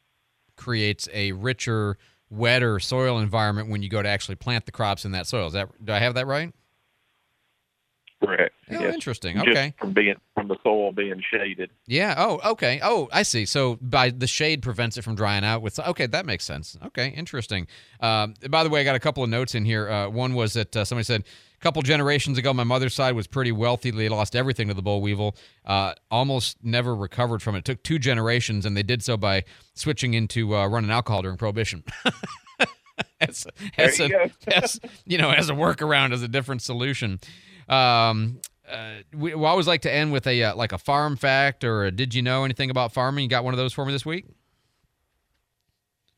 creates 0.55 1.07
a 1.13 1.33
richer, 1.33 1.99
wetter 2.29 2.79
soil 2.79 3.19
environment 3.19 3.69
when 3.69 3.81
you 3.81 3.89
go 3.89 4.01
to 4.01 4.09
actually 4.09 4.35
plant 4.35 4.65
the 4.65 4.71
crops 4.71 5.05
in 5.05 5.11
that 5.11 5.27
soil. 5.27 5.47
Is 5.47 5.53
that 5.53 5.69
do 5.83 5.91
I 5.93 5.99
have 5.99 6.13
that 6.15 6.27
right? 6.27 6.53
Correct. 8.23 8.53
Oh, 8.69 8.73
Yes. 8.81 8.93
interesting. 8.93 9.37
Just 9.37 9.47
Okay. 9.47 9.73
From 9.79 9.93
being 9.93 10.15
from 10.35 10.47
the 10.49 10.57
soil 10.61 10.91
being 10.91 11.21
shaded. 11.31 11.71
Yeah. 11.87 12.15
Oh, 12.17 12.51
okay. 12.51 12.79
Oh, 12.83 13.07
I 13.13 13.23
see. 13.23 13.45
So 13.45 13.77
by 13.81 14.09
the 14.09 14.27
shade 14.27 14.61
prevents 14.61 14.97
it 14.97 15.03
from 15.03 15.15
drying 15.15 15.43
out. 15.45 15.61
With 15.61 15.79
okay, 15.79 16.05
that 16.07 16.25
makes 16.25 16.43
sense. 16.43 16.77
Okay, 16.87 17.07
interesting. 17.09 17.67
Um, 18.01 18.33
by 18.49 18.63
the 18.63 18.69
way, 18.69 18.81
I 18.81 18.83
got 18.83 18.95
a 18.95 18.99
couple 18.99 19.23
of 19.23 19.29
notes 19.29 19.55
in 19.55 19.63
here. 19.65 19.89
Uh, 19.89 20.09
one 20.09 20.33
was 20.33 20.53
that 20.53 20.75
uh, 20.75 20.85
somebody 20.85 21.05
said 21.05 21.23
couple 21.59 21.81
generations 21.81 22.37
ago, 22.37 22.53
my 22.53 22.63
mother's 22.63 22.93
side 22.93 23.15
was 23.15 23.27
pretty 23.27 23.51
wealthy. 23.51 23.91
They 23.91 24.09
lost 24.09 24.35
everything 24.35 24.67
to 24.69 24.73
the 24.73 24.81
boll 24.81 25.01
weevil. 25.01 25.35
Uh, 25.65 25.93
almost 26.09 26.57
never 26.63 26.95
recovered 26.95 27.41
from 27.41 27.55
it. 27.55 27.59
It 27.59 27.65
took 27.65 27.83
two 27.83 27.99
generations, 27.99 28.65
and 28.65 28.75
they 28.75 28.83
did 28.83 29.03
so 29.03 29.17
by 29.17 29.43
switching 29.73 30.13
into 30.13 30.55
uh, 30.55 30.67
running 30.67 30.91
alcohol 30.91 31.21
during 31.21 31.37
Prohibition. 31.37 31.83
as, 33.21 33.45
as 33.77 33.97
There 33.97 34.07
you 34.07 34.15
a, 34.15 34.27
go. 34.27 34.33
as, 34.55 34.79
you 35.05 35.17
know, 35.17 35.31
as 35.31 35.49
a 35.49 35.53
workaround, 35.53 36.13
as 36.13 36.23
a 36.23 36.27
different 36.27 36.61
solution. 36.61 37.19
Um, 37.67 38.39
uh, 38.69 38.97
we, 39.13 39.33
we 39.33 39.45
always 39.45 39.67
like 39.67 39.81
to 39.81 39.91
end 39.91 40.11
with 40.11 40.27
a 40.27 40.43
uh, 40.43 40.55
like 40.55 40.71
a 40.71 40.77
farm 40.77 41.15
fact 41.15 41.63
or 41.63 41.85
a 41.85 41.91
did 41.91 42.13
you 42.13 42.21
know 42.21 42.43
anything 42.43 42.69
about 42.69 42.93
farming? 42.93 43.23
You 43.23 43.29
got 43.29 43.43
one 43.43 43.53
of 43.53 43.57
those 43.57 43.73
for 43.73 43.85
me 43.85 43.91
this 43.91 44.05
week? 44.05 44.25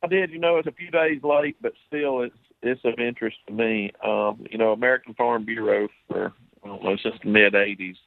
I 0.03 0.07
did. 0.07 0.31
You 0.31 0.39
know, 0.39 0.57
it's 0.57 0.67
a 0.67 0.71
few 0.71 0.91
days 0.91 1.21
late, 1.23 1.55
but 1.61 1.73
still, 1.87 2.21
it's 2.23 2.35
it's 2.61 2.81
of 2.85 2.99
interest 2.99 3.37
to 3.47 3.53
me. 3.53 3.91
Um, 4.03 4.45
you 4.49 4.57
know, 4.57 4.71
American 4.71 5.13
Farm 5.13 5.45
Bureau 5.45 5.87
for 6.07 6.33
I 6.63 6.67
don't 6.67 6.83
know 6.83 6.97
since 7.01 7.15
the 7.23 7.29
mid 7.29 7.53
'80s 7.53 7.97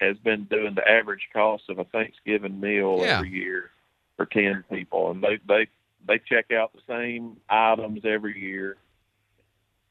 has 0.00 0.16
been 0.18 0.44
doing 0.44 0.74
the 0.74 0.86
average 0.88 1.26
cost 1.32 1.64
of 1.70 1.78
a 1.78 1.84
Thanksgiving 1.84 2.60
meal 2.60 2.98
Yeah. 3.00 3.16
every 3.18 3.30
year 3.30 3.70
for 4.16 4.26
ten 4.26 4.64
people, 4.70 5.10
and 5.10 5.22
they 5.22 5.38
they 5.48 5.66
they 6.06 6.18
check 6.28 6.50
out 6.52 6.72
the 6.72 6.80
same 6.88 7.36
items 7.48 8.00
every 8.04 8.38
year, 8.40 8.76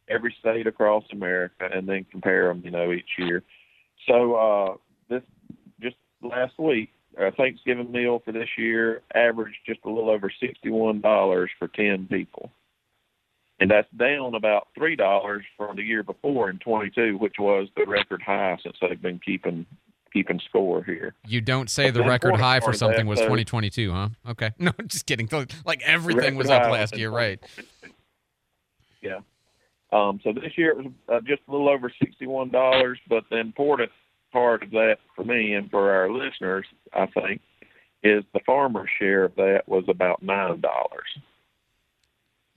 every 0.08 0.36
state 0.40 0.68
across 0.68 1.04
America, 1.12 1.70
and 1.74 1.88
then 1.88 2.06
compare 2.12 2.48
them. 2.48 2.62
You 2.64 2.72
know, 2.72 2.92
each 2.92 3.18
year. 3.18 3.44
So 4.08 4.36
uh, 4.36 4.76
this 5.10 5.24
just 5.82 5.96
last 6.22 6.58
week, 6.60 6.92
a 7.18 7.32
Thanksgiving 7.32 7.92
meal 7.92 8.22
for 8.24 8.32
this 8.32 8.50
year 8.58 9.02
averaged 9.14 9.58
just 9.66 9.80
a 9.86 9.90
little 9.90 10.10
over 10.10 10.32
sixty-one 10.40 11.02
dollars 11.02 11.50
for 11.58 11.68
ten 11.70 12.08
people, 12.08 12.52
and 13.60 13.72
that's 13.72 13.88
down 13.98 14.36
about 14.36 14.68
three 14.78 14.96
dollars 14.96 15.44
from 15.58 15.76
the 15.76 15.84
year 15.84 16.04
before 16.04 16.50
in 16.50 16.60
twenty-two, 16.60 17.18
which 17.18 17.36
was 17.40 17.68
the 17.76 17.86
record 17.86 18.22
high 18.22 18.58
since 18.64 18.76
they've 18.82 19.02
been 19.02 19.20
keeping 19.20 19.66
keeping 20.12 20.40
score 20.48 20.84
here. 20.84 21.14
You 21.28 21.42
don't 21.42 21.70
say 21.70 21.92
But 21.92 21.96
the 21.96 22.08
record 22.08 22.36
high 22.36 22.62
for 22.62 22.72
something 22.72 23.06
was 23.06 23.20
2022, 23.20 23.92
huh? 23.92 24.10
Okay. 24.30 24.52
No, 24.60 24.72
just 24.88 25.06
kidding. 25.06 25.30
Like 25.66 25.82
everything 25.84 26.36
was 26.36 26.50
up 26.50 26.72
last 26.72 26.98
year, 26.98 27.12
right? 27.12 27.40
Yeah. 29.02 29.20
Um, 29.92 30.20
so 30.24 30.34
this 30.34 30.58
year 30.58 30.72
it 30.72 30.78
was 30.78 30.88
uh, 31.10 31.20
just 31.22 31.42
a 31.48 31.52
little 31.52 31.70
over 31.70 31.92
sixty-one 32.02 32.50
dollars, 32.50 33.00
but 33.08 33.24
the 33.30 33.38
important 33.40 33.92
part 34.32 34.64
of 34.64 34.72
that 34.72 34.98
for 35.16 35.24
me 35.24 35.54
and 35.54 35.70
for 35.70 35.92
our 35.92 36.10
listeners, 36.10 36.66
I 36.94 37.06
think, 37.06 37.42
is 38.04 38.24
the 38.34 38.40
farmer's 38.46 38.90
share 39.00 39.26
of 39.26 39.36
that 39.36 39.64
was 39.68 39.84
about 39.88 40.24
nine 40.24 40.60
dollars. 40.60 41.08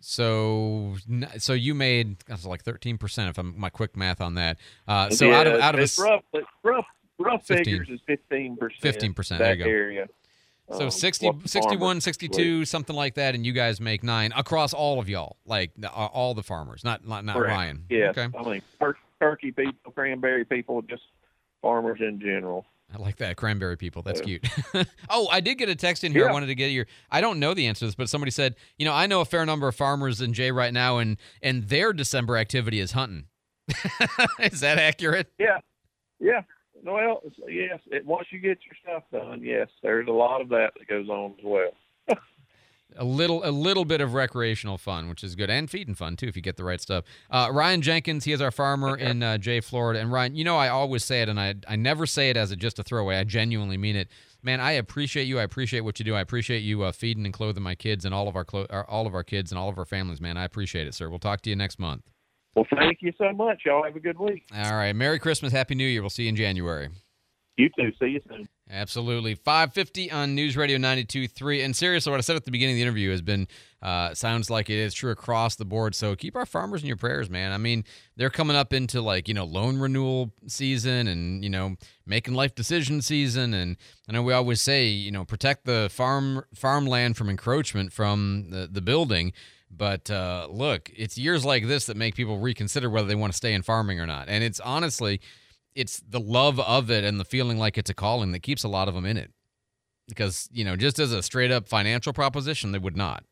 So, 0.00 0.96
so 1.38 1.52
you 1.52 1.74
made 1.74 2.16
like 2.44 2.62
13% 2.62 3.30
if 3.30 3.38
I'm 3.38 3.58
my 3.58 3.70
quick 3.70 3.96
math 3.96 4.20
on 4.20 4.34
that. 4.34 4.58
Uh, 4.86 5.10
so 5.10 5.26
yeah, 5.26 5.40
out 5.40 5.46
of 5.46 5.60
out 5.60 5.74
of 5.74 5.80
a 5.80 6.02
rough, 6.02 6.22
rough, 6.62 6.86
rough 7.18 7.46
15. 7.46 7.64
figures 7.64 7.88
is 7.90 8.00
fifteen 8.06 8.56
percent. 8.56 9.16
15%, 9.16 9.38
there 9.38 9.54
you 9.54 9.64
go. 9.64 9.70
area. 9.70 10.06
So 10.70 10.84
um, 10.84 10.90
60, 10.90 11.30
61, 11.46 11.78
farmers 11.80 12.00
62, 12.02 12.64
something 12.66 12.94
like 12.94 13.14
that, 13.14 13.34
and 13.34 13.44
you 13.46 13.52
guys 13.52 13.80
make 13.80 14.02
nine 14.04 14.32
across 14.36 14.74
all 14.74 15.00
of 15.00 15.08
y'all, 15.08 15.36
like 15.46 15.72
all 15.94 16.34
the 16.34 16.42
farmers, 16.42 16.84
not 16.84 17.06
not, 17.06 17.24
not 17.24 17.36
Correct. 17.36 17.50
Ryan. 17.56 17.84
Yes. 17.88 18.16
Okay. 18.16 18.38
I 18.38 18.42
mean, 18.42 18.62
tur- 18.78 18.98
turkey 19.18 19.50
people, 19.50 19.92
cranberry 19.92 20.44
people, 20.44 20.82
just 20.82 21.02
farmers 21.62 22.00
in 22.00 22.20
general. 22.20 22.66
I 22.92 22.96
like 22.98 23.16
that 23.16 23.36
cranberry 23.36 23.76
people. 23.76 24.02
That's 24.02 24.20
Yeah. 24.20 24.38
cute. 24.72 24.88
oh, 25.10 25.28
I 25.28 25.40
did 25.40 25.56
get 25.56 25.68
a 25.68 25.74
text 25.76 26.04
in 26.04 26.12
here. 26.12 26.28
I 26.28 26.32
wanted 26.32 26.46
to 26.46 26.54
get 26.54 26.68
your. 26.70 26.86
I 27.10 27.20
don't 27.20 27.38
know 27.38 27.52
the 27.52 27.66
answer 27.66 27.80
to 27.80 27.84
this, 27.86 27.94
but 27.94 28.08
somebody 28.08 28.30
said, 28.30 28.56
you 28.78 28.86
know, 28.86 28.94
I 28.94 29.06
know 29.06 29.20
a 29.20 29.24
fair 29.26 29.44
number 29.44 29.68
of 29.68 29.76
farmers 29.76 30.20
in 30.22 30.32
Jay 30.32 30.50
right 30.50 30.72
now, 30.72 30.96
and 30.98 31.18
and 31.42 31.64
their 31.68 31.92
December 31.92 32.36
activity 32.38 32.80
is 32.80 32.92
hunting. 32.92 33.24
is 34.40 34.60
that 34.60 34.78
accurate? 34.78 35.30
Yeah, 35.38 35.58
yeah. 36.18 36.42
Well, 36.82 37.20
yes. 37.46 37.80
It, 37.90 38.06
once 38.06 38.28
you 38.30 38.38
get 38.38 38.58
your 38.64 38.74
stuff 38.82 39.02
done, 39.12 39.42
yes, 39.42 39.68
there's 39.82 40.08
a 40.08 40.12
lot 40.12 40.40
of 40.40 40.48
that 40.50 40.70
that 40.78 40.88
goes 40.88 41.08
on 41.08 41.32
as 41.38 41.44
well. 41.44 41.70
A 42.96 43.04
little, 43.04 43.44
a 43.44 43.50
little 43.50 43.84
bit 43.84 44.00
of 44.00 44.14
recreational 44.14 44.78
fun, 44.78 45.08
which 45.08 45.22
is 45.22 45.34
good, 45.34 45.50
and 45.50 45.70
feeding 45.70 45.94
fun 45.94 46.16
too 46.16 46.26
if 46.26 46.36
you 46.36 46.42
get 46.42 46.56
the 46.56 46.64
right 46.64 46.80
stuff. 46.80 47.04
Uh, 47.30 47.48
Ryan 47.52 47.82
Jenkins, 47.82 48.24
he 48.24 48.32
is 48.32 48.40
our 48.40 48.50
farmer 48.50 48.96
in 48.98 49.22
uh, 49.22 49.38
Jay, 49.38 49.60
Florida. 49.60 50.00
And 50.00 50.10
Ryan, 50.10 50.34
you 50.34 50.44
know, 50.44 50.56
I 50.56 50.68
always 50.68 51.04
say 51.04 51.22
it, 51.22 51.28
and 51.28 51.38
I, 51.38 51.54
I 51.68 51.76
never 51.76 52.06
say 52.06 52.30
it 52.30 52.36
as 52.36 52.50
a, 52.50 52.56
just 52.56 52.78
a 52.78 52.82
throwaway. 52.82 53.16
I 53.16 53.24
genuinely 53.24 53.76
mean 53.76 53.94
it. 53.94 54.08
Man, 54.42 54.60
I 54.60 54.72
appreciate 54.72 55.24
you. 55.24 55.38
I 55.38 55.42
appreciate 55.42 55.80
what 55.80 55.98
you 55.98 56.04
do. 56.04 56.14
I 56.14 56.20
appreciate 56.20 56.60
you 56.60 56.82
uh, 56.82 56.92
feeding 56.92 57.24
and 57.24 57.34
clothing 57.34 57.62
my 57.62 57.74
kids 57.74 58.04
and 58.04 58.14
all 58.14 58.28
of 58.28 58.36
our, 58.36 58.44
clo- 58.44 58.66
our 58.70 58.88
all 58.88 59.06
of 59.06 59.14
our 59.14 59.24
kids 59.24 59.52
and 59.52 59.58
all 59.58 59.68
of 59.68 59.78
our 59.78 59.84
families. 59.84 60.20
Man, 60.20 60.36
I 60.36 60.44
appreciate 60.44 60.86
it, 60.86 60.94
sir. 60.94 61.08
We'll 61.08 61.18
talk 61.18 61.40
to 61.42 61.50
you 61.50 61.56
next 61.56 61.78
month. 61.78 62.02
Well, 62.54 62.66
thank 62.74 62.98
you 63.02 63.12
so 63.18 63.32
much. 63.32 63.62
Y'all 63.66 63.84
have 63.84 63.94
a 63.94 64.00
good 64.00 64.18
week. 64.18 64.44
All 64.54 64.74
right, 64.74 64.94
Merry 64.94 65.18
Christmas, 65.18 65.52
Happy 65.52 65.74
New 65.74 65.86
Year. 65.86 66.02
We'll 66.02 66.10
see 66.10 66.24
you 66.24 66.30
in 66.30 66.36
January. 66.36 66.88
You 67.58 67.68
too. 67.70 67.90
See 68.00 68.10
you 68.10 68.20
soon. 68.28 68.48
Absolutely. 68.70 69.34
550 69.34 70.12
on 70.12 70.36
News 70.36 70.56
Radio 70.56 70.78
92.3. 70.78 71.64
And 71.64 71.74
seriously, 71.74 72.08
what 72.08 72.18
I 72.18 72.20
said 72.20 72.36
at 72.36 72.44
the 72.44 72.52
beginning 72.52 72.74
of 72.74 72.76
the 72.76 72.82
interview 72.82 73.10
has 73.10 73.20
been, 73.20 73.48
uh, 73.82 74.14
sounds 74.14 74.48
like 74.48 74.70
it 74.70 74.78
is 74.78 74.94
true 74.94 75.10
across 75.10 75.56
the 75.56 75.64
board. 75.64 75.96
So 75.96 76.14
keep 76.14 76.36
our 76.36 76.46
farmers 76.46 76.82
in 76.82 76.86
your 76.86 76.96
prayers, 76.96 77.28
man. 77.28 77.50
I 77.50 77.58
mean, 77.58 77.82
they're 78.16 78.30
coming 78.30 78.56
up 78.56 78.72
into 78.72 79.00
like, 79.00 79.26
you 79.26 79.34
know, 79.34 79.44
loan 79.44 79.78
renewal 79.78 80.30
season 80.46 81.08
and, 81.08 81.42
you 81.42 81.50
know, 81.50 81.74
making 82.06 82.34
life 82.34 82.54
decision 82.54 83.02
season. 83.02 83.52
And 83.54 83.76
I 84.08 84.12
know 84.12 84.22
we 84.22 84.32
always 84.32 84.62
say, 84.62 84.86
you 84.86 85.10
know, 85.10 85.24
protect 85.24 85.64
the 85.64 85.88
farm 85.90 86.44
farmland 86.54 87.16
from 87.16 87.28
encroachment 87.28 87.92
from 87.92 88.50
the, 88.50 88.68
the 88.70 88.80
building. 88.80 89.32
But 89.68 90.12
uh, 90.12 90.46
look, 90.48 90.92
it's 90.96 91.18
years 91.18 91.44
like 91.44 91.66
this 91.66 91.86
that 91.86 91.96
make 91.96 92.14
people 92.14 92.38
reconsider 92.38 92.88
whether 92.88 93.08
they 93.08 93.16
want 93.16 93.32
to 93.32 93.36
stay 93.36 93.52
in 93.52 93.62
farming 93.62 93.98
or 93.98 94.06
not. 94.06 94.28
And 94.28 94.44
it's 94.44 94.60
honestly, 94.60 95.20
it's 95.74 96.00
the 96.06 96.20
love 96.20 96.58
of 96.60 96.90
it 96.90 97.04
and 97.04 97.18
the 97.20 97.24
feeling 97.24 97.58
like 97.58 97.78
it's 97.78 97.90
a 97.90 97.94
calling 97.94 98.32
that 98.32 98.40
keeps 98.40 98.64
a 98.64 98.68
lot 98.68 98.88
of 98.88 98.94
them 98.94 99.04
in 99.06 99.16
it. 99.16 99.32
Because, 100.08 100.48
you 100.50 100.64
know, 100.64 100.74
just 100.74 100.98
as 100.98 101.12
a 101.12 101.22
straight 101.22 101.50
up 101.50 101.68
financial 101.68 102.12
proposition, 102.12 102.72
they 102.72 102.78
would 102.78 102.96
not. 102.96 103.24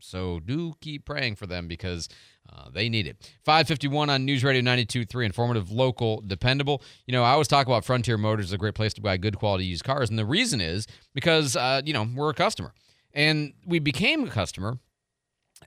So 0.00 0.40
do 0.40 0.74
keep 0.80 1.04
praying 1.04 1.36
for 1.36 1.46
them 1.46 1.68
because 1.68 2.08
uh, 2.50 2.70
they 2.70 2.88
need 2.88 3.06
it. 3.06 3.32
551 3.44 4.10
on 4.10 4.24
News 4.24 4.42
Radio 4.42 4.62
92.3, 4.62 5.24
informative, 5.24 5.70
local, 5.70 6.22
dependable. 6.26 6.82
You 7.06 7.12
know, 7.12 7.22
I 7.22 7.30
always 7.30 7.48
talk 7.48 7.66
about 7.66 7.84
Frontier 7.84 8.18
Motors 8.18 8.46
is 8.46 8.52
a 8.52 8.58
great 8.58 8.74
place 8.74 8.92
to 8.94 9.00
buy 9.00 9.16
good 9.16 9.38
quality 9.38 9.64
used 9.64 9.84
cars. 9.84 10.10
And 10.10 10.18
the 10.18 10.26
reason 10.26 10.60
is 10.60 10.86
because, 11.14 11.56
uh, 11.56 11.82
you 11.84 11.92
know, 11.92 12.06
we're 12.14 12.30
a 12.30 12.34
customer. 12.34 12.74
And 13.14 13.52
we 13.66 13.78
became 13.78 14.24
a 14.24 14.30
customer 14.30 14.78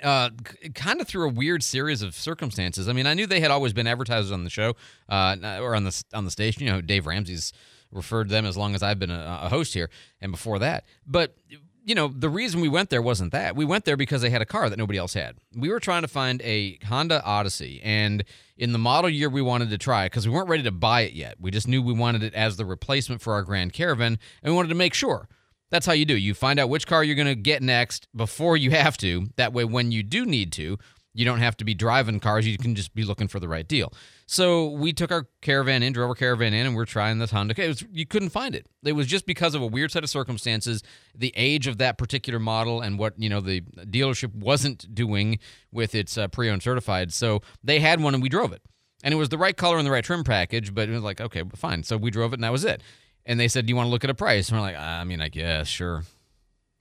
uh, 0.04 0.30
kind 0.74 1.02
of 1.02 1.08
through 1.08 1.28
a 1.28 1.32
weird 1.32 1.64
series 1.64 2.02
of 2.02 2.16
circumstances. 2.16 2.88
I 2.88 2.94
mean, 2.94 3.08
I 3.08 3.14
knew 3.14 3.28
they 3.28 3.40
had 3.40 3.52
always 3.52 3.74
been 3.74 3.88
advertisers 3.88 4.32
on 4.32 4.44
the 4.44 4.50
show 4.50 4.76
uh, 5.10 5.36
or 5.62 5.76
on 5.76 5.84
the 5.84 6.04
on 6.14 6.26
the 6.26 6.32
station. 6.32 6.64
You 6.64 6.72
know, 6.72 6.82
Dave 6.82 7.06
Ramsey's 7.08 7.54
referred 7.92 8.30
to 8.30 8.34
them 8.34 8.46
as 8.46 8.58
long 8.58 8.76
as 8.76 8.84
I've 8.84 9.00
been 9.00 9.12
a, 9.12 9.42
a 9.44 9.50
host 9.50 9.74
here, 9.74 9.90
and 10.22 10.32
before 10.32 10.60
that. 10.60 10.86
But 11.06 11.36
you 11.86 11.94
know, 11.94 12.08
the 12.08 12.30
reason 12.30 12.62
we 12.62 12.70
went 12.70 12.90
there 12.90 13.02
wasn't 13.02 13.32
that. 13.32 13.56
We 13.56 13.64
went 13.64 13.86
there 13.86 13.96
because 13.96 14.24
they 14.24 14.32
had 14.32 14.42
a 14.42 14.46
car 14.46 14.70
that 14.70 14.78
nobody 14.78 14.98
else 14.98 15.14
had. 15.14 15.38
We 15.56 15.70
were 15.70 15.80
trying 15.80 16.02
to 16.02 16.08
find 16.08 16.42
a 16.42 16.80
Honda 16.86 17.24
Odyssey, 17.24 17.80
and 17.84 18.24
in 18.58 18.72
the 18.72 18.80
model 18.80 19.10
year 19.10 19.30
we 19.30 19.44
wanted 19.44 19.70
to 19.70 19.78
try 19.78 20.08
because 20.08 20.28
we 20.28 20.34
weren't 20.34 20.50
ready 20.50 20.64
to 20.64 20.72
buy 20.72 21.02
it 21.02 21.14
yet. 21.14 21.36
We 21.40 21.52
just 21.52 21.68
knew 21.68 21.84
we 21.84 21.94
wanted 21.94 22.24
it 22.24 22.34
as 22.34 22.58
the 22.58 22.66
replacement 22.66 23.22
for 23.22 23.34
our 23.34 23.44
Grand 23.44 23.72
Caravan, 23.74 24.18
and 24.42 24.52
we 24.52 24.56
wanted 24.56 24.70
to 24.70 24.76
make 24.76 24.96
sure. 24.96 25.30
That's 25.72 25.86
how 25.86 25.94
you 25.94 26.06
do. 26.06 26.16
It. 26.16 26.20
You 26.20 26.34
find 26.34 26.60
out 26.60 26.70
which 26.70 26.88
car 26.88 27.04
you're 27.04 27.16
going 27.16 27.28
to 27.28 27.36
get 27.36 27.62
next 27.62 28.08
before 28.16 28.56
you 28.56 28.72
have 28.72 28.98
to. 29.00 29.28
That 29.36 29.54
way, 29.54 29.66
when 29.66 29.92
you 29.92 30.04
do 30.04 30.26
need 30.26 30.52
to, 30.54 30.78
you 31.16 31.24
don't 31.24 31.40
have 31.40 31.56
to 31.58 31.66
be 31.66 31.74
driving 31.74 32.20
cars. 32.20 32.46
You 32.46 32.58
can 32.58 32.76
just 32.76 32.94
be 32.94 33.06
looking 33.06 33.30
for 33.30 33.40
the 33.40 33.48
right 33.48 33.66
deal. 33.66 33.92
So 34.28 34.68
we 34.68 34.92
took 34.92 35.12
our 35.12 35.28
caravan 35.42 35.82
in, 35.82 35.94
drove 35.94 36.10
our 36.10 36.16
caravan 36.16 36.54
in, 36.54 36.68
and 36.68 36.76
we're 36.76 36.86
trying 36.86 37.20
this 37.20 37.32
Honda. 37.32 37.56
It 37.58 37.68
was, 37.68 37.86
you 37.90 38.06
couldn't 38.06 38.30
find 38.30 38.54
it. 38.54 38.68
It 38.84 38.92
was 38.92 39.08
just 39.08 39.26
because 39.26 39.56
of 39.56 39.62
a 39.62 39.66
weird 39.66 39.92
set 39.92 40.04
of 40.04 40.10
circumstances, 40.10 40.84
the 41.16 41.32
age 41.36 41.68
of 41.68 41.78
that 41.78 41.98
particular 41.98 42.40
model, 42.40 42.82
and 42.82 43.00
what 43.00 43.14
you 43.18 43.30
know 43.30 43.40
the 43.40 43.62
dealership 43.62 44.36
wasn't 44.36 44.94
doing 44.94 45.40
with 45.72 45.96
its 45.96 46.18
uh, 46.18 46.28
pre-owned 46.28 46.64
certified. 46.64 47.14
So 47.14 47.42
they 47.64 47.80
had 47.80 48.02
one, 48.02 48.14
and 48.14 48.22
we 48.22 48.30
drove 48.30 48.52
it, 48.52 48.62
and 49.02 49.14
it 49.14 49.18
was 49.18 49.30
the 49.30 49.38
right 49.38 49.56
color 49.56 49.78
and 49.78 49.88
the 49.88 49.92
right 49.92 50.04
trim 50.04 50.26
package. 50.26 50.74
But 50.74 50.90
it 50.90 50.92
was 50.92 51.04
like, 51.04 51.22
okay, 51.22 51.44
fine. 51.56 51.84
So 51.84 51.96
we 51.96 52.12
drove 52.12 52.34
it, 52.34 52.38
and 52.38 52.44
that 52.44 52.52
was 52.52 52.66
it. 52.66 52.84
And 53.26 53.40
they 53.40 53.48
said, 53.48 53.66
"Do 53.66 53.72
you 53.72 53.76
want 53.76 53.88
to 53.88 53.92
look 53.92 54.04
at 54.04 54.10
a 54.10 54.16
price?" 54.16 54.50
And 54.50 54.58
we're 54.58 54.66
like, 54.66 54.76
"I 54.76 55.04
mean, 55.04 55.22
I 55.22 55.30
guess, 55.30 55.68
sure." 55.68 56.04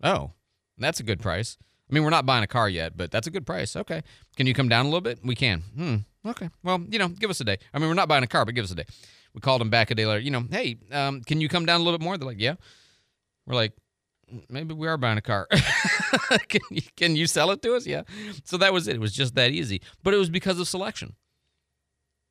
Oh, 0.02 0.32
that's 0.78 1.00
a 1.00 1.02
good 1.02 1.20
price. 1.20 1.56
I 1.90 1.94
mean, 1.94 2.02
we're 2.02 2.10
not 2.10 2.26
buying 2.26 2.44
a 2.44 2.48
car 2.48 2.68
yet, 2.68 2.96
but 2.96 3.10
that's 3.10 3.26
a 3.26 3.30
good 3.30 3.46
price. 3.46 3.76
Okay. 3.76 4.02
Can 4.36 4.46
you 4.46 4.54
come 4.54 4.68
down 4.68 4.86
a 4.86 4.88
little 4.88 5.00
bit? 5.00 5.20
We 5.22 5.34
can. 5.34 5.60
Hmm. 5.76 5.96
Okay. 6.26 6.48
Well, 6.62 6.82
you 6.88 6.98
know, 6.98 7.08
give 7.08 7.30
us 7.30 7.40
a 7.40 7.44
day. 7.44 7.58
I 7.72 7.78
mean, 7.78 7.88
we're 7.88 7.94
not 7.94 8.08
buying 8.08 8.24
a 8.24 8.26
car, 8.28 8.44
but 8.44 8.54
give 8.54 8.64
us 8.64 8.70
a 8.70 8.74
day. 8.74 8.86
We 9.34 9.40
called 9.40 9.60
them 9.60 9.70
back 9.70 9.90
a 9.90 9.94
day 9.94 10.06
later. 10.06 10.20
You 10.20 10.30
know, 10.30 10.44
hey, 10.50 10.76
um, 10.92 11.20
can 11.22 11.40
you 11.40 11.48
come 11.48 11.66
down 11.66 11.80
a 11.80 11.84
little 11.84 11.98
bit 11.98 12.04
more? 12.04 12.16
They're 12.16 12.26
like, 12.26 12.40
yeah. 12.40 12.54
We're 13.46 13.54
like, 13.54 13.72
maybe 14.48 14.74
we 14.74 14.88
are 14.88 14.96
buying 14.96 15.18
a 15.18 15.22
car. 15.22 15.46
can, 16.48 16.60
you, 16.70 16.82
can 16.96 17.16
you 17.16 17.26
sell 17.26 17.50
it 17.50 17.60
to 17.62 17.74
us? 17.74 17.86
Yeah. 17.86 18.02
So 18.44 18.56
that 18.58 18.72
was 18.72 18.88
it. 18.88 18.96
It 18.96 19.00
was 19.00 19.12
just 19.12 19.34
that 19.34 19.50
easy. 19.50 19.82
But 20.02 20.14
it 20.14 20.18
was 20.18 20.30
because 20.30 20.58
of 20.58 20.68
selection. 20.68 21.14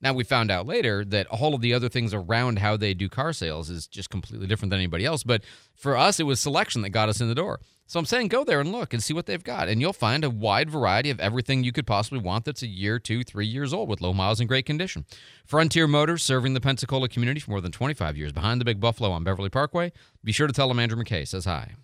Now 0.03 0.13
we 0.13 0.25
found 0.25 0.51
out 0.51 0.67
later 0.67 1.05
that 1.05 1.27
all 1.27 1.55
of 1.55 1.61
the 1.61 1.73
other 1.73 1.87
things 1.87 2.13
around 2.13 2.59
how 2.59 2.75
they 2.75 2.93
do 2.93 3.07
car 3.07 3.31
sales 3.31 3.69
is 3.69 3.87
just 3.87 4.09
completely 4.09 4.47
different 4.47 4.69
than 4.69 4.79
anybody 4.79 5.05
else. 5.05 5.23
But 5.23 5.43
for 5.73 5.95
us, 5.95 6.19
it 6.19 6.23
was 6.23 6.41
selection 6.41 6.81
that 6.81 6.89
got 6.89 7.07
us 7.07 7.21
in 7.21 7.29
the 7.29 7.35
door. 7.35 7.61
So 7.87 7.99
I'm 7.99 8.05
saying 8.05 8.27
go 8.27 8.43
there 8.43 8.59
and 8.59 8.71
look 8.71 8.93
and 8.93 9.01
see 9.01 9.13
what 9.13 9.27
they've 9.27 9.43
got. 9.43 9.69
And 9.69 9.79
you'll 9.79 9.93
find 9.93 10.25
a 10.25 10.29
wide 10.29 10.69
variety 10.69 11.09
of 11.09 11.21
everything 11.21 11.63
you 11.63 11.71
could 11.71 11.87
possibly 11.87 12.19
want 12.19 12.43
that's 12.43 12.63
a 12.63 12.67
year, 12.67 12.99
two, 12.99 13.23
three 13.23 13.45
years 13.45 13.73
old 13.73 13.87
with 13.87 14.01
low 14.01 14.13
miles 14.13 14.41
and 14.41 14.49
great 14.49 14.65
condition. 14.65 15.05
Frontier 15.45 15.87
Motors, 15.87 16.21
serving 16.21 16.53
the 16.53 16.61
Pensacola 16.61 17.07
community 17.07 17.39
for 17.39 17.51
more 17.51 17.61
than 17.61 17.71
25 17.71 18.17
years 18.17 18.33
behind 18.33 18.59
the 18.59 18.65
Big 18.65 18.81
Buffalo 18.81 19.11
on 19.11 19.23
Beverly 19.23 19.49
Parkway. 19.49 19.93
Be 20.23 20.33
sure 20.33 20.47
to 20.47 20.53
tell 20.53 20.67
them 20.67 20.79
Andrew 20.79 21.01
McKay 21.01 21.25
says 21.25 21.45
hi. 21.45 21.75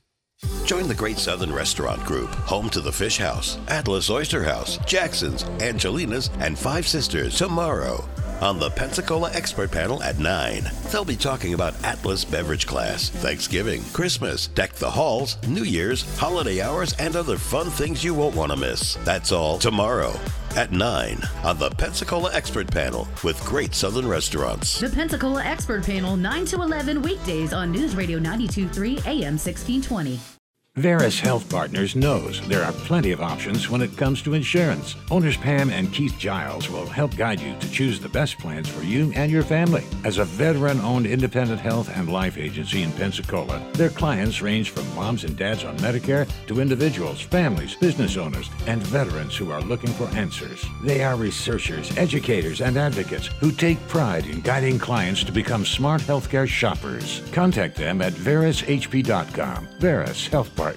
Join 0.69 0.87
the 0.87 0.93
Great 0.93 1.17
Southern 1.17 1.51
Restaurant 1.51 2.05
Group, 2.05 2.29
home 2.29 2.69
to 2.69 2.79
the 2.79 2.91
Fish 2.91 3.17
House, 3.17 3.57
Atlas 3.69 4.07
Oyster 4.07 4.43
House, 4.43 4.77
Jackson's, 4.85 5.43
Angelina's, 5.61 6.29
and 6.41 6.59
Five 6.59 6.87
Sisters 6.87 7.35
tomorrow 7.35 8.07
on 8.39 8.59
the 8.59 8.69
Pensacola 8.69 9.31
Expert 9.33 9.71
Panel 9.71 10.03
at 10.03 10.19
9. 10.19 10.69
They'll 10.91 11.03
be 11.03 11.15
talking 11.15 11.55
about 11.55 11.73
Atlas 11.83 12.23
Beverage 12.23 12.67
Class, 12.67 13.09
Thanksgiving, 13.09 13.83
Christmas, 13.93 14.45
Deck 14.45 14.73
the 14.73 14.91
Halls, 14.91 15.37
New 15.47 15.63
Year's, 15.63 16.03
holiday 16.19 16.61
hours, 16.61 16.93
and 16.99 17.15
other 17.15 17.39
fun 17.39 17.71
things 17.71 18.03
you 18.03 18.13
won't 18.13 18.35
want 18.35 18.51
to 18.51 18.55
miss. 18.55 18.93
That's 19.03 19.31
all 19.31 19.57
tomorrow 19.57 20.19
at 20.57 20.71
9 20.71 21.21
on 21.43 21.57
the 21.57 21.69
Pensacola 21.71 22.33
Expert 22.33 22.71
Panel 22.71 23.07
with 23.23 23.39
Great 23.45 23.75
Southern 23.75 24.07
Restaurants. 24.07 24.79
The 24.79 24.89
Pensacola 24.89 25.43
Expert 25.43 25.85
Panel, 25.85 26.15
9 26.15 26.45
to 26.45 26.61
11 26.61 27.01
weekdays 27.01 27.53
on 27.53 27.71
News 27.71 27.95
Radio 27.95 28.19
92.3 28.19 29.05
AM 29.05 29.37
1620. 29.37 30.38
Veris 30.79 31.19
Health 31.19 31.49
Partners 31.49 31.93
knows 31.93 32.39
there 32.47 32.63
are 32.63 32.71
plenty 32.71 33.11
of 33.11 33.19
options 33.19 33.69
when 33.69 33.81
it 33.81 33.97
comes 33.97 34.21
to 34.21 34.33
insurance. 34.33 34.95
Owners 35.11 35.35
Pam 35.35 35.69
and 35.71 35.91
Keith 35.91 36.17
Giles 36.17 36.69
will 36.69 36.85
help 36.85 37.17
guide 37.17 37.41
you 37.41 37.53
to 37.59 37.69
choose 37.69 37.99
the 37.99 38.07
best 38.07 38.39
plans 38.39 38.69
for 38.69 38.81
you 38.81 39.11
and 39.13 39.29
your 39.29 39.43
family. 39.43 39.83
As 40.05 40.19
a 40.19 40.23
veteran 40.23 40.79
owned 40.79 41.05
independent 41.05 41.59
health 41.59 41.89
and 41.93 42.09
life 42.09 42.37
agency 42.37 42.81
in 42.81 42.93
Pensacola, 42.93 43.61
their 43.73 43.89
clients 43.89 44.41
range 44.41 44.69
from 44.69 44.95
moms 44.95 45.25
and 45.25 45.35
dads 45.35 45.65
on 45.65 45.77
Medicare 45.79 46.29
to 46.47 46.61
individuals, 46.61 47.19
families, 47.19 47.75
business 47.75 48.15
owners, 48.15 48.49
and 48.65 48.81
veterans 48.83 49.35
who 49.35 49.51
are 49.51 49.61
looking 49.61 49.91
for 49.91 50.07
answers. 50.17 50.65
They 50.81 51.03
are 51.03 51.17
researchers, 51.17 51.91
educators, 51.97 52.61
and 52.61 52.77
advocates 52.77 53.27
who 53.41 53.51
take 53.51 53.85
pride 53.89 54.27
in 54.27 54.39
guiding 54.39 54.79
clients 54.79 55.25
to 55.25 55.33
become 55.33 55.65
smart 55.65 55.99
healthcare 56.03 56.47
shoppers. 56.47 57.21
Contact 57.33 57.75
them 57.75 58.01
at 58.01 58.13
verishp.com. 58.13 59.67
Veris 59.79 60.27
Health 60.27 60.55
Partners. 60.55 60.68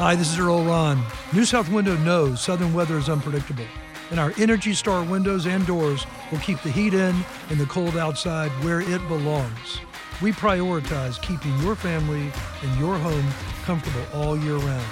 Hi, 0.00 0.14
this 0.14 0.32
is 0.32 0.38
Earl 0.38 0.62
Ron. 0.62 1.02
New 1.32 1.44
South 1.44 1.68
Window 1.70 1.96
knows 1.98 2.40
southern 2.40 2.72
weather 2.72 2.96
is 2.96 3.08
unpredictable, 3.08 3.64
and 4.10 4.20
our 4.20 4.32
Energy 4.38 4.72
Star 4.72 5.02
windows 5.02 5.46
and 5.46 5.66
doors 5.66 6.06
will 6.30 6.38
keep 6.38 6.60
the 6.62 6.70
heat 6.70 6.94
in 6.94 7.16
and 7.50 7.58
the 7.58 7.66
cold 7.66 7.96
outside 7.96 8.50
where 8.62 8.80
it 8.80 9.06
belongs. 9.08 9.80
We 10.22 10.30
prioritize 10.30 11.20
keeping 11.20 11.56
your 11.58 11.74
family 11.74 12.30
and 12.62 12.78
your 12.78 12.96
home 12.96 13.26
comfortable 13.64 14.06
all 14.14 14.36
year 14.38 14.56
round. 14.56 14.86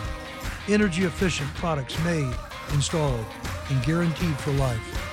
Energy 0.68 1.04
efficient 1.04 1.48
products 1.54 1.96
made, 2.04 2.34
installed, 2.74 3.24
and 3.70 3.84
guaranteed 3.84 4.36
for 4.38 4.50
life. 4.52 5.05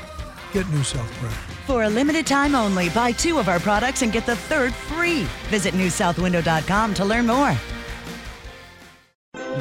Get 0.53 0.69
New 0.69 0.83
South 0.83 1.11
Proud. 1.13 1.33
For 1.65 1.83
a 1.83 1.89
limited 1.89 2.27
time 2.27 2.53
only, 2.53 2.89
buy 2.89 3.11
two 3.11 3.39
of 3.39 3.49
our 3.49 3.59
products 3.59 4.03
and 4.03 4.11
get 4.11 4.27
the 4.27 4.35
third 4.35 4.71
free. 4.73 5.23
Visit 5.49 5.73
newsouthwindow.com 5.73 6.93
to 6.93 7.05
learn 7.05 7.25
more. 7.25 7.57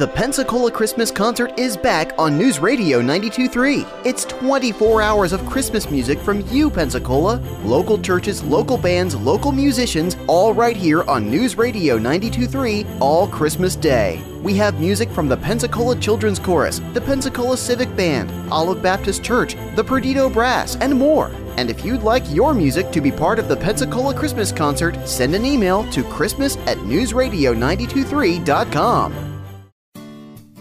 The 0.02 0.08
Pensacola 0.08 0.70
Christmas 0.70 1.10
Concert 1.10 1.58
is 1.58 1.76
back 1.76 2.12
on 2.18 2.36
News 2.36 2.60
Radio 2.60 3.00
92.3. 3.00 3.86
It's 4.04 4.24
24 4.24 5.00
hours 5.00 5.32
of 5.32 5.46
Christmas 5.46 5.90
music 5.90 6.18
from 6.18 6.40
you, 6.48 6.70
Pensacola, 6.70 7.36
local 7.62 7.98
churches, 7.98 8.42
local 8.42 8.76
bands, 8.76 9.14
local 9.14 9.52
musicians, 9.52 10.16
all 10.26 10.52
right 10.52 10.76
here 10.76 11.04
on 11.04 11.30
News 11.30 11.56
Radio 11.56 11.98
92.3 11.98 13.00
all 13.00 13.28
Christmas 13.28 13.76
Day. 13.76 14.20
We 14.42 14.54
have 14.54 14.80
music 14.80 15.08
from 15.08 15.28
the 15.28 15.36
Pensacola 15.36 15.96
Children's 15.98 16.38
Chorus, 16.38 16.80
the 16.94 17.00
Pensacola 17.00 17.56
Civic 17.56 17.94
Band, 17.94 18.30
Olive 18.52 18.82
Baptist 18.82 19.22
Church, 19.22 19.56
the 19.76 19.84
Perdido 19.84 20.28
Brass, 20.28 20.76
and 20.76 20.98
more. 20.98 21.30
And 21.56 21.70
if 21.70 21.84
you'd 21.84 22.02
like 22.02 22.28
your 22.30 22.54
music 22.54 22.90
to 22.90 23.00
be 23.00 23.12
part 23.12 23.38
of 23.38 23.48
the 23.48 23.56
Pensacola 23.56 24.14
Christmas 24.14 24.52
Concert, 24.52 25.08
send 25.08 25.34
an 25.34 25.46
email 25.46 25.90
to 25.92 26.02
christmas 26.02 26.56
at 26.66 26.76
newsradio923.com. 26.78 29.31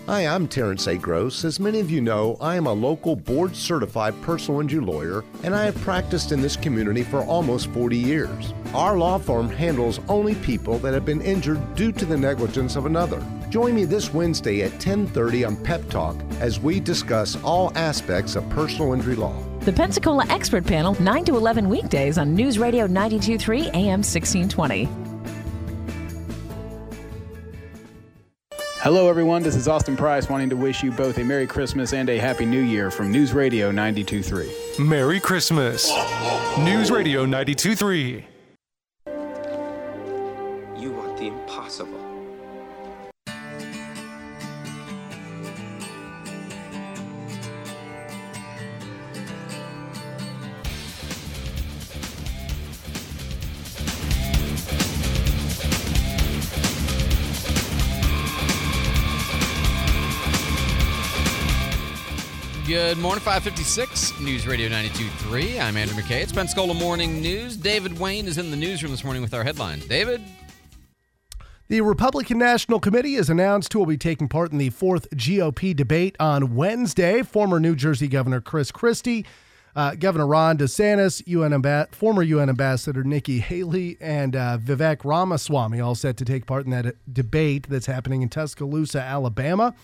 Hi, 0.07 0.25
I'm 0.25 0.47
Terrence 0.47 0.87
A. 0.87 0.97
Gross. 0.97 1.45
As 1.45 1.59
many 1.59 1.79
of 1.79 1.91
you 1.91 2.01
know, 2.01 2.35
I 2.41 2.55
am 2.55 2.65
a 2.65 2.73
local 2.73 3.15
board 3.15 3.55
certified 3.55 4.19
personal 4.23 4.59
injury 4.59 4.83
lawyer 4.83 5.23
and 5.43 5.55
I 5.55 5.63
have 5.65 5.75
practiced 5.81 6.31
in 6.31 6.41
this 6.41 6.55
community 6.55 7.03
for 7.03 7.23
almost 7.23 7.67
40 7.67 7.97
years. 7.97 8.51
Our 8.73 8.97
law 8.97 9.19
firm 9.19 9.47
handles 9.47 9.99
only 10.09 10.33
people 10.35 10.79
that 10.79 10.95
have 10.95 11.05
been 11.05 11.21
injured 11.21 11.75
due 11.75 11.91
to 11.91 12.05
the 12.05 12.17
negligence 12.17 12.75
of 12.75 12.87
another. 12.87 13.23
Join 13.51 13.75
me 13.75 13.85
this 13.85 14.11
Wednesday 14.11 14.63
at 14.63 14.79
10:30 14.79 15.45
on 15.45 15.55
Pep 15.55 15.87
Talk 15.89 16.15
as 16.39 16.59
we 16.59 16.79
discuss 16.79 17.37
all 17.43 17.71
aspects 17.75 18.35
of 18.35 18.49
personal 18.49 18.93
injury 18.93 19.15
law. 19.15 19.35
The 19.61 19.73
Pensacola 19.73 20.25
Expert 20.29 20.65
Panel, 20.65 20.99
9 20.99 21.25
to 21.25 21.35
11 21.35 21.69
weekdays 21.69 22.17
on 22.17 22.33
News 22.33 22.57
Radio 22.57 22.87
923 22.87 23.69
AM 23.75 24.01
1620. 24.01 25.00
Hello, 28.83 29.07
everyone. 29.07 29.43
This 29.43 29.55
is 29.55 29.67
Austin 29.67 29.95
Price 29.95 30.27
wanting 30.27 30.49
to 30.49 30.55
wish 30.55 30.81
you 30.81 30.89
both 30.89 31.19
a 31.19 31.23
Merry 31.23 31.45
Christmas 31.45 31.93
and 31.93 32.09
a 32.09 32.17
Happy 32.17 32.47
New 32.47 32.61
Year 32.61 32.89
from 32.89 33.11
News 33.11 33.31
Radio 33.31 33.71
92.3. 33.71 34.83
Merry 34.83 35.19
Christmas. 35.19 35.87
News 36.57 36.89
Radio 36.89 37.23
92.3. 37.27 38.23
You 40.81 40.91
want 40.93 41.15
the 41.15 41.27
impossible. 41.27 42.00
Good 62.91 62.97
morning, 62.97 63.23
556, 63.23 64.19
News 64.19 64.45
Radio 64.45 64.67
92.3. 64.67 65.61
I'm 65.61 65.77
Andrew 65.77 65.95
McKay. 65.95 66.23
It's 66.23 66.33
Pensacola 66.33 66.73
Morning 66.73 67.21
News. 67.21 67.55
David 67.55 67.97
Wayne 67.97 68.27
is 68.27 68.37
in 68.37 68.51
the 68.51 68.57
newsroom 68.57 68.91
this 68.91 69.05
morning 69.05 69.21
with 69.21 69.33
our 69.33 69.45
headlines. 69.45 69.85
David? 69.85 70.21
The 71.69 71.79
Republican 71.79 72.37
National 72.37 72.81
Committee 72.81 73.13
has 73.13 73.29
announced 73.29 73.71
who 73.71 73.79
will 73.79 73.85
be 73.85 73.95
taking 73.95 74.27
part 74.27 74.51
in 74.51 74.57
the 74.57 74.71
fourth 74.71 75.09
GOP 75.11 75.73
debate 75.73 76.17
on 76.19 76.53
Wednesday. 76.53 77.23
Former 77.23 77.61
New 77.61 77.77
Jersey 77.77 78.09
Governor 78.09 78.41
Chris 78.41 78.71
Christie, 78.71 79.25
uh, 79.73 79.95
Governor 79.95 80.27
Ron 80.27 80.57
DeSantis, 80.57 81.23
UN 81.27 81.53
Amba- 81.53 81.87
former 81.93 82.23
UN 82.23 82.49
Ambassador 82.49 83.05
Nikki 83.05 83.39
Haley, 83.39 83.95
and 84.01 84.35
uh, 84.35 84.57
Vivek 84.61 85.05
Ramaswamy 85.05 85.79
all 85.79 85.95
set 85.95 86.17
to 86.17 86.25
take 86.25 86.45
part 86.45 86.65
in 86.65 86.71
that 86.71 86.85
uh, 86.85 86.91
debate 87.09 87.67
that's 87.69 87.85
happening 87.85 88.21
in 88.21 88.27
Tuscaloosa, 88.27 89.01
Alabama. 89.01 89.75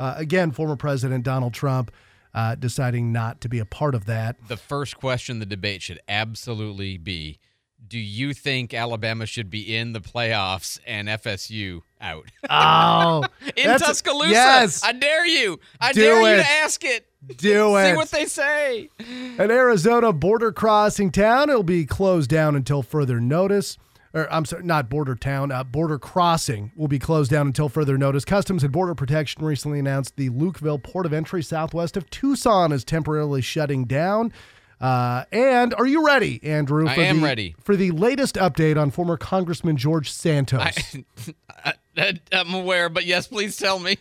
Uh, 0.00 0.14
again, 0.16 0.50
former 0.50 0.74
President 0.74 1.22
Donald 1.22 1.54
Trump 1.54 1.92
uh, 2.34 2.54
deciding 2.56 3.12
not 3.12 3.40
to 3.42 3.48
be 3.48 3.58
a 3.58 3.64
part 3.64 3.94
of 3.94 4.06
that. 4.06 4.36
The 4.48 4.56
first 4.56 4.96
question 4.96 5.38
the 5.38 5.46
debate 5.46 5.82
should 5.82 6.00
absolutely 6.08 6.98
be 6.98 7.38
Do 7.86 7.98
you 7.98 8.32
think 8.34 8.74
Alabama 8.74 9.26
should 9.26 9.50
be 9.50 9.76
in 9.76 9.92
the 9.92 10.00
playoffs 10.00 10.78
and 10.86 11.08
FSU 11.08 11.82
out? 12.00 12.26
Oh, 12.50 13.24
in 13.56 13.78
Tuscaloosa. 13.78 14.30
yes. 14.30 14.82
I 14.84 14.92
dare 14.92 15.26
you. 15.26 15.58
I 15.80 15.92
Do 15.92 16.00
dare 16.02 16.20
you 16.36 16.42
to 16.42 16.48
ask 16.50 16.84
it. 16.84 17.06
Do 17.36 17.76
it. 17.78 17.90
See 17.90 17.96
what 17.96 18.10
they 18.10 18.26
say. 18.26 18.90
An 19.38 19.50
Arizona 19.50 20.12
border 20.12 20.52
crossing 20.52 21.10
town. 21.10 21.48
It'll 21.50 21.62
be 21.62 21.86
closed 21.86 22.28
down 22.30 22.54
until 22.56 22.82
further 22.82 23.20
notice. 23.20 23.78
Or 24.14 24.32
I'm 24.32 24.44
sorry, 24.44 24.62
not 24.62 24.88
border 24.88 25.16
town. 25.16 25.50
Uh, 25.50 25.64
border 25.64 25.98
crossing 25.98 26.70
will 26.76 26.86
be 26.86 27.00
closed 27.00 27.32
down 27.32 27.48
until 27.48 27.68
further 27.68 27.98
notice. 27.98 28.24
Customs 28.24 28.62
and 28.62 28.72
Border 28.72 28.94
Protection 28.94 29.44
recently 29.44 29.80
announced 29.80 30.16
the 30.16 30.30
Lukeville 30.30 30.82
port 30.82 31.04
of 31.04 31.12
entry 31.12 31.42
southwest 31.42 31.96
of 31.96 32.08
Tucson 32.10 32.70
is 32.70 32.84
temporarily 32.84 33.42
shutting 33.42 33.84
down. 33.86 34.32
Uh, 34.80 35.24
and 35.32 35.74
are 35.74 35.86
you 35.86 36.06
ready, 36.06 36.40
Andrew? 36.44 36.86
I 36.86 36.94
am 36.94 37.20
the, 37.20 37.24
ready. 37.24 37.56
for 37.60 37.74
the 37.74 37.90
latest 37.90 38.36
update 38.36 38.80
on 38.80 38.90
former 38.90 39.16
Congressman 39.16 39.76
George 39.76 40.10
Santos. 40.10 40.60
I, 40.60 41.72
I, 41.96 42.20
I'm 42.30 42.54
aware, 42.54 42.88
but 42.88 43.04
yes, 43.04 43.26
please 43.26 43.56
tell 43.56 43.78
me. 43.78 43.98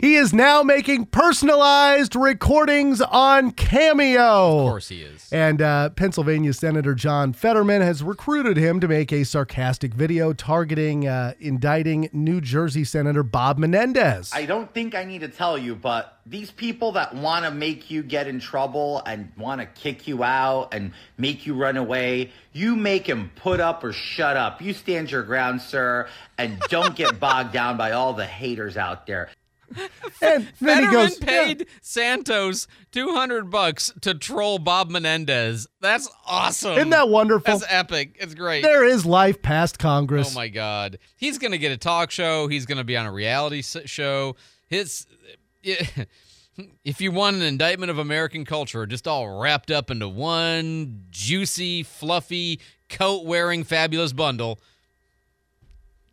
He 0.00 0.16
is 0.16 0.32
now 0.32 0.62
making 0.62 1.06
personalized 1.06 2.16
recordings 2.16 3.00
on 3.00 3.52
Cameo. 3.52 4.58
Of 4.58 4.70
course 4.70 4.88
he 4.88 5.02
is. 5.02 5.32
And 5.32 5.62
uh, 5.62 5.90
Pennsylvania 5.90 6.52
Senator 6.52 6.94
John 6.94 7.32
Fetterman 7.32 7.82
has 7.82 8.02
recruited 8.02 8.56
him 8.56 8.80
to 8.80 8.88
make 8.88 9.12
a 9.12 9.24
sarcastic 9.24 9.94
video 9.94 10.32
targeting, 10.32 11.06
uh, 11.06 11.34
indicting 11.40 12.08
New 12.12 12.40
Jersey 12.40 12.84
Senator 12.84 13.22
Bob 13.22 13.58
Menendez. 13.58 14.30
I 14.34 14.46
don't 14.46 14.72
think 14.72 14.94
I 14.94 15.04
need 15.04 15.20
to 15.20 15.28
tell 15.28 15.56
you, 15.56 15.74
but 15.74 16.18
these 16.26 16.50
people 16.50 16.92
that 16.92 17.14
want 17.14 17.44
to 17.44 17.50
make 17.50 17.90
you 17.90 18.02
get 18.02 18.26
in 18.26 18.40
trouble 18.40 19.02
and 19.06 19.30
want 19.36 19.60
to 19.60 19.66
kick 19.66 20.08
you 20.08 20.24
out 20.24 20.72
and 20.72 20.92
make 21.18 21.46
you 21.46 21.54
run 21.54 21.76
away, 21.76 22.30
you 22.52 22.74
make 22.76 23.06
them 23.06 23.30
put 23.36 23.60
up 23.60 23.84
or 23.84 23.92
shut 23.92 24.36
up. 24.36 24.62
You 24.62 24.72
stand 24.72 25.10
your 25.10 25.22
ground, 25.22 25.60
sir, 25.60 26.08
and 26.38 26.58
don't 26.68 26.96
get 26.96 27.20
bogged 27.20 27.52
down 27.52 27.76
by 27.76 27.92
all 27.92 28.12
the 28.14 28.26
haters 28.26 28.76
out 28.76 29.06
there. 29.06 29.28
And 30.22 30.52
then 30.60 30.84
he 30.84 30.90
goes, 30.90 31.16
paid 31.16 31.66
Santos 31.82 32.66
200 32.92 33.50
bucks 33.50 33.92
to 34.02 34.14
troll 34.14 34.58
Bob 34.58 34.90
Menendez. 34.90 35.66
That's 35.80 36.08
awesome. 36.26 36.78
Isn't 36.78 36.90
that 36.90 37.08
wonderful? 37.08 37.58
That's 37.58 37.70
epic. 37.72 38.16
It's 38.18 38.34
great. 38.34 38.62
There 38.62 38.84
is 38.84 39.04
life 39.04 39.42
past 39.42 39.78
Congress. 39.78 40.32
Oh 40.32 40.34
my 40.34 40.48
God. 40.48 40.98
He's 41.16 41.38
going 41.38 41.52
to 41.52 41.58
get 41.58 41.72
a 41.72 41.76
talk 41.76 42.10
show. 42.10 42.48
He's 42.48 42.66
going 42.66 42.78
to 42.78 42.84
be 42.84 42.96
on 42.96 43.06
a 43.06 43.12
reality 43.12 43.62
show. 43.62 44.36
His, 44.68 45.06
if 45.62 47.00
you 47.00 47.10
want 47.10 47.36
an 47.36 47.42
indictment 47.42 47.90
of 47.90 47.98
American 47.98 48.44
culture, 48.44 48.86
just 48.86 49.08
all 49.08 49.40
wrapped 49.40 49.70
up 49.70 49.90
into 49.90 50.08
one 50.08 51.04
juicy, 51.10 51.82
fluffy, 51.82 52.60
coat 52.88 53.24
wearing, 53.24 53.64
fabulous 53.64 54.12
bundle, 54.12 54.58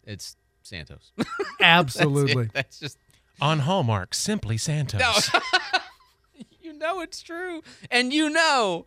it's 0.05 0.35
Santos. 0.63 1.11
Absolutely. 1.59 2.45
That's. 2.45 2.53
That's 2.53 2.79
just. 2.79 2.97
On 3.41 3.59
Hallmark, 3.59 4.13
simply 4.13 4.57
Santos. 4.57 5.01
No. 5.33 5.39
you 6.61 6.73
know 6.73 7.01
it's 7.01 7.21
true. 7.21 7.63
And 7.89 8.13
you 8.13 8.29
know, 8.29 8.85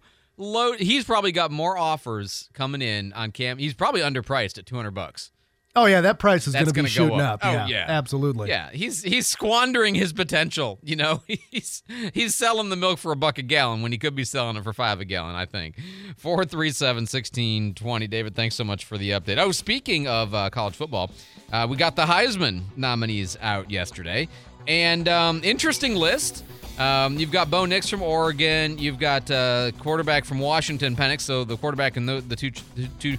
he's 0.78 1.04
probably 1.04 1.32
got 1.32 1.50
more 1.50 1.76
offers 1.76 2.48
coming 2.54 2.80
in 2.80 3.12
on 3.14 3.32
cam. 3.32 3.58
He's 3.58 3.74
probably 3.74 4.00
underpriced 4.00 4.56
at 4.58 4.66
200 4.66 4.92
bucks. 4.92 5.32
Oh 5.76 5.86
yeah, 5.86 6.02
that 6.02 6.20
price 6.20 6.46
is 6.46 6.54
going 6.54 6.66
to 6.66 6.72
be 6.72 6.88
shooting 6.88 7.20
up. 7.20 7.34
up. 7.34 7.40
Oh, 7.42 7.50
yeah, 7.50 7.66
yeah. 7.66 7.84
absolutely. 7.88 8.48
Yeah, 8.48 8.70
he's 8.70 9.02
he's 9.02 9.26
squandering 9.26 9.96
his 9.96 10.12
potential. 10.12 10.78
You 10.82 10.94
know, 10.96 11.22
he's 11.26 11.82
he's 12.12 12.34
selling 12.36 12.68
the 12.68 12.76
milk 12.76 12.98
for 13.00 13.10
a 13.10 13.16
buck 13.16 13.38
a 13.38 13.42
gallon 13.42 13.82
when 13.82 13.90
he 13.90 13.98
could 13.98 14.14
be 14.14 14.24
selling 14.24 14.56
it 14.56 14.62
for 14.62 14.72
five 14.72 15.00
a 15.00 15.04
gallon. 15.04 15.34
I 15.34 15.46
think. 15.46 15.80
Four 16.16 16.44
three 16.44 16.70
seven 16.70 17.06
sixteen 17.06 17.74
twenty. 17.74 18.06
David, 18.06 18.36
thanks 18.36 18.54
so 18.54 18.62
much 18.62 18.84
for 18.84 18.96
the 18.96 19.10
update. 19.10 19.38
Oh, 19.38 19.50
speaking 19.50 20.06
of 20.06 20.32
uh, 20.32 20.48
college 20.50 20.76
football, 20.76 21.10
uh, 21.52 21.66
we 21.68 21.76
got 21.76 21.96
the 21.96 22.04
Heisman 22.04 22.62
nominees 22.76 23.36
out 23.40 23.68
yesterday, 23.68 24.28
and 24.68 25.08
um, 25.08 25.40
interesting 25.42 25.96
list. 25.96 26.44
Um, 26.78 27.18
you've 27.18 27.30
got 27.30 27.50
Bo 27.50 27.66
Nix 27.66 27.88
from 27.88 28.02
Oregon. 28.02 28.78
You've 28.78 28.98
got 28.98 29.30
uh, 29.30 29.70
quarterback 29.78 30.24
from 30.24 30.40
Washington, 30.40 30.96
Penix. 30.96 31.20
So 31.20 31.44
the 31.44 31.56
quarterback 31.56 31.96
and 31.96 32.08
the, 32.08 32.20
the 32.20 32.34
two 32.36 32.50
two 32.98 33.16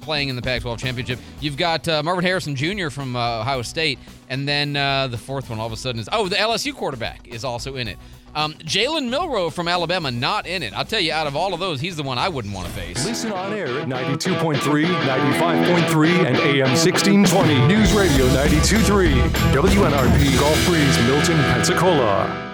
playing 0.00 0.28
in 0.28 0.36
the 0.36 0.42
Pac-12 0.42 0.78
championship. 0.78 1.18
You've 1.40 1.56
got 1.56 1.88
uh, 1.88 2.02
Marvin 2.02 2.24
Harrison 2.24 2.54
Jr. 2.54 2.88
from 2.88 3.16
uh, 3.16 3.40
Ohio 3.40 3.62
State, 3.62 3.98
and 4.28 4.46
then 4.48 4.76
uh, 4.76 5.08
the 5.08 5.18
fourth 5.18 5.50
one 5.50 5.58
all 5.58 5.66
of 5.66 5.72
a 5.72 5.76
sudden 5.76 6.00
is 6.00 6.08
oh 6.12 6.28
the 6.28 6.36
LSU 6.36 6.74
quarterback 6.74 7.26
is 7.26 7.44
also 7.44 7.76
in 7.76 7.88
it. 7.88 7.98
Um, 8.34 8.54
Jalen 8.54 9.10
Milroe 9.10 9.48
from 9.50 9.68
Alabama 9.68 10.10
not 10.10 10.46
in 10.46 10.62
it. 10.62 10.72
I'll 10.72 10.84
tell 10.84 10.98
you, 11.00 11.12
out 11.12 11.28
of 11.28 11.36
all 11.36 11.54
of 11.54 11.60
those, 11.60 11.80
he's 11.80 11.96
the 11.96 12.02
one 12.02 12.18
I 12.18 12.28
wouldn't 12.28 12.52
want 12.52 12.66
to 12.66 12.72
face. 12.72 13.04
Listen 13.04 13.30
on 13.32 13.52
air 13.52 13.68
at 13.68 13.86
92.3, 13.86 14.58
95.3, 14.58 16.08
and 16.26 16.36
AM 16.36 16.70
1620. 16.70 17.68
News 17.68 17.92
Radio 17.92 18.26
92.3. 18.28 19.30
WNRP 19.52 20.38
Gulf 20.40 20.66
Breeze, 20.66 20.98
Milton, 21.06 21.36
Pensacola. 21.52 22.53